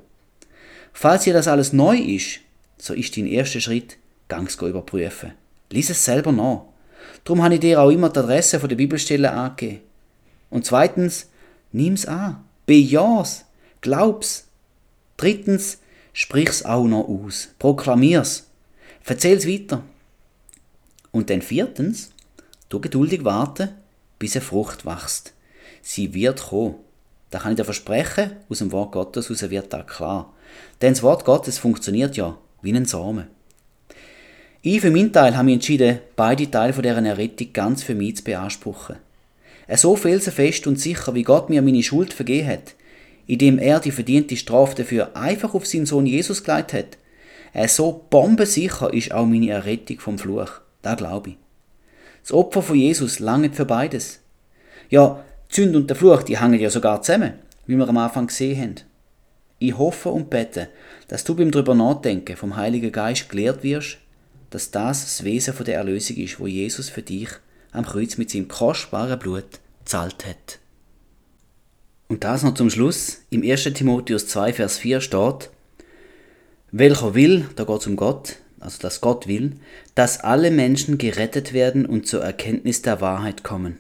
Falls 0.94 1.24
dir 1.24 1.34
das 1.34 1.48
alles 1.48 1.74
neu 1.74 1.98
ist, 1.98 2.40
so 2.78 2.94
ist 2.94 3.16
dein 3.18 3.28
erster 3.28 3.62
Schritt, 3.62 3.98
ganz 4.28 4.56
überprüfen. 4.56 5.34
Lies 5.70 5.90
es 5.90 6.04
selber 6.04 6.32
nach. 6.32 6.66
Darum 7.24 7.44
habe 7.44 7.56
ich 7.56 7.60
dir 7.60 7.82
auch 7.82 7.90
immer 7.90 8.10
die 8.10 8.20
Adresse 8.20 8.60
von 8.60 8.70
der 8.70 8.76
Bibelstelle 8.76 9.32
angegeben. 9.32 9.82
Und 10.50 10.66
zweitens, 10.66 11.30
nimm's 11.72 12.06
an. 12.06 12.44
Bejah's. 12.66 13.46
Glaub's. 13.82 14.48
Drittens, 15.18 15.80
sprich's 16.14 16.66
auch 16.66 16.86
noch 16.86 17.08
aus. 17.08 17.50
Proklamier's. 17.60 18.48
Erzähl's 19.06 19.48
weiter. 19.48 19.84
Und 21.12 21.30
dann 21.30 21.42
viertens, 21.42 22.12
du 22.70 22.80
geduldig 22.80 23.24
warten, 23.24 23.70
bis 24.20 24.36
eine 24.36 24.44
Frucht 24.44 24.86
wächst. 24.86 25.34
Sie 25.82 26.14
wird 26.14 26.50
kommen. 26.50 26.76
Da 27.30 27.40
kann 27.40 27.52
ich 27.52 27.58
dir 27.58 27.66
versprechen, 27.66 28.32
aus 28.50 28.60
dem 28.60 28.72
Wort 28.72 28.92
Gottes 28.92 29.30
aus 29.30 29.50
wird 29.50 29.72
da 29.72 29.84
klar. 29.84 30.34
Denn 30.82 30.94
das 30.94 31.04
Wort 31.04 31.26
Gottes 31.26 31.58
funktioniert 31.58 32.16
ja 32.18 32.38
wie 32.66 32.74
ein 32.74 32.86
Samen. 32.86 33.28
Ich 34.62 34.82
für 34.82 34.92
meinen 34.92 35.14
Teil 35.14 35.38
habe 35.38 35.46
mich 35.46 35.54
entschieden, 35.54 36.00
beide 36.16 36.50
Teile 36.50 36.74
von 36.74 36.84
deren 36.84 37.06
Errettung 37.06 37.54
ganz 37.54 37.84
für 37.84 37.96
mich 37.96 38.18
zu 38.18 38.24
beanspruchen. 38.24 38.96
So 39.76 39.96
felsenfest 39.96 40.68
und 40.68 40.80
sicher, 40.80 41.14
wie 41.14 41.24
Gott 41.24 41.50
mir 41.50 41.62
meine 41.62 41.84
Schuld 41.84 42.14
vergeben 42.14 42.48
hat, 42.48 42.74
indem 43.28 43.60
er 43.60 43.80
die 43.80 43.92
verdiente 43.92 44.36
Strafe 44.36 44.76
dafür 44.76 45.16
einfach 45.16 45.54
auf 45.54 45.66
seinen 45.66 45.86
Sohn 45.86 46.06
Jesus 46.06 46.44
geleitet 46.44 46.98
hat, 47.54 47.70
so 47.70 48.06
bombensicher 48.10 48.94
ist 48.94 49.14
auch 49.14 49.26
meine 49.26 49.50
Errettung 49.50 50.00
vom 50.00 50.18
Fluch. 50.18 50.50
Da 50.82 50.96
glaube 50.96 51.32
ich. 51.32 51.38
Das 52.22 52.34
Opfer 52.34 52.62
von 52.62 52.76
Jesus 52.76 53.20
langt 53.20 53.56
für 53.56 53.66
beides. 53.66 54.20
Ja, 54.90 55.24
Sünde 55.48 55.78
und 55.78 55.90
der 55.90 55.96
Fluch, 55.96 56.24
die 56.24 56.40
hängen 56.40 56.60
ja 56.60 56.70
sogar 56.70 57.02
zusammen, 57.02 57.34
wie 57.68 57.76
wir 57.76 57.88
am 57.88 57.98
Anfang 57.98 58.28
gesehen 58.28 58.60
haben. 58.60 58.76
Ich 59.60 59.78
hoffe 59.78 60.10
und 60.10 60.30
bete, 60.30 60.70
dass 61.08 61.24
du 61.24 61.36
beim 61.36 61.52
drüber 61.52 61.76
nachdenken 61.76 62.36
vom 62.36 62.56
Heiligen 62.56 62.92
Geist 62.92 63.30
gelehrt 63.30 63.64
wirst, 63.64 63.98
dass 64.50 64.72
das 64.72 65.04
das 65.04 65.24
Wesen 65.24 65.56
der 65.66 65.76
Erlösung 65.76 66.18
ist, 66.18 66.40
wo 66.40 66.48
Jesus 66.48 66.90
für 66.90 67.02
dich 67.02 67.30
am 67.72 67.86
Kreuz 67.86 68.18
mit 68.18 68.30
seinem 68.30 68.48
kostbaren 68.48 69.20
Blut 69.20 69.46
zahlt 69.86 70.26
hat. 70.26 70.60
Und 72.08 72.24
das 72.24 72.44
noch 72.44 72.54
zum 72.54 72.70
Schluss. 72.70 73.22
Im 73.30 73.44
1. 73.44 73.64
Timotheus 73.74 74.28
2, 74.28 74.54
Vers 74.54 74.78
4 74.78 75.02
steht, 75.02 75.50
welcher 76.72 77.16
will, 77.16 77.50
da 77.56 77.64
geht 77.64 77.82
es 77.82 77.88
um 77.88 77.96
Gott, 77.96 78.36
also 78.60 78.80
dass 78.82 79.02
Gott 79.02 79.28
will, 79.28 79.54
dass 79.96 80.20
alle 80.20 80.52
Menschen 80.52 80.98
gerettet 80.98 81.54
werden 81.54 81.86
und 81.86 82.08
zur 82.08 82.22
Erkenntnis 82.24 82.82
der 82.82 83.02
Wahrheit 83.02 83.44
kommen. 83.44 83.80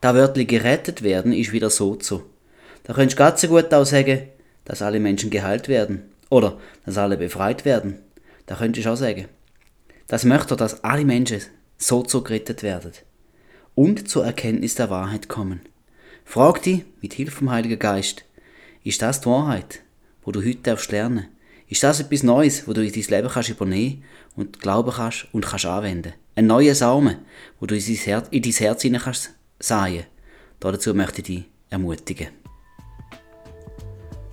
Da 0.00 0.14
wörtlich 0.14 0.48
gerettet 0.48 1.02
werden 1.02 1.32
ist 1.32 1.52
wieder 1.52 1.70
so 1.70 1.96
zu. 1.96 2.22
Da 2.84 2.92
könntest 2.92 3.18
du 3.18 3.22
ganz 3.22 3.40
so 3.40 3.48
gut 3.48 3.72
auch 3.72 3.86
sagen, 3.86 4.28
dass 4.64 4.82
alle 4.82 5.00
Menschen 5.00 5.30
geheilt 5.30 5.68
werden. 5.68 6.02
Oder 6.30 6.58
dass 6.84 6.98
alle 6.98 7.16
befreit 7.16 7.64
werden. 7.64 7.98
Da 8.46 8.56
könntest 8.56 8.86
du 8.86 8.90
auch 8.92 8.96
sagen. 8.96 9.26
Das 10.06 10.24
möchte, 10.24 10.56
dass 10.56 10.84
alle 10.84 11.04
Menschen 11.04 11.40
so 11.78 12.02
zu 12.02 12.22
gerettet 12.22 12.62
werden 12.62 12.92
und 13.74 14.08
zur 14.08 14.24
Erkenntnis 14.24 14.74
der 14.74 14.90
Wahrheit 14.90 15.28
kommen. 15.28 15.60
Frag 16.24 16.62
dich 16.62 16.84
mit 17.00 17.14
Hilfe 17.14 17.32
vom 17.32 17.50
Heiligen 17.50 17.78
Geist, 17.78 18.24
ist 18.82 19.02
das 19.02 19.20
die 19.20 19.26
Wahrheit, 19.26 19.80
wo 20.22 20.32
du 20.32 20.40
heute 20.40 20.58
darfst 20.58 20.92
lernen? 20.92 21.28
Ist 21.68 21.82
das 21.82 22.00
etwas 22.00 22.22
Neues, 22.22 22.68
wo 22.68 22.72
du 22.72 22.84
in 22.84 22.92
dein 22.92 23.02
Leben 23.02 23.28
kannst 23.28 23.48
übernehmen 23.48 24.04
und 24.36 24.60
glauben 24.60 24.92
kannst 24.92 25.26
und 25.32 25.46
kannst 25.46 25.66
anwenden? 25.66 26.12
Ein 26.36 26.46
neuer 26.46 26.74
Samen, 26.74 27.16
wo 27.60 27.66
du 27.66 27.76
in 27.76 27.84
dein 27.84 27.96
Herz, 27.96 28.28
in 28.30 28.42
dein 28.42 28.52
Herz 28.52 28.82
hinein 28.82 29.00
kannst 29.02 29.30
säen. 29.58 30.04
Dazu 30.60 30.94
möchte 30.94 31.20
ich 31.20 31.26
dich 31.26 31.44
ermutigen. 31.70 32.43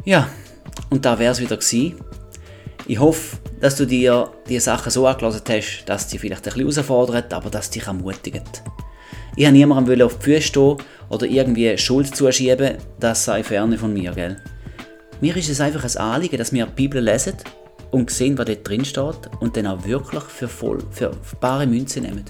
Ja, 0.04 0.30
und 0.90 1.06
da 1.06 1.20
wäre 1.20 1.32
es 1.32 1.40
wieder 1.40 1.58
gewesen. 1.58 2.00
Ich 2.88 3.00
hoffe, 3.00 3.38
dass 3.60 3.76
du 3.76 3.86
dir 3.86 4.32
die 4.50 4.60
Sachen 4.60 4.92
so 4.92 5.06
angelassen 5.06 5.44
hast, 5.48 5.86
dass 5.86 6.10
sie 6.10 6.18
vielleicht 6.18 6.48
ein 6.48 6.54
bisschen 6.54 6.74
herausfordert, 6.74 7.34
aber 7.34 7.50
dass 7.50 7.70
dich 7.70 7.86
ermutigt. 7.86 8.64
Ich 9.36 9.46
habe 9.46 9.56
niemandem 9.56 10.02
auf 10.02 10.18
die 10.18 10.26
Füße 10.26 10.42
stehen 10.42 10.78
oder 11.10 11.26
irgendwie 11.26 11.78
Schuld 11.78 12.16
zuschieben, 12.16 12.78
das 13.00 13.26
sei 13.26 13.44
ferne 13.44 13.78
von 13.78 13.94
mir, 13.94 14.12
gell? 14.12 14.38
Mir 15.22 15.38
ist 15.38 15.50
es 15.50 15.62
einfach 15.62 15.84
ein 15.84 15.98
Anliegen, 15.98 16.38
dass 16.38 16.52
wir 16.52 16.66
die 16.66 16.74
Bibel 16.74 17.02
lesen 17.02 17.36
und 17.92 18.10
sehen, 18.10 18.38
was 18.38 18.48
dort 18.48 18.68
drin 18.68 18.84
steht 18.84 19.30
und 19.40 19.56
dann 19.56 19.68
auch 19.68 19.86
wirklich 19.86 20.24
für 20.24 20.48
voll, 20.48 20.80
für 20.90 21.12
bare 21.40 21.68
Münze 21.68 22.02
nehmen. 22.02 22.26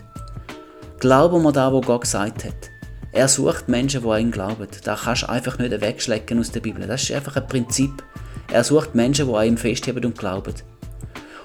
Glauben 1.00 1.42
wir 1.42 1.52
da, 1.54 1.72
wo 1.72 1.80
Gott 1.80 2.02
gesagt 2.02 2.44
hat. 2.44 2.71
Er 3.12 3.28
sucht 3.28 3.68
Menschen, 3.68 4.04
die 4.04 4.10
an 4.10 4.22
ihn 4.22 4.32
glauben. 4.32 4.68
Da 4.84 4.96
kannst 4.96 5.24
du 5.24 5.30
einfach 5.30 5.58
nicht 5.58 5.82
wegschlecken 5.82 6.40
aus 6.40 6.52
der 6.52 6.62
Bibel. 6.62 6.88
Das 6.88 7.04
ist 7.04 7.12
einfach 7.12 7.36
ein 7.36 7.48
Prinzip. 7.48 8.04
Er 8.52 8.64
sucht 8.64 8.96
Menschen, 8.96 9.28
die 9.28 9.34
an 9.34 9.48
ihm 9.48 9.58
festheben 9.58 10.06
und 10.06 10.18
glauben. 10.18 10.54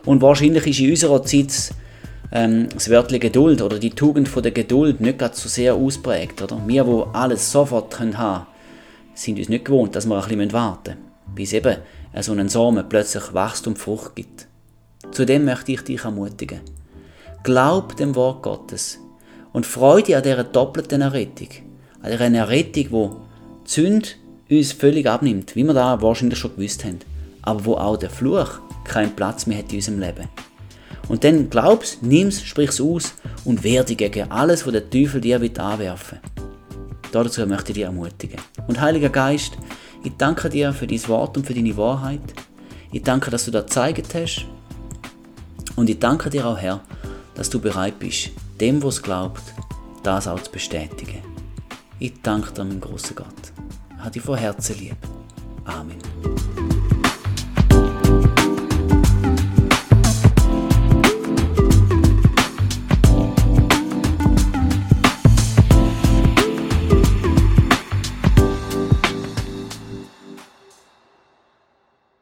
Und 0.04 0.22
wahrscheinlich 0.22 0.66
ist 0.66 0.80
in 0.80 0.90
unserer 0.90 1.22
Zeit 1.24 1.74
ähm, 2.30 2.68
das 2.72 2.88
Wörtchen 2.88 3.20
Geduld 3.20 3.62
oder 3.62 3.78
die 3.78 3.90
Tugend 3.90 4.28
von 4.28 4.42
der 4.42 4.52
Geduld 4.52 5.00
nicht 5.00 5.18
gerade 5.18 5.34
so 5.34 5.48
sehr 5.48 5.74
ausprägt. 5.74 6.40
Oder? 6.42 6.60
Wir, 6.66 6.84
die 6.84 7.04
alles 7.12 7.50
sofort 7.50 7.94
können 7.94 8.16
haben 8.16 8.46
sind 9.18 9.38
uns 9.38 9.48
nicht 9.48 9.64
gewohnt, 9.64 9.96
dass 9.96 10.06
wir 10.06 10.22
ein 10.22 10.28
bisschen 10.28 10.52
warten 10.52 10.96
müssen, 10.98 11.34
bis 11.34 11.52
eben 11.52 11.76
so 12.20 12.32
ein 12.32 12.48
Samen 12.48 12.88
plötzlich 12.88 13.34
wächst 13.34 13.66
und 13.66 13.78
Frucht 13.78 14.14
gibt. 14.14 14.46
Zudem 15.10 15.44
möchte 15.44 15.72
ich 15.72 15.82
dich 15.82 16.04
ermutigen. 16.04 16.60
Glaub 17.42 17.96
dem 17.96 18.14
Wort 18.14 18.42
Gottes 18.42 18.98
und 19.56 19.64
freu 19.64 20.02
dich 20.02 20.14
an 20.14 20.22
dieser 20.22 20.44
doppelten 20.44 21.00
Errettung. 21.00 21.48
An 22.02 22.10
dieser 22.10 22.30
Errettung, 22.30 22.86
wo 22.90 23.16
die 23.66 23.70
Sünde 23.70 24.08
uns 24.50 24.72
völlig 24.72 25.08
abnimmt, 25.08 25.56
wie 25.56 25.64
wir 25.64 25.72
da 25.72 26.02
wahrscheinlich 26.02 26.38
schon 26.38 26.54
gewusst 26.54 26.84
haben, 26.84 26.98
aber 27.40 27.64
wo 27.64 27.72
auch 27.76 27.96
der 27.96 28.10
Fluch 28.10 28.60
keinen 28.84 29.16
Platz 29.16 29.46
mehr 29.46 29.56
hat 29.56 29.70
in 29.70 29.76
unserem 29.76 30.00
Leben. 30.00 30.28
Und 31.08 31.24
dann 31.24 31.48
glaub's, 31.48 31.96
nimm's, 32.02 32.42
sprich's 32.42 32.82
aus 32.82 33.14
und 33.46 33.64
werde 33.64 33.94
gegen 33.94 34.30
alles, 34.30 34.66
was 34.66 34.74
der 34.74 34.90
Teufel 34.90 35.22
dir 35.22 35.40
wird 35.40 35.58
anwerfen. 35.58 36.18
Dazu 37.10 37.46
möchte 37.46 37.72
ich 37.72 37.76
dich 37.76 37.84
ermutigen. 37.84 38.38
Und 38.66 38.78
Heiliger 38.78 39.08
Geist, 39.08 39.52
ich 40.04 40.12
danke 40.18 40.50
dir 40.50 40.74
für 40.74 40.86
dein 40.86 41.08
Wort 41.08 41.34
und 41.38 41.46
für 41.46 41.54
deine 41.54 41.74
Wahrheit. 41.78 42.20
Ich 42.92 43.04
danke, 43.04 43.30
dass 43.30 43.46
du 43.46 43.52
da 43.52 43.62
gezeigt 43.62 44.14
hast. 44.14 44.44
Und 45.76 45.88
ich 45.88 45.98
danke 45.98 46.28
dir 46.28 46.44
auch, 46.44 46.58
Herr, 46.58 46.82
dass 47.34 47.48
du 47.48 47.58
bereit 47.58 47.98
bist, 47.98 48.32
dem, 48.60 48.82
was 48.82 49.02
glaubt, 49.02 49.42
das 50.02 50.28
auch 50.28 50.40
zu 50.40 50.50
bestätigen. 50.50 51.22
Ich 51.98 52.20
danke 52.22 52.52
dir, 52.52 52.64
mein 52.64 52.80
großer 52.80 53.14
Gott. 53.14 53.52
Hat 53.98 54.14
dich 54.14 54.22
von 54.22 54.38
Herzen 54.38 54.78
lieb. 54.78 54.96
Amen. 55.64 55.98